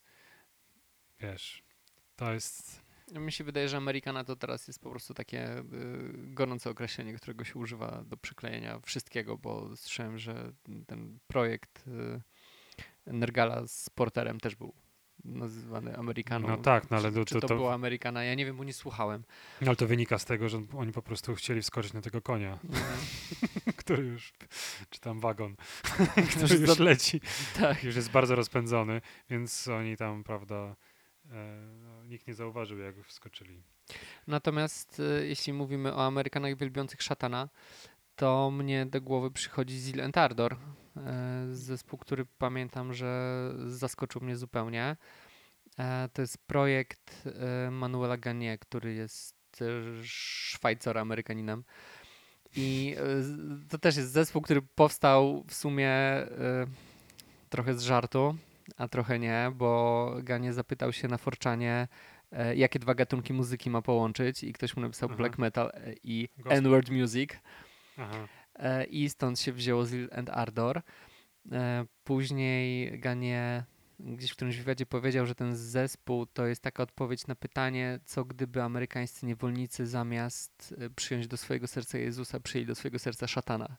[1.21, 1.63] Wiesz,
[2.17, 2.82] to jest...
[3.21, 5.65] Mi się wydaje, że Amerykana to teraz jest po prostu takie y,
[6.15, 10.53] gorące określenie, którego się używa do przyklejenia wszystkiego, bo słyszałem, że
[10.87, 11.85] ten projekt
[13.07, 14.75] y, Nergala z Porterem też był
[15.25, 16.49] nazywany Amerykaną.
[16.49, 18.25] No tak, no ale czy, to- czy to- to, to- była Amerykana?
[18.25, 19.25] Ja nie wiem, bo nie słuchałem.
[19.61, 22.59] No ale to wynika z tego, że oni po prostu chcieli wskoczyć na tego konia,
[23.77, 24.33] który już,
[24.91, 25.57] czy tam wagon,
[26.37, 27.21] który już leci.
[27.61, 27.85] tak.
[27.85, 30.77] już jest bardzo rozpędzony, więc oni tam, prawda,
[31.31, 33.63] e, no, nikt nie zauważył, jak wskoczyli.
[34.27, 37.49] Natomiast y, jeśli mówimy o Amerykanach wielbiących szatana,
[38.17, 40.57] to mnie do głowy przychodzi Zil and Ardor,
[40.97, 44.97] e, zespół, który pamiętam, że zaskoczył mnie zupełnie.
[45.79, 47.29] E, To jest projekt
[47.71, 49.37] Manuela Gagné, który jest
[50.03, 51.63] Szwajcar-Amerykaninem.
[52.57, 52.97] I
[53.69, 55.93] to też jest zespół, który powstał w sumie
[57.49, 58.37] trochę z żartu,
[58.77, 61.89] a trochę nie, bo Ganie zapytał się na Forczanie,
[62.33, 65.17] e, jakie dwa gatunki muzyki ma połączyć i ktoś mu napisał Aha.
[65.17, 66.29] black metal e, i.
[66.45, 67.31] N-word music.
[67.97, 68.29] Aha.
[68.55, 70.83] E, I stąd się wzięło Zeal and Ardor.
[72.05, 73.65] Później Ganie
[74.01, 78.25] gdzieś w którymś wywiadzie powiedział, że ten zespół to jest taka odpowiedź na pytanie, co
[78.25, 83.77] gdyby amerykańscy niewolnicy zamiast przyjąć do swojego serca Jezusa, przyjęli do swojego serca szatana.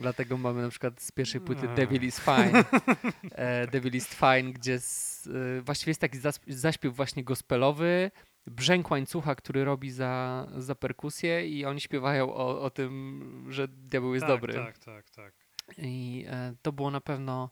[0.00, 1.74] Dlatego mamy na przykład z pierwszej płyty A.
[1.74, 2.64] Devil is Fine,
[3.32, 5.26] e, Devil is Fine, gdzie z,
[5.58, 8.10] e, właściwie jest taki zaśpiew właśnie gospelowy,
[8.46, 14.14] brzęk łańcucha, który robi za, za perkusję i oni śpiewają o, o tym, że diabeł
[14.14, 14.54] jest tak, dobry.
[14.54, 15.34] Tak, tak, tak.
[15.78, 17.50] I e, to było na pewno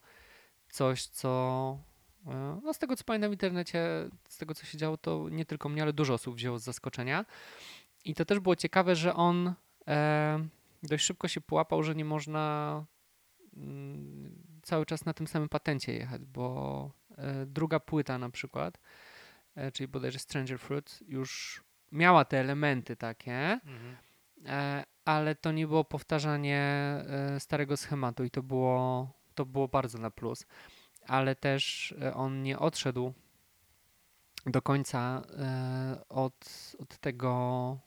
[0.71, 1.79] coś, co
[2.27, 3.81] e, no z tego co pamiętam w internecie,
[4.29, 7.25] z tego co się działo, to nie tylko mnie, ale dużo osób wzięło z zaskoczenia.
[8.05, 9.55] I to też było ciekawe, że on
[9.89, 10.49] e,
[10.83, 12.85] dość szybko się połapał, że nie można
[13.57, 18.79] mm, cały czas na tym samym patencie jechać, bo e, druga płyta na przykład,
[19.55, 23.97] e, czyli bodajże Stranger Fruit, już miała te elementy takie, Mhm.
[24.47, 26.95] E, ale to nie było powtarzanie
[27.39, 30.47] starego schematu i to było, to było bardzo na plus.
[31.07, 33.13] Ale też on nie odszedł
[34.47, 35.23] do końca
[36.09, 37.79] od, od tego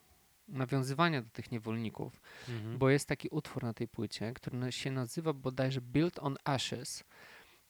[0.52, 2.78] nawiązywania do tych niewolników, Mhm.
[2.78, 7.04] bo jest taki utwór na tej płycie, który się nazywa bodajże Built on Ashes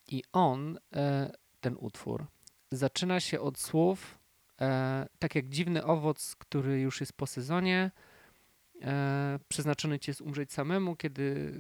[0.07, 1.31] i on, e,
[1.61, 2.25] ten utwór,
[2.71, 4.19] zaczyna się od słów
[4.61, 7.91] e, tak jak dziwny owoc, który już jest po sezonie,
[8.81, 11.53] e, przeznaczony ci jest umrzeć samemu, kiedy,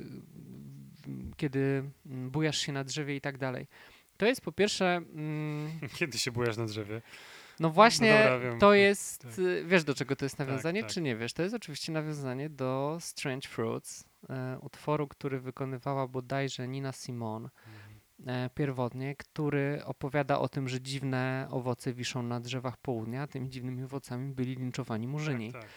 [1.37, 3.67] kiedy mm, bujasz się na drzewie i tak dalej.
[4.17, 7.01] To jest po pierwsze, mm, Kiedy się bujasz na drzewie?
[7.61, 8.59] No właśnie, dobra, wiem.
[8.59, 9.39] to jest, Tak.
[9.39, 10.91] y, wiesz do czego to jest nawiązanie, tak.
[10.91, 11.33] czy nie wiesz?
[11.33, 18.45] To jest oczywiście nawiązanie do Strange Fruits, e, utworu, który wykonywała bodajże Nina Simone Mhm.
[18.45, 23.49] e, pierwotnie, który opowiada o tym, że dziwne owoce wiszą na drzewach południa, a tymi
[23.49, 25.51] dziwnymi owocami byli linczowani murzyni.
[25.51, 25.69] Tak, tak,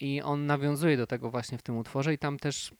[0.00, 2.74] I on nawiązuje do tego właśnie w tym utworze i tam też,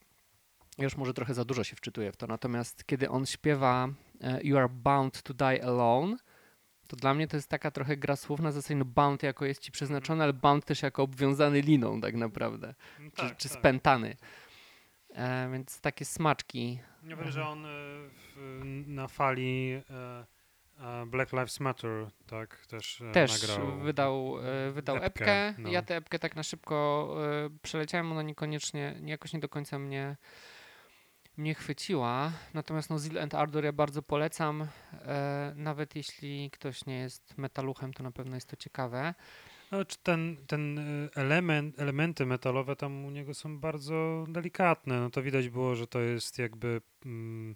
[0.77, 3.87] już może trochę za dużo się wczytuję w to, natomiast kiedy on śpiewa
[4.21, 6.17] e, You are bound to die alone,
[6.87, 9.61] to dla mnie to jest taka trochę gra słów na zasadzie no bound jako jest
[9.61, 13.57] ci przeznaczony, ale bound też jako obwiązany liną tak naprawdę, No czy, tak, czy tak.
[13.59, 14.17] spętany.
[15.15, 16.79] E, więc takie smaczki.
[17.03, 17.69] Ja wiem, że on e,
[18.35, 20.25] w, na fali e,
[20.79, 23.77] e, Black Lives Matter tak też, e, Też nagrał.
[23.79, 24.35] wydał,
[24.67, 25.53] e, wydał epkę, epkę.
[25.61, 25.69] no.
[25.69, 27.15] Ja tę epkę tak na szybko
[27.61, 30.15] przeleciałem, ona niekoniecznie, nie- jakoś nie do końca mnie,
[31.37, 32.31] mnie chwyciła.
[32.53, 34.67] Natomiast no, Zeal and Ardor ja bardzo polecam.
[34.93, 39.13] E, nawet jeśli ktoś nie jest metaluchem, to na pewno jest to ciekawe.
[39.71, 40.83] No, czy ten, ten e,
[41.15, 44.99] element, elementy metalowe tam u niego są bardzo delikatne.
[44.99, 47.55] No to widać było, że to jest jakby mm,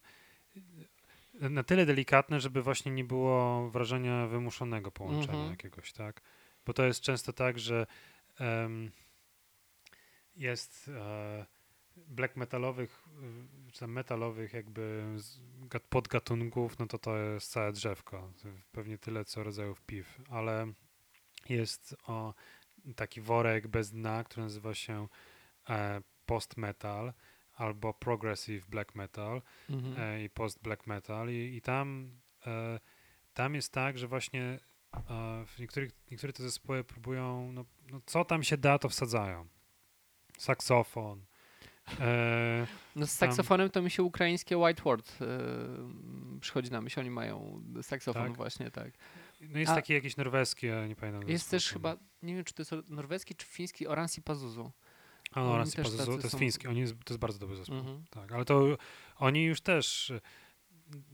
[1.34, 5.49] na tyle delikatne, żeby właśnie nie było wrażenia wymuszonego połączenia Mhm.
[5.49, 6.22] jakiegoś, tak?
[6.66, 7.88] Bo to jest często tak, że
[8.40, 8.91] em,
[10.36, 11.45] jest e,
[12.12, 13.04] black metalowych,
[13.68, 15.04] y, czy tam metalowych jakby
[15.90, 18.32] podgatunków, no to to jest całe drzewko.
[18.72, 20.74] Pewnie tyle, co rodzajów piw, ale
[21.50, 22.34] jest o,
[22.96, 25.08] taki worek bez dna, który nazywa się
[25.70, 27.14] e, post metal
[27.56, 29.96] albo progressive black metal Mhm.
[30.00, 32.12] e, i post black metal i, i tam
[32.48, 32.80] e,
[33.34, 38.26] tam jest tak, że właśnie e, w niektórych, niektóre te zespoły próbują, no, no co
[38.26, 39.48] tam się da, to wsadzają.
[40.38, 41.26] Saksofon.
[42.00, 45.28] E, No z saksofonem to mi się ukraińskie White Word yy,
[46.40, 47.00] przychodzi na myśl.
[47.00, 48.38] Oni mają saksofon Tak?
[48.38, 48.92] właśnie, tak.
[49.42, 51.30] no jest A- taki jakiś norweski, ale nie pamiętam.
[51.30, 54.72] Jest też chyba, nie wiem czy to jest norweski czy fiński, Oransi Pazuzu.
[55.32, 57.78] A, no, też Pazuzu, to jest są- fiński, oni jest, to jest bardzo dobry zespół.
[57.78, 58.04] Mhm.
[58.10, 58.78] Tak, ale to
[59.16, 60.14] oni już też,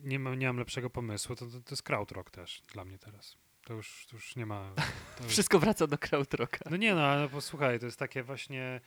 [0.04, 3.38] nie mam, nie mam lepszego pomysłu, to, to, to jest krautrock też dla mnie teraz.
[3.66, 4.72] To już, to już nie ma...
[5.24, 6.70] Już, Wszystko wraca do krautrocka.
[6.72, 8.82] no nie no, ale posłuchaj, to jest takie właśnie...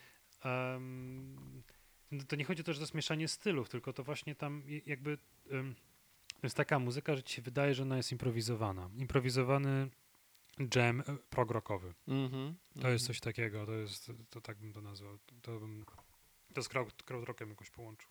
[0.45, 1.63] em,
[2.11, 4.63] no to nie chodzi o to, że to jest mieszanie stylów, tylko to właśnie tam
[4.85, 5.17] jakby...
[6.27, 8.89] to jest taka muzyka, że ci się wydaje, że ona jest improwizowana.
[8.97, 9.89] Improwizowany
[10.75, 11.93] jam e, prog-rockowy.
[12.07, 12.55] Mhm.
[12.81, 15.19] To jest coś takiego, to jest, to tak bym to nazwał.
[15.41, 15.85] To, bym,
[16.53, 18.09] to z crowd, crowdrockiem jakoś połączył.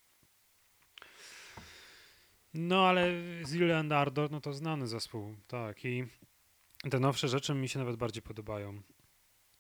[2.54, 3.12] No ale
[3.46, 5.84] Zille and Ardor, no to znany zespół, tak.
[5.84, 6.06] I
[6.90, 8.82] te nowsze rzeczy mi się nawet bardziej podobają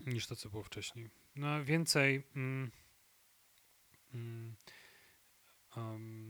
[0.06, 1.10] niż to, co było wcześniej.
[1.36, 2.22] No więcej...
[2.36, 2.70] Mm, mm,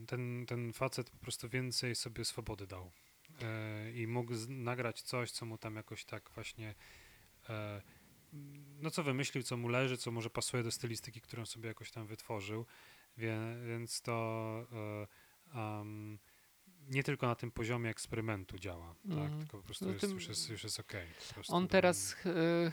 [0.07, 2.91] ten, ten facet po prostu więcej sobie swobody dał.
[3.41, 6.75] E, I mógł nagrać coś, co mu tam jakoś tak właśnie
[7.49, 7.81] e,
[8.81, 12.07] no co wymyślił, co mu leży, co może pasuje do stylistyki, którą sobie jakoś tam
[12.07, 12.65] wytworzył,
[13.17, 13.37] wie,
[13.67, 14.67] więc to
[15.53, 16.19] um,
[16.91, 19.39] nie tylko na tym poziomie eksperymentu działa, tak, Mhm.
[19.39, 21.07] tylko po prostu No jest, tym- już jest, już jest okej.
[21.33, 22.23] prostu On tam- teraz ch-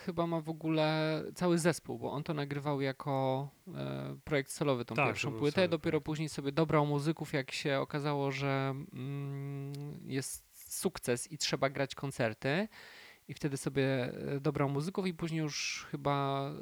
[0.05, 4.95] chyba ma w ogóle cały zespół, bo on to nagrywał jako e, projekt solowy, tą
[4.95, 5.55] Tak, pierwszą płytę.
[5.55, 6.07] solo Dopiero projekt.
[6.07, 9.73] później sobie dobrał muzyków, jak się okazało, że mm,
[10.07, 12.69] jest sukces i trzeba grać koncerty.
[13.29, 13.85] I wtedy sobie
[14.35, 16.53] e, dobrał muzyków i później już chyba e,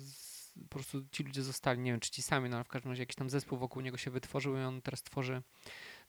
[0.00, 2.92] z, po prostu ci ludzie zostali, nie wiem czy ci sami, no ale w każdym
[2.92, 5.42] razie jakiś tam zespół wokół niego się wytworzył i on teraz tworzy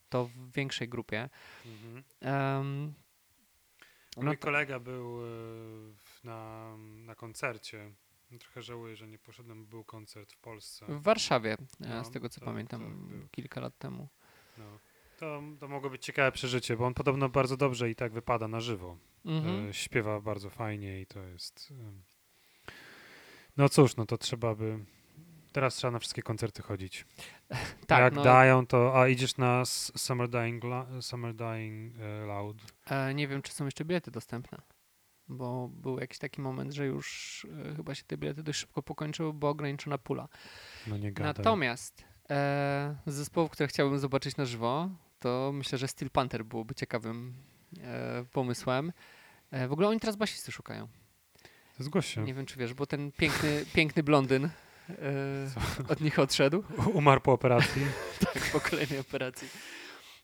[0.08, 1.28] to w większej grupie.
[1.66, 2.94] Mhm.
[4.16, 5.30] Mój no to- kolega był e,
[6.24, 7.90] na, na koncercie.
[8.40, 10.86] Trochę żałuję, że nie poszedłem, był koncert w Polsce.
[10.88, 13.28] W Warszawie, e, No, z tego co tak, pamiętam, tak, był.
[13.30, 14.08] kilka lat temu.
[14.58, 14.78] No.
[15.18, 18.60] To, to mogło być ciekawe przeżycie, bo on podobno bardzo dobrze i tak wypada na
[18.60, 18.96] żywo.
[19.24, 19.68] Mhm.
[19.68, 21.72] E, śpiewa bardzo fajnie i to jest.
[23.56, 24.78] No cóż, no to trzeba by.
[25.52, 27.06] Teraz trzeba na wszystkie koncerty chodzić.
[27.86, 29.00] tak, Jak no, dają, to.
[29.00, 30.64] A idziesz na Summer Dying,
[31.00, 32.56] Summer Dying e, Loud.
[32.90, 34.58] e, nie wiem, czy są jeszcze bilety dostępne,
[35.28, 39.32] bo był jakiś taki moment, że już e, chyba się te bilety dość szybko pokończyły,
[39.32, 40.28] bo ograniczona pula.
[40.86, 41.34] No nie gadaj.
[41.36, 46.74] Natomiast e, z zespołów, które chciałbym zobaczyć na żywo, to myślę, że Steel Panther byłoby
[46.74, 47.34] ciekawym
[48.32, 48.92] pomysłem.
[49.68, 50.88] W ogóle oni teraz basisty szukają.
[51.78, 52.22] Zgłoś się.
[52.22, 54.50] Nie wiem, czy wiesz, bo ten piękny, piękny blondyn
[55.88, 56.64] od nich odszedł.
[56.92, 57.82] Umarł po operacji.
[58.34, 59.48] tak, po kolejnej operacji.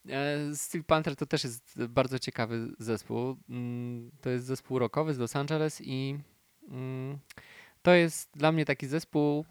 [0.08, 3.36] E, Steel Panther to też jest bardzo ciekawy zespół.
[3.48, 6.18] Mm, To jest zespół rockowy z Los Angeles i
[6.68, 7.18] mm,
[7.82, 9.44] to jest dla mnie taki zespół,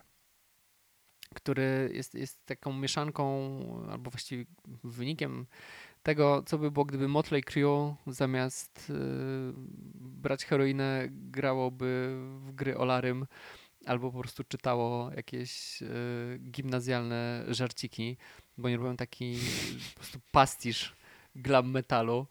[1.35, 3.59] który jest, jest taką mieszanką,
[3.91, 4.45] albo właściwie
[4.83, 5.45] wynikiem
[6.03, 8.93] tego, co by było, gdyby Motley Crue zamiast y,
[9.95, 13.25] brać heroinę, grałoby w gry Olarym
[13.85, 18.17] albo po prostu czytało jakieś y, gimnazjalne żarciki,
[18.57, 19.37] bo oni robią taki
[19.93, 20.95] po prostu pastisz
[21.35, 22.27] glam metalu.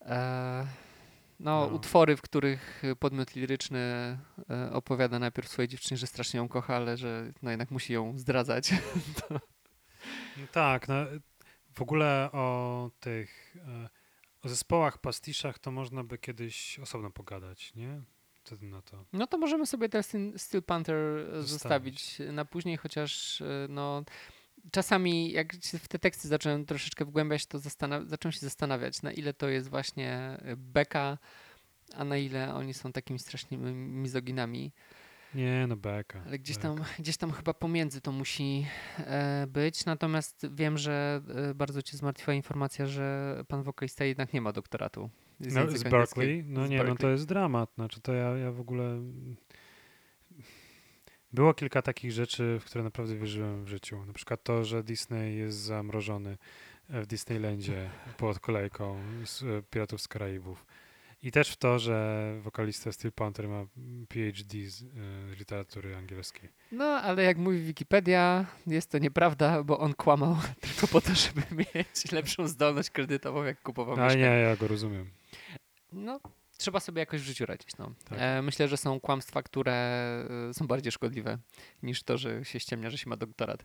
[0.00, 0.66] E,
[1.40, 1.74] no, No.
[1.76, 3.78] utwory, w których podmiot liryczny
[4.50, 8.18] e, opowiada najpierw swojej dziewczynie, że strasznie ją kocha, ale że no jednak musi ją
[8.18, 8.70] zdradzać.
[10.36, 10.94] No tak, no,
[11.74, 13.88] w ogóle o tych e,
[14.42, 18.02] o zespołach, pastiszach to można by kiedyś osobno pogadać, nie?
[18.44, 19.04] Co ty na to?
[19.12, 21.50] No to możemy sobie teraz ten Steel Panther e, Zostawić.
[21.50, 24.04] zostawić na później, chociaż e, no
[24.72, 29.12] czasami jak się w te teksty zacząłem troszeczkę wgłębiać, to zastanaw- zacząłem się zastanawiać, na
[29.12, 31.18] ile to jest właśnie e, beka,
[31.96, 34.72] a na ile oni są takimi strasznymi mizoginami.
[35.34, 36.22] Nie, no beka.
[36.26, 36.68] Ale gdzieś beka.
[36.74, 38.66] tam, gdzieś tam chyba pomiędzy to musi
[38.98, 39.84] e, być.
[39.84, 45.10] Natomiast wiem, że e, bardzo cię zmartwiła informacja, że pan wokalista jednak nie ma doktoratu.
[45.40, 45.82] No, z.
[45.82, 46.44] Berkeley?
[46.46, 47.12] No Z nie, no to Berkeley.
[47.12, 47.70] jest dramat.
[47.74, 49.00] Znaczy to ja, ja w ogóle...
[51.32, 54.04] Było kilka takich rzeczy, w które naprawdę wierzyłem w życiu.
[54.06, 56.38] Na przykład to, że Disney jest zamrożony
[56.90, 60.66] e, w Disneylandzie pod kolejką z e, Piratów z Karaibów.
[61.24, 63.66] I też w to, że wokalista Steel Panther ma
[64.08, 64.86] PhD z e,
[65.38, 66.48] literatury angielskiej.
[66.72, 70.36] No, ale jak mówi Wikipedia, jest to nieprawda, bo on kłamał
[70.70, 74.24] tylko po to, żeby mieć lepszą zdolność kredytową, jak kupował nie, mieszkanie.
[74.24, 75.10] ja go rozumiem.
[75.94, 76.20] No,
[76.56, 77.76] trzeba sobie jakoś w życiu radzić.
[77.78, 77.92] No.
[78.04, 78.18] Tak.
[78.20, 79.72] E, myślę, że są kłamstwa, które
[80.50, 81.38] e, są bardziej szkodliwe
[81.82, 83.64] niż to, że się ściemnia, że się ma doktorat.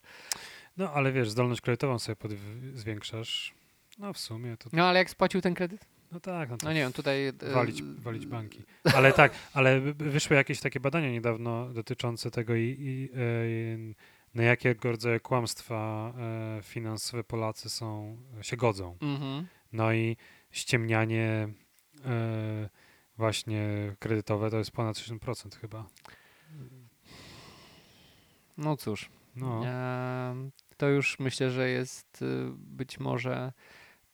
[0.77, 3.53] No ale wiesz, zdolność kredytową sobie podw- zwiększasz
[3.99, 4.69] No w sumie to...
[4.73, 5.85] No ale jak spłacił ten kredyt?
[6.11, 6.49] No tak.
[6.49, 7.27] No, to No nie wiem, tutaj...
[7.27, 8.64] e, walić, walić banki.
[8.95, 13.93] Ale tak, ale wyszły jakieś takie badania niedawno dotyczące tego i, i e,
[14.34, 18.97] na jakiego rodzaju kłamstwa e, finansowe Polacy są, się godzą.
[19.01, 19.47] Mhm.
[19.73, 20.18] No i
[20.51, 21.53] ściemnianie e,
[23.17, 25.85] właśnie kredytowe to jest ponad 60% chyba.
[28.57, 29.09] No cóż.
[29.35, 32.26] No, Em, to już myślę, że jest y,
[32.57, 33.53] być może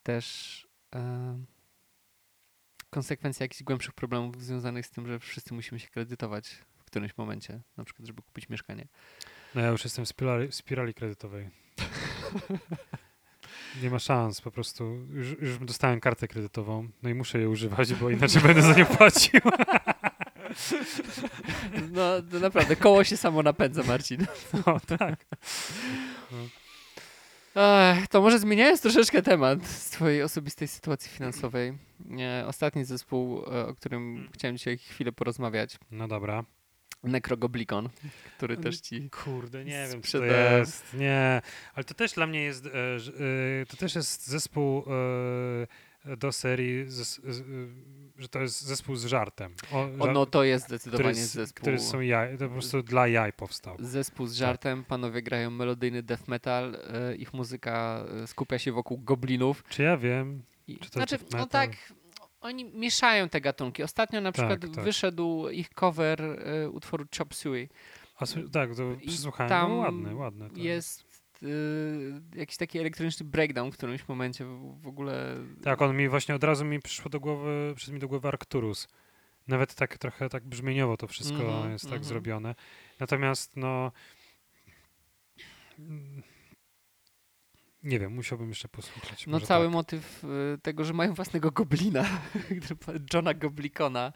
[0.03, 1.45] też em,
[2.90, 7.62] konsekwencja jakichś głębszych problemów związanych z tym, że wszyscy musimy się kredytować w którymś momencie,
[7.78, 8.88] na przykład, żeby kupić mieszkanie.
[9.56, 11.49] no ja już jestem w spirali, w spirali kredytowej.
[13.84, 14.84] Nie ma szans, po prostu.
[15.10, 18.85] Już, już dostałem kartę kredytową, no i muszę jej używać, bo inaczej będę za nią
[18.85, 19.41] płacił.
[21.91, 24.26] No naprawdę, koło się samo napędza, Marcin.
[24.65, 25.26] No, tak.
[27.56, 31.77] Ech, to może zmieniając troszeczkę temat z twojej osobistej sytuacji finansowej.
[32.19, 36.43] E, ostatni zespół, e, o którym chciałem dzisiaj chwilę porozmawiać, No dobra.
[37.04, 37.90] Necrogoblikon,
[38.38, 39.10] który też ci...
[39.10, 40.94] Kurde, nie wiem, co to jest.
[40.94, 41.42] Nie,
[41.74, 44.84] ale to też dla mnie jest, e, e, to też jest zespół
[46.06, 46.86] e, do serii,
[48.18, 49.56] że to jest zespół z żartem.
[49.72, 51.62] O, no to jest który, zdecydowanie s- zespół.
[51.62, 53.76] który są jaj, to po prostu dla jaj powstał.
[53.80, 56.78] Zespół z żartem, panowie grają melodyjny death metal,
[57.18, 59.64] ich muzyka skupia się wokół goblinów.
[59.70, 60.44] Czy ja wiem?
[60.68, 61.72] I, Czy to znaczy, no tak,
[62.46, 63.84] oni mieszają te gatunki.
[63.84, 64.86] Ostatnio na Tak, przykład tak.
[64.86, 67.70] wyszedł ich cover e, utworu Chop Suey.
[68.20, 69.50] A, tak, to przesłuchałem.
[69.50, 70.50] tam no, ładne, ładne.
[70.50, 71.06] To Jest
[71.44, 71.48] e,
[72.40, 75.36] jakiś taki elektroniczny breakdown w którymś momencie w, w ogóle.
[75.64, 78.88] Tak, on mi właśnie od razu mi przyszło do głowy, przyszedł mi do głowy Arcturus.
[79.48, 82.04] Nawet tak trochę tak brzmieniowo to wszystko Mhm, jest tak mhm.
[82.04, 82.56] zrobione.
[83.00, 83.92] Natomiast no
[85.80, 86.24] mm,
[87.86, 89.28] nie wiem, musiałbym jeszcze posłuchać.
[89.28, 89.74] No cały tak.
[89.74, 92.06] motyw e, tego, że mają własnego goblina,
[93.14, 94.14] Johna Goblikona,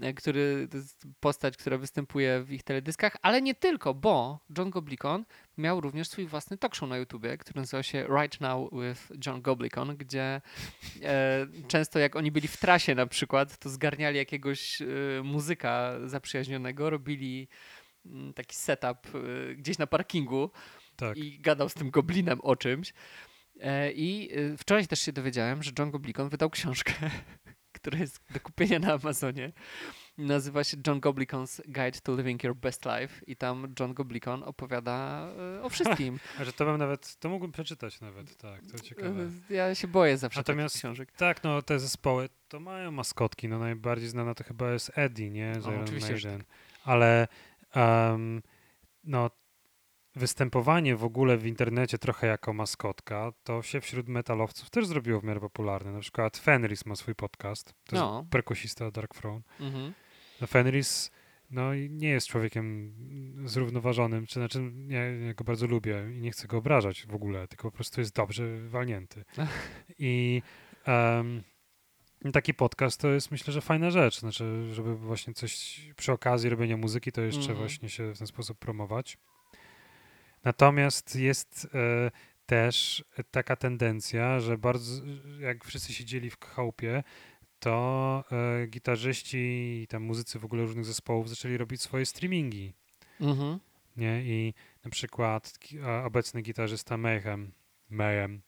[0.00, 4.70] e, który to jest postać, która występuje w ich teledyskach, ale nie tylko, bo John
[4.70, 5.24] Goblikon
[5.58, 9.42] miał również swój własny talk show na YouTubie, który nazywał się Right Now with John
[9.42, 10.40] Goblikon, gdzie
[11.02, 14.86] e, często jak oni byli w trasie na przykład, to zgarniali jakiegoś e,
[15.24, 17.48] muzyka zaprzyjaźnionego, robili
[18.06, 20.50] mm, taki setup e, gdzieś na parkingu
[20.96, 21.16] Tak.
[21.16, 22.92] i gadał z tym goblinem o czymś.
[23.60, 26.92] E, I e, wczoraj też się dowiedziałem, że John Goblikon wydał książkę,
[27.76, 29.52] która jest do kupienia na Amazonie.
[30.18, 35.28] Nazywa się John Goblikon's Guide to Living Your Best Life i tam John Goblikon opowiada
[35.58, 36.18] e, o wszystkim.
[36.40, 39.30] A że to bym nawet, to mógłbym przeczytać nawet, tak, to ciekawe.
[39.50, 41.12] Ja się boję zawsze Natomiast- książek.
[41.12, 45.54] Tak, no te zespoły to mają maskotki, no najbardziej znana to chyba jest Eddie, nie?
[45.60, 46.46] Z O, Iron oczywiście, tak.
[46.84, 47.28] Ale
[47.74, 48.42] um,
[49.04, 49.30] no
[50.16, 55.24] występowanie w ogóle w internecie trochę jako maskotka, to się wśród metalowców też zrobiło w
[55.24, 55.92] miarę popularne.
[55.92, 58.18] Na przykład Fenris ma swój podcast, to No.
[58.18, 59.40] jest perkusista Dark Throne.
[59.60, 59.92] Mhm.
[60.40, 61.10] No Fenris
[61.50, 62.94] no, nie jest człowiekiem
[63.44, 67.48] zrównoważonym, czy znaczy ja, ja go bardzo lubię i nie chcę go obrażać w ogóle,
[67.48, 69.24] tylko po prostu jest dobrze walnięty.
[69.98, 70.42] I
[70.84, 71.42] em,
[72.32, 76.76] taki podcast to jest myślę, że fajna rzecz, znaczy, żeby właśnie coś przy okazji robienia
[76.76, 77.58] muzyki, to jeszcze Mhm.
[77.58, 79.18] właśnie się w ten sposób promować.
[80.46, 82.10] Natomiast jest e,
[82.46, 85.02] też taka tendencja, że bardzo,
[85.40, 87.02] jak wszyscy siedzieli w chałupie,
[87.58, 89.38] to e, gitarzyści
[89.82, 92.74] i tam muzycy w ogóle różnych zespołów zaczęli robić swoje streamingi.
[93.20, 93.58] Mhm.
[93.96, 94.22] Nie?
[94.22, 94.54] I
[94.84, 95.58] na przykład
[96.04, 97.52] obecny gitarzysta Mayhem,
[97.90, 98.42] Mayhem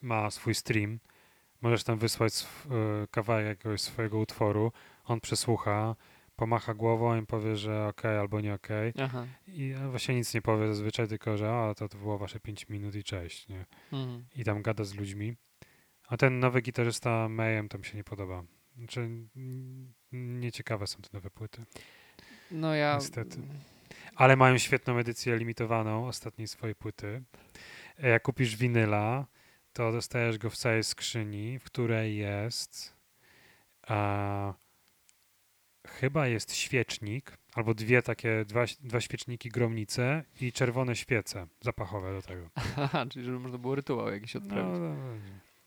[0.00, 0.98] ma swój stream.
[1.60, 4.72] Możesz tam wysłać e, kawałek jakiegoś swojego utworu,
[5.04, 5.96] on przesłucha,
[6.38, 8.92] pomacha głową i powie, że okej albo nie okej.
[9.02, 9.26] Aha.
[9.46, 12.94] I właśnie nic nie powie zazwyczaj, tylko że a, to, to było wasze 5 minut
[12.94, 13.48] i cześć.
[13.48, 13.66] Nie?
[13.92, 14.24] Mhm.
[14.36, 15.36] I tam gada z ludźmi.
[16.08, 18.42] A ten nowy gitarzysta Mayhem to mi się nie podoba.
[18.76, 19.10] Znaczy,
[20.12, 21.64] nieciekawe są te nowe płyty.
[22.50, 22.94] No ja...
[22.94, 23.38] Niestety.
[24.14, 27.22] Ale mają świetną edycję limitowaną ostatniej swojej płyty.
[27.98, 29.26] E, Jak kupisz winyla,
[29.72, 32.96] to dostajesz go w całej skrzyni, w której jest
[33.88, 34.54] a,
[36.00, 42.22] chyba jest świecznik, albo dwie takie, dwa, dwa świeczniki gromnice i czerwone świece zapachowe do
[42.22, 42.50] tego.
[42.76, 44.80] Aha, czyli żeby można było rytuał jakiś No, odprawić.
[44.80, 44.94] no,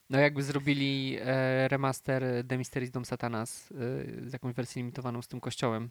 [0.10, 5.28] No jakby zrobili e, remaster The Mysteries Dom Satanas e, z jakąś wersją limitowaną z
[5.28, 5.90] tym kościołem,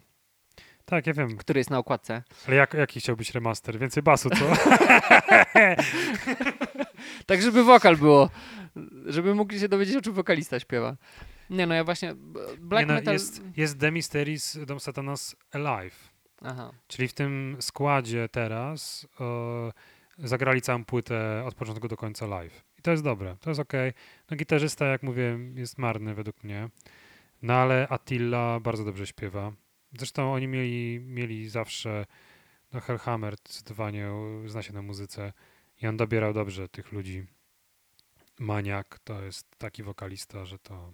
[0.85, 1.37] tak, ja wiem.
[1.37, 2.23] który jest na okładce.
[2.47, 3.79] Ale jak, jaki chciałbyś remaster?
[3.79, 4.45] Więcej basu, co?
[7.25, 8.29] Tak, żeby wokal było,
[9.05, 10.95] żeby mogli się dowiedzieć, o czym wokalista śpiewa.
[11.51, 13.13] Nie no, ja właśnie b- black Nie, no, metal...
[13.13, 16.09] jest, jest The Mysteries Dom Satanas Alive.
[16.41, 16.71] Aha.
[16.87, 19.07] Czyli w tym składzie teraz
[20.17, 22.63] zagrali całą płytę od początku do końca live.
[22.79, 23.73] I to jest dobre, to jest ok.
[24.31, 26.69] No gitarzysta, jak mówię, jest marny według mnie.
[27.41, 29.51] No ale Attila bardzo dobrze śpiewa.
[29.97, 32.05] Zresztą oni mieli, mieli zawsze,
[32.73, 34.11] no Hellhammer zdecydowanie
[34.45, 35.33] zna się na muzyce
[35.81, 37.25] i on dobierał dobrze tych ludzi.
[38.39, 40.93] Maniak to jest taki wokalista, że to...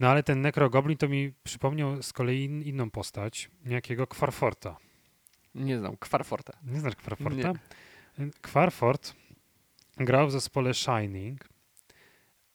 [0.00, 4.76] No ale ten Necrogoblin to mi przypomniał z kolei inną postać, niejakiego Kwarforta.
[5.54, 6.58] Nie znam, Kwarforta.
[6.62, 7.52] Nie znasz Kwarforta?
[8.18, 8.30] Nie.
[8.40, 9.14] Kwarfort
[9.96, 11.48] grał w zespole Shining.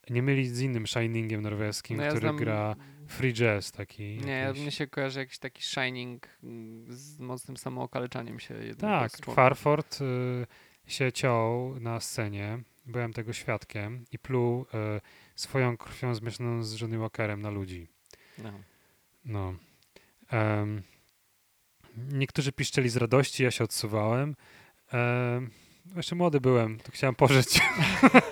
[0.10, 2.36] Nie myli z innym Shiningiem norweskim, no ja który znam...
[2.38, 2.76] gra
[3.08, 4.18] free jazz taki.
[4.18, 4.62] Nie, jakiś...
[4.62, 10.46] mnie się kojarzy jakiś taki Shining mm, z mocnym samookaleczaniem się Tak, Kwarfort y,
[10.88, 12.60] się ciął na scenie.
[12.86, 14.66] Byłem tego świadkiem i pluł y,
[15.36, 17.88] swoją krwią zmieszaną z Johnny Walkerem na ludzi.
[18.38, 18.52] No.
[19.26, 19.54] no.
[20.32, 20.84] Um,
[21.98, 24.36] niektórzy piszczeli z radości, ja się odsuwałem.
[24.94, 25.52] Um,
[25.96, 27.62] jeszcze młody byłem, to chciałem pożyć.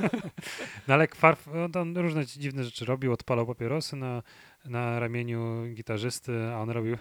[0.88, 4.24] no ale Kwarf, on różne dziwne rzeczy robił, odpalał papierosy na,
[4.66, 6.98] na ramieniu gitarzysty, a on robił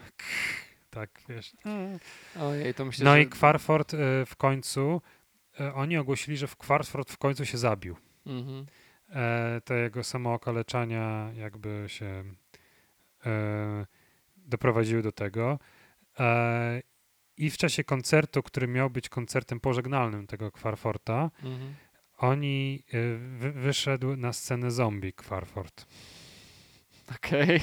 [0.90, 1.52] tak, wiesz.
[2.40, 3.22] Ojej, to myślę, no że...
[3.22, 5.02] i Kwarford y, w końcu,
[5.60, 7.96] y, oni ogłosili, że w Kwarford w końcu się zabił.
[8.26, 8.66] Mhm.
[9.12, 12.24] E, te jego samookaleczania jakby się
[13.26, 13.86] e,
[14.36, 15.58] doprowadziły do tego.
[16.20, 16.82] E,
[17.36, 21.74] i w czasie koncertu, który miał być koncertem pożegnalnym tego Kwarforta, mhm.
[22.18, 22.84] oni
[23.38, 25.86] wy, wyszedł na scenę zombie Kwarfort.
[27.16, 27.56] Okej.
[27.56, 27.60] Okay.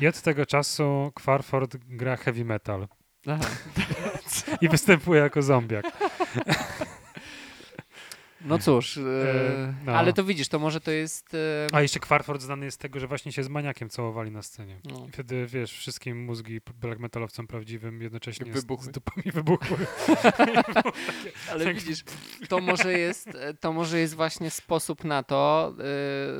[0.00, 2.88] I od tego czasu Kwarfort gra heavy metal.
[4.60, 5.84] I występuje jako zombiak.
[8.44, 9.92] No cóż, e, e, no.
[9.92, 11.34] ale to widzisz, to może to jest...
[11.34, 11.74] E...
[11.74, 14.80] A jeszcze Kwarford znany jest z tego, że właśnie się z maniakiem całowali na scenie.
[14.84, 15.06] No.
[15.08, 18.84] I wtedy, wiesz, wszystkim mózgi black metalowcom prawdziwym jednocześnie wybuchły.
[18.84, 19.76] z, z dupami wybuchły.
[21.50, 21.74] ale tak.
[21.74, 22.04] widzisz,
[22.48, 23.28] to może, jest,
[23.60, 25.74] to może jest właśnie sposób na to,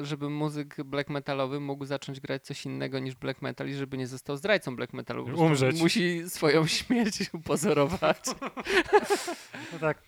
[0.02, 4.06] żeby muzyk black metalowy mógł zacząć grać coś innego niż black metal i żeby nie
[4.06, 5.24] został zdrajcą black metalu.
[5.36, 5.80] Umrzeć.
[5.80, 8.18] Musi swoją śmierć upozorować.
[9.72, 10.02] no tak,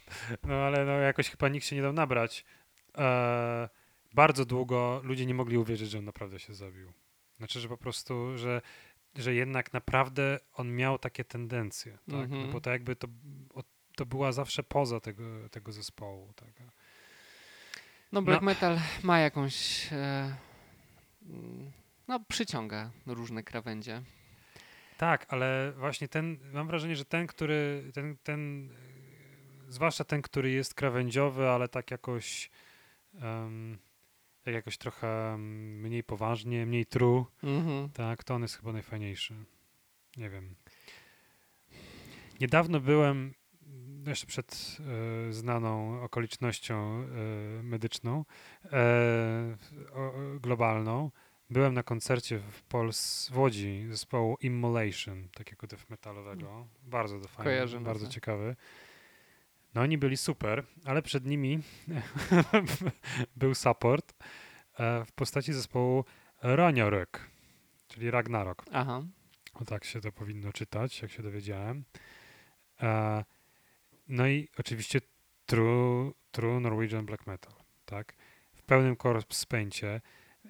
[0.45, 2.45] no ale no jakoś chyba nikt się nie dał nabrać.
[2.99, 3.69] E,
[4.15, 6.93] bardzo długo ludzie nie mogli uwierzyć, że on naprawdę się zabił.
[7.39, 8.63] Znaczy, że po prostu, że,
[9.17, 12.15] że jednak naprawdę on miał takie tendencje, tak?
[12.15, 12.31] Mm -hmm.
[12.31, 12.53] no mhm.
[12.53, 13.09] bo to jakby to,
[13.97, 16.33] to była zawsze poza tego, tego zespołu.
[16.37, 16.49] Tak?
[18.13, 18.47] No black no.
[18.47, 20.37] metal ma jakąś e,
[22.09, 24.03] no przyciąga różne krawędzie.
[24.99, 28.71] Tak, ale właśnie ten, mam wrażenie, że ten, który, ten, ten
[29.69, 32.51] zwłaszcza ten, który jest krawędziowy, ale tak jakoś
[33.23, 33.79] um,
[34.47, 37.89] tak jakoś trochę mniej poważnie, mniej true, mm-hmm.
[37.93, 39.35] tak, to on jest chyba najfajniejszy.
[40.17, 40.55] Nie wiem.
[42.41, 43.35] Niedawno byłem,
[44.07, 44.77] jeszcze przed
[45.29, 48.25] e, znaną okolicznością e, medyczną,
[48.65, 49.57] e,
[49.93, 51.11] o, globalną,
[51.51, 56.67] byłem na koncercie w Pols w Łodzi zespołu Immolation, takiego death metalowego.
[56.83, 58.57] Bardzo to fajne, bardzo ciekawy.
[59.77, 61.59] No oni byli super, ale przed nimi
[63.37, 64.15] był support
[64.79, 66.05] e, w postaci zespołu
[66.43, 67.31] Raniorek,
[67.89, 68.65] czyli Ragnarok.
[68.73, 69.03] Aha.
[69.55, 71.85] O tak się to powinno czytać, jak się dowiedziałem.
[72.83, 73.25] E,
[74.09, 75.01] no i oczywiście
[75.47, 77.55] true, true Norwegian Black Metal,
[77.85, 78.15] tak?
[78.55, 80.01] W pełnym corpse paincie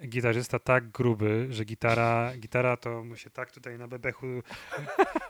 [0.04, 4.26] gitarzysta tak gruby, że gitara, gitara to mu się tak tutaj na bebechu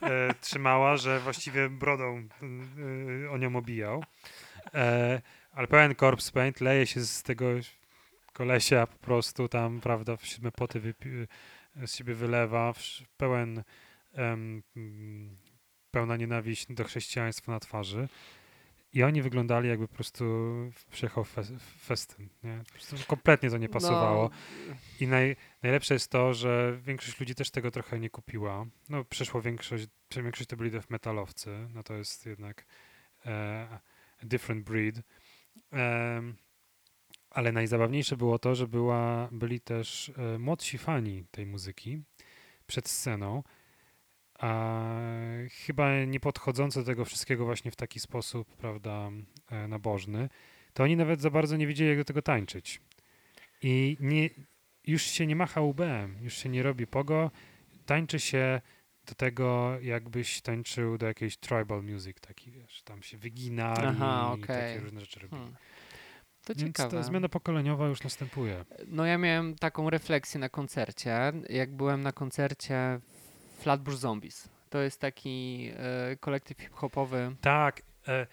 [0.02, 2.28] e, trzymała, że właściwie brodą
[3.24, 4.04] e, o nią obijał.
[4.74, 5.20] E,
[5.52, 7.46] ale pełen corpse paint leje się z tego
[8.32, 10.94] kolesia po prostu tam, prawda, siódme poty
[11.86, 12.72] z siebie wylewa,
[13.16, 13.62] pełen
[15.90, 18.08] pełna nienawiść do chrześcijaństwa na twarzy.
[18.96, 20.24] I oni wyglądali jakby po prostu
[20.90, 21.42] przyjechał fe,
[21.80, 22.28] festyn.
[22.44, 22.62] Nie?
[23.06, 24.30] kompletnie to nie pasowało.
[24.68, 24.74] No.
[25.00, 28.66] I naj, najlepsze jest to, że większość ludzi też tego trochę nie kupiła.
[28.88, 29.86] No przyszło większość,
[30.16, 31.68] większość to byli death metalowcy.
[31.74, 32.66] No to jest jednak
[33.26, 33.78] e,
[34.22, 35.02] different breed.
[35.72, 36.22] E,
[37.30, 42.02] ale najzabawniejsze było to, że była, byli też e, młodsi fani tej muzyki
[42.66, 43.42] przed sceną,
[45.66, 49.10] chyba nie podchodzące do tego wszystkiego właśnie w taki sposób, prawda,
[49.50, 50.28] e, nabożny,
[50.72, 52.80] to oni nawet za bardzo nie wiedzieli, jak do tego tańczyć.
[53.62, 54.30] I nie,
[54.86, 57.30] już się nie macha łbem, już się nie robi pogo,
[57.86, 58.60] tańczy się
[59.06, 63.74] do tego, jakbyś tańczył do jakiejś tribal music, taki wiesz, tam się wygina
[64.38, 65.40] i takie różne rzeczy robili.
[65.40, 65.56] Hmm.
[66.44, 66.96] To Więc ciekawe.
[66.96, 68.64] ta zmiana pokoleniowa już następuje.
[68.86, 73.00] No ja miałem taką refleksję na koncercie, jak byłem na koncercie
[73.66, 74.48] Flatbush Zombies.
[74.70, 77.36] To jest taki e, kolektyw hip-hopowy.
[77.40, 77.82] Tak.
[78.08, 78.26] E,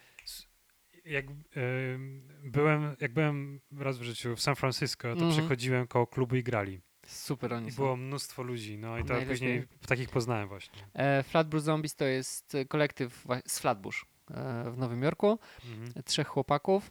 [1.04, 1.98] jak, y,
[2.44, 5.30] byłem, jak byłem raz w życiu w San Francisco, to Mhm.
[5.32, 6.80] przechodziłem koło klubu i grali.
[7.06, 7.76] Super oni I są.
[7.76, 9.34] było mnóstwo ludzi, no i to Najlepiej.
[9.34, 10.78] później takich poznałem właśnie.
[10.94, 15.38] E, Flatbush Zombies to jest e, kolektyw z Flatbush e, w Nowym Jorku.
[15.64, 16.02] Mhm.
[16.04, 16.90] trzech chłopaków.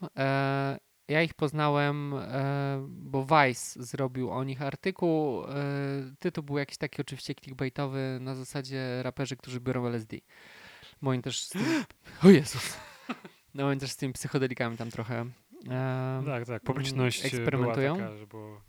[1.07, 5.43] Ja ich poznałem, e, bo Vice zrobił o nich artykuł.
[5.43, 5.47] E,
[6.19, 10.17] tytuł był jakiś taki oczywiście clickbaitowy na zasadzie raperzy, którzy biorą LSD.
[11.01, 11.61] Oni też z tym...
[12.23, 12.77] O Jezus!
[13.55, 15.25] No oni też z tymi psychodelikami tam trochę
[15.69, 16.63] e, Tak, tak.
[16.63, 17.95] Publiczność eksperymentują.
[17.95, 18.61] była taka, że było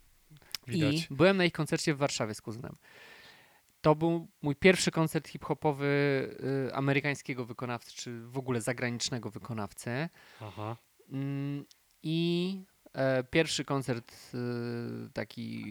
[0.66, 0.94] widać.
[1.10, 2.76] I byłem na ich koncercie w Warszawie z kuzynem.
[3.80, 5.86] To był mój pierwszy koncert hip-hopowy
[6.68, 10.08] y, amerykańskiego wykonawcy, czy w ogóle zagranicznego wykonawcy.
[10.40, 10.76] Aha.
[11.12, 11.64] Mm,
[12.04, 12.62] I
[12.92, 14.38] e, pierwszy koncert e,
[15.12, 15.64] taki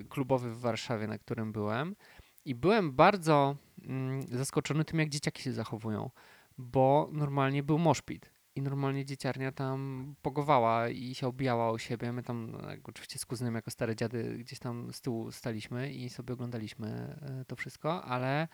[0.00, 1.96] e, klubowy w Warszawie, na którym byłem.
[2.44, 6.10] I byłem bardzo mm, zaskoczony tym, jak dzieciaki się zachowują,
[6.58, 8.30] bo normalnie był moszpit.
[8.54, 12.12] I normalnie dzieciarnia tam pogowała i się obijała o siebie.
[12.12, 16.34] My tam, oczywiście z kuzynem jako stare dziady, gdzieś tam z tyłu staliśmy i sobie
[16.34, 18.48] oglądaliśmy e, to wszystko, ale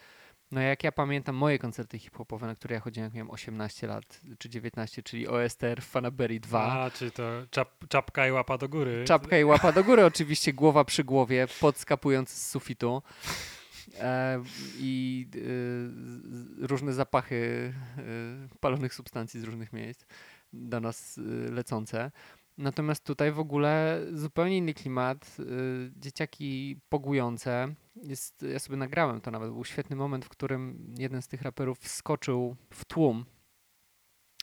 [0.50, 4.20] no jak ja pamiętam moje koncerty hip-hopowe, na które ja chodziłem, jak miałem 18 lat
[4.38, 6.72] czy 19, czyli OSTR, Fanaberry 2.
[6.72, 9.04] A, czy to czap, czapka i łapa do góry.
[9.06, 13.02] Czapka i łapa do góry, oczywiście głowa przy głowie, podskapując z sufitu.
[13.98, 14.42] E,
[14.78, 15.26] I
[16.62, 20.04] e, różne zapachy e, palonych substancji z różnych miejsc
[20.52, 22.10] do nas e, lecące.
[22.58, 25.36] Natomiast tutaj w ogóle zupełnie inny klimat.
[25.40, 25.44] e,
[25.96, 27.74] Dzieciaki pogujące.
[27.96, 29.50] Jest, ja sobie nagrałem to nawet.
[29.50, 33.24] Był świetny moment, w którym jeden z tych raperów wskoczył w tłum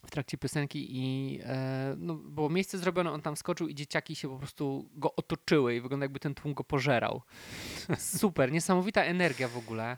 [0.05, 4.29] w trakcie piosenki i e, no, było miejsce zrobione, on tam skoczył i dzieciaki się
[4.29, 7.21] po prostu go otoczyły i wygląda jakby ten tłum go pożerał.
[7.97, 9.97] Super, niesamowita energia w ogóle.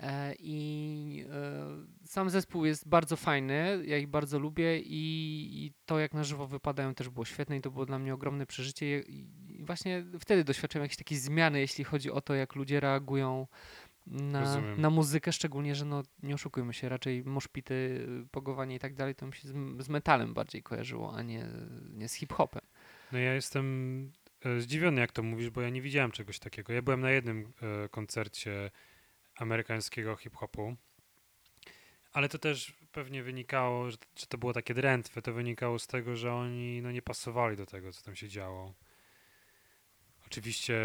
[0.00, 5.98] E, I e, sam zespół jest bardzo fajny, ja ich bardzo lubię i, i to
[5.98, 9.26] jak na żywo wypadają też było świetne i to było dla mnie ogromne przeżycie i,
[9.64, 13.46] właśnie wtedy doświadczyłem jakiejś takiej zmiany, jeśli chodzi o to, jak ludzie reagują
[14.06, 14.80] na, Rozumiem.
[14.80, 17.74] na muzykę, szczególnie, że no nie oszukujmy się, raczej moszpity,
[18.24, 19.52] y, pogowanie i tak dalej, to mi się z,
[19.84, 21.46] z metalem bardziej kojarzyło, a nie,
[21.92, 22.62] nie z hip-hopem.
[23.12, 24.12] No ja jestem
[24.44, 26.72] e, zdziwiony, jak to mówisz, bo ja nie widziałem czegoś takiego.
[26.72, 28.70] Ja byłem na jednym e, koncercie
[29.40, 30.76] amerykańskiego hip-hopu,
[32.12, 36.16] ale to też pewnie wynikało, że, że to było takie drętwe, to wynikało z tego,
[36.16, 38.74] że oni no, nie pasowali do tego, co tam się działo.
[40.26, 40.76] Oczywiście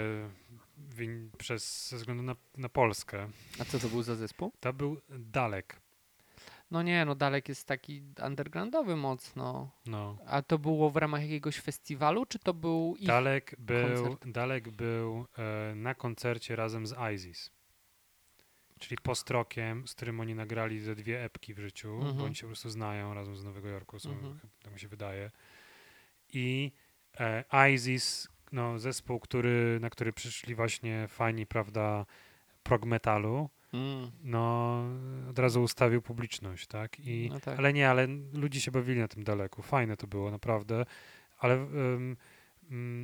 [0.78, 3.30] win- przez, ze względu na, na Polskę.
[3.60, 4.52] A co to był za zespół?
[4.60, 5.82] To był Dalek.
[6.72, 9.72] No nie, no Dalek jest taki undergroundowy mocno.
[9.86, 10.18] No.
[10.28, 13.08] A to było w ramach jakiegoś festiwalu, czy to był ich...
[13.08, 14.32] Dalek był, koncert.
[14.32, 17.52] Dalek był e, na koncercie razem z ISIS.
[18.88, 22.18] Czyli postrokiem, z którym oni nagrali ze dwie epki w życiu, Mhm.
[22.18, 24.40] bo oni się po prostu znają razem z Nowego Jorku, są, Mhm.
[24.64, 25.32] tak mi się wydaje.
[26.34, 26.72] I
[27.20, 27.44] e,
[27.74, 32.06] ISIS, no, zespół, który, na który przyszli właśnie fani, prawda,
[32.64, 34.84] prog metalu, Mm, no
[35.30, 37.00] od razu ustawił publiczność, tak?
[37.00, 37.60] I, no tak.
[37.60, 39.62] Ale nie, ale ludzie się bawili na tym daleku.
[39.62, 40.86] Fajne to było, naprawdę.
[41.38, 42.18] Ale, ym,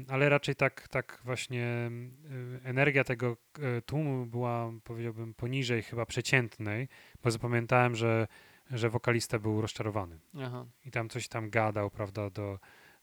[0.08, 1.92] ale raczej tak, tak właśnie
[2.32, 3.38] y, energia tego
[3.78, 6.88] y, tłumu była, powiedziałbym, poniżej chyba przeciętnej,
[7.24, 8.28] bo zapamiętałem, że,
[8.72, 10.20] że wokalista był rozczarowany.
[10.42, 10.66] Aha.
[10.86, 12.60] I tam coś tam gadał, prawda, do,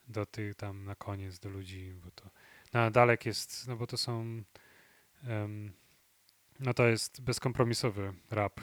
[0.08, 2.30] do tych tam na koniec, do ludzi, bo to
[2.74, 4.42] no, a dalek jest, no bo to są
[5.24, 5.72] em,
[6.60, 8.60] no to jest bezkompromisowy rap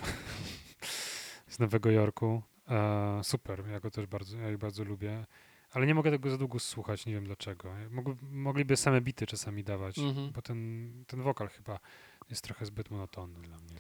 [1.48, 2.44] z Nowego Jorku.
[2.70, 5.26] E, super, ja go też bardzo, ja bardzo lubię.
[5.76, 7.70] Ale nie mogę tego za długo słuchać, nie wiem dlaczego.
[7.92, 10.32] Mogli, mogliby same bity czasami dawać, Mhm.
[10.32, 11.80] bo ten, ten wokal chyba
[12.30, 13.76] jest trochę zbyt monotonny dla mnie.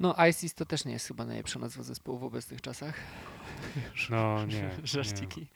[0.00, 3.00] No ISIS to też nie jest chyba najlepsza nazwa zespołu w obecnych czasach.
[4.10, 4.70] No nie, nie.
[4.84, 5.46] Żarciki.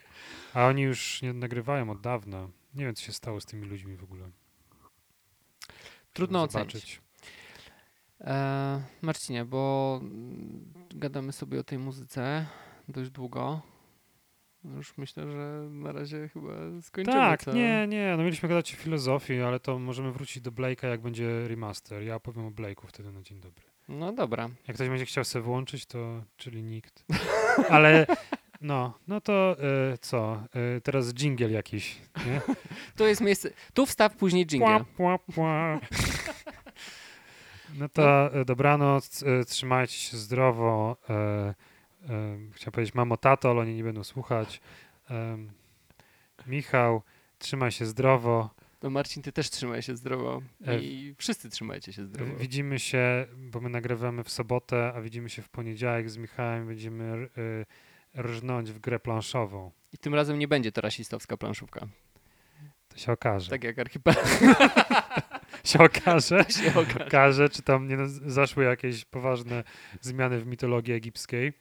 [0.55, 2.48] A oni już nie nagrywają od dawna.
[2.74, 4.31] Nie wiem, co się stało z tymi ludźmi w ogóle.
[6.12, 7.01] Trudno Trzeba ocenić.
[8.20, 10.01] E, Marcinie, bo
[10.90, 12.47] gadamy sobie o tej muzyce
[12.89, 13.62] dość długo.
[14.77, 16.53] Już myślę, że na razie chyba
[16.83, 17.17] skończymy.
[17.17, 21.01] Tak, nie, nie, no mieliśmy gadać o filozofii, ale to możemy wrócić do Blake'a, jak
[21.01, 22.03] będzie remaster.
[22.03, 23.65] Ja opowiem o Blake'u wtedy na dzień dobry.
[23.89, 24.49] No dobra.
[24.69, 27.05] Jak ktoś będzie chciał sobie włączyć, to czyli nikt.
[27.71, 28.07] Ale
[28.61, 29.57] no, no to
[29.93, 30.43] e, co?
[30.77, 32.41] E, teraz dżingiel jakiś, nie?
[32.97, 33.51] To jest miejsce.
[33.75, 34.85] Tu wstaw później Pła, jingle.
[34.97, 35.81] pła, pła.
[37.75, 40.97] No to e, dobranoc, e, trzymajcie się zdrowo.
[41.11, 41.55] E,
[42.53, 44.61] chciałem powiedzieć mamo, tato, ale oni nie będą słuchać.
[46.47, 47.03] Michał,
[47.39, 48.51] trzymaj się zdrowo.
[48.81, 50.43] To Marcin, ty też trzymaj się zdrowo.
[50.66, 52.37] E, I wszyscy trzymajcie się zdrowo.
[52.37, 56.66] Widzimy się, bo my nagrywamy w sobotę, a widzimy się w poniedziałek z Michałem.
[56.66, 57.28] Będziemy
[58.16, 59.70] rżnąć w grę planszową.
[59.93, 61.87] I tym razem nie będzie to rasistowska planszówka.
[62.89, 63.51] To się okaże.
[63.51, 64.41] Tak jak archipelag.
[65.65, 66.45] się okaże.
[66.45, 67.07] się okaże.
[67.07, 69.65] okaże, czy tam nie zaszły jakieś poważne
[70.01, 71.53] zmiany w mitologii egipskiej.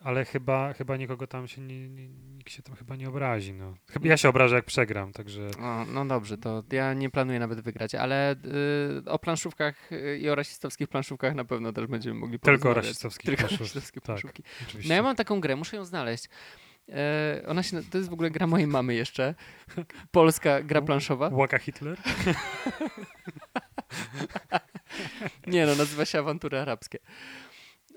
[0.00, 3.52] Ale chyba, chyba nikogo tam się nie, nie, nikt się tam chyba nie obrazi.
[3.52, 3.74] No.
[3.90, 5.48] Chyba ja się obrażę, jak przegram, także.
[5.60, 10.30] O, no dobrze, to ja nie planuję nawet wygrać, ale y, o planszówkach y, i
[10.30, 12.62] o rasistowskich planszówkach na pewno też będziemy mogli porozmawiać.
[12.62, 14.42] Tylko o rasistowskich Tylko rasistowskie tak, planszówki.
[14.88, 16.28] No ja mam taką grę, muszę ją znaleźć.
[16.88, 19.34] E, ona się, to jest w ogóle gra mojej mamy jeszcze.
[20.10, 21.28] Polska gra planszowa.
[21.32, 21.98] Łaka Hitler?
[25.46, 26.98] nie no, nazywa się Awantury Arabskie.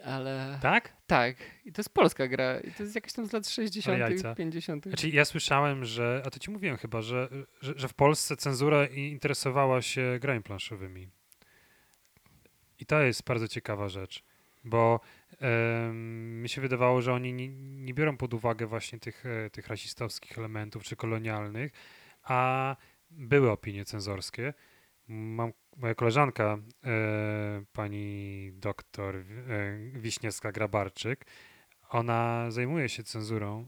[0.06, 0.60] Ale...
[0.62, 0.94] Tak?
[1.08, 1.36] Tak.
[1.66, 2.60] I to jest polska gra.
[2.60, 4.86] I to jest jakaś tam z lat 60., 50.
[4.86, 7.30] Znaczy, ja słyszałem, że, a to ci mówiłem chyba, że,
[7.62, 11.10] że, że w Polsce cenzura interesowała się grami planszowymi.
[12.80, 14.24] I to jest bardzo ciekawa rzecz,
[14.64, 15.00] bo
[15.42, 17.48] um, mi się wydawało, że oni nie,
[17.86, 21.72] nie biorą pod uwagę właśnie tych, e, tych rasistowskich elementów czy kolonialnych,
[22.24, 22.76] a
[23.12, 24.54] były opinie cenzorskie.
[25.10, 29.23] Mam moja koleżanka, e, pani doktor e,
[29.94, 31.15] Wiśniewska-Grabarczyk,
[31.90, 33.68] ona zajmuje się cenzurą e,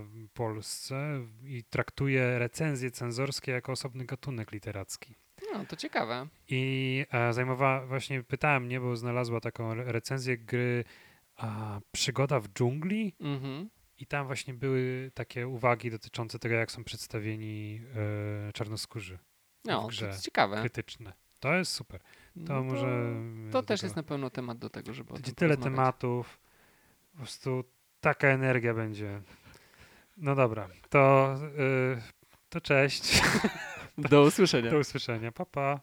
[0.00, 5.14] w Polsce i traktuje recenzje cenzorskie jako osobny gatunek literacki.
[5.52, 6.28] No, to ciekawe.
[6.48, 10.84] I e, zajmowała, właśnie pytałem mnie, bo znalazła taką recenzję gry
[11.36, 13.14] a, Przygoda w dżungli.
[13.20, 13.70] Mhm.
[13.98, 17.80] I tam właśnie były takie uwagi dotyczące tego, jak są przedstawieni
[18.48, 19.18] e, czarnoskórzy.
[19.66, 20.60] No, to jest ciekawe.
[20.60, 21.12] Krytyczne.
[21.40, 22.00] To jest super.
[22.46, 23.14] To, no może.
[23.52, 25.12] To też jest na pewno temat do tego, żeby.
[25.12, 26.40] Będzie tyle tematów.
[27.12, 27.64] Po prostu
[28.00, 29.22] taka energia będzie.
[30.16, 32.02] No dobra, to, yy,
[32.48, 33.22] to cześć.
[33.98, 34.70] Do usłyszenia.
[34.70, 35.32] Do usłyszenia.
[35.32, 35.80] Pa, pa.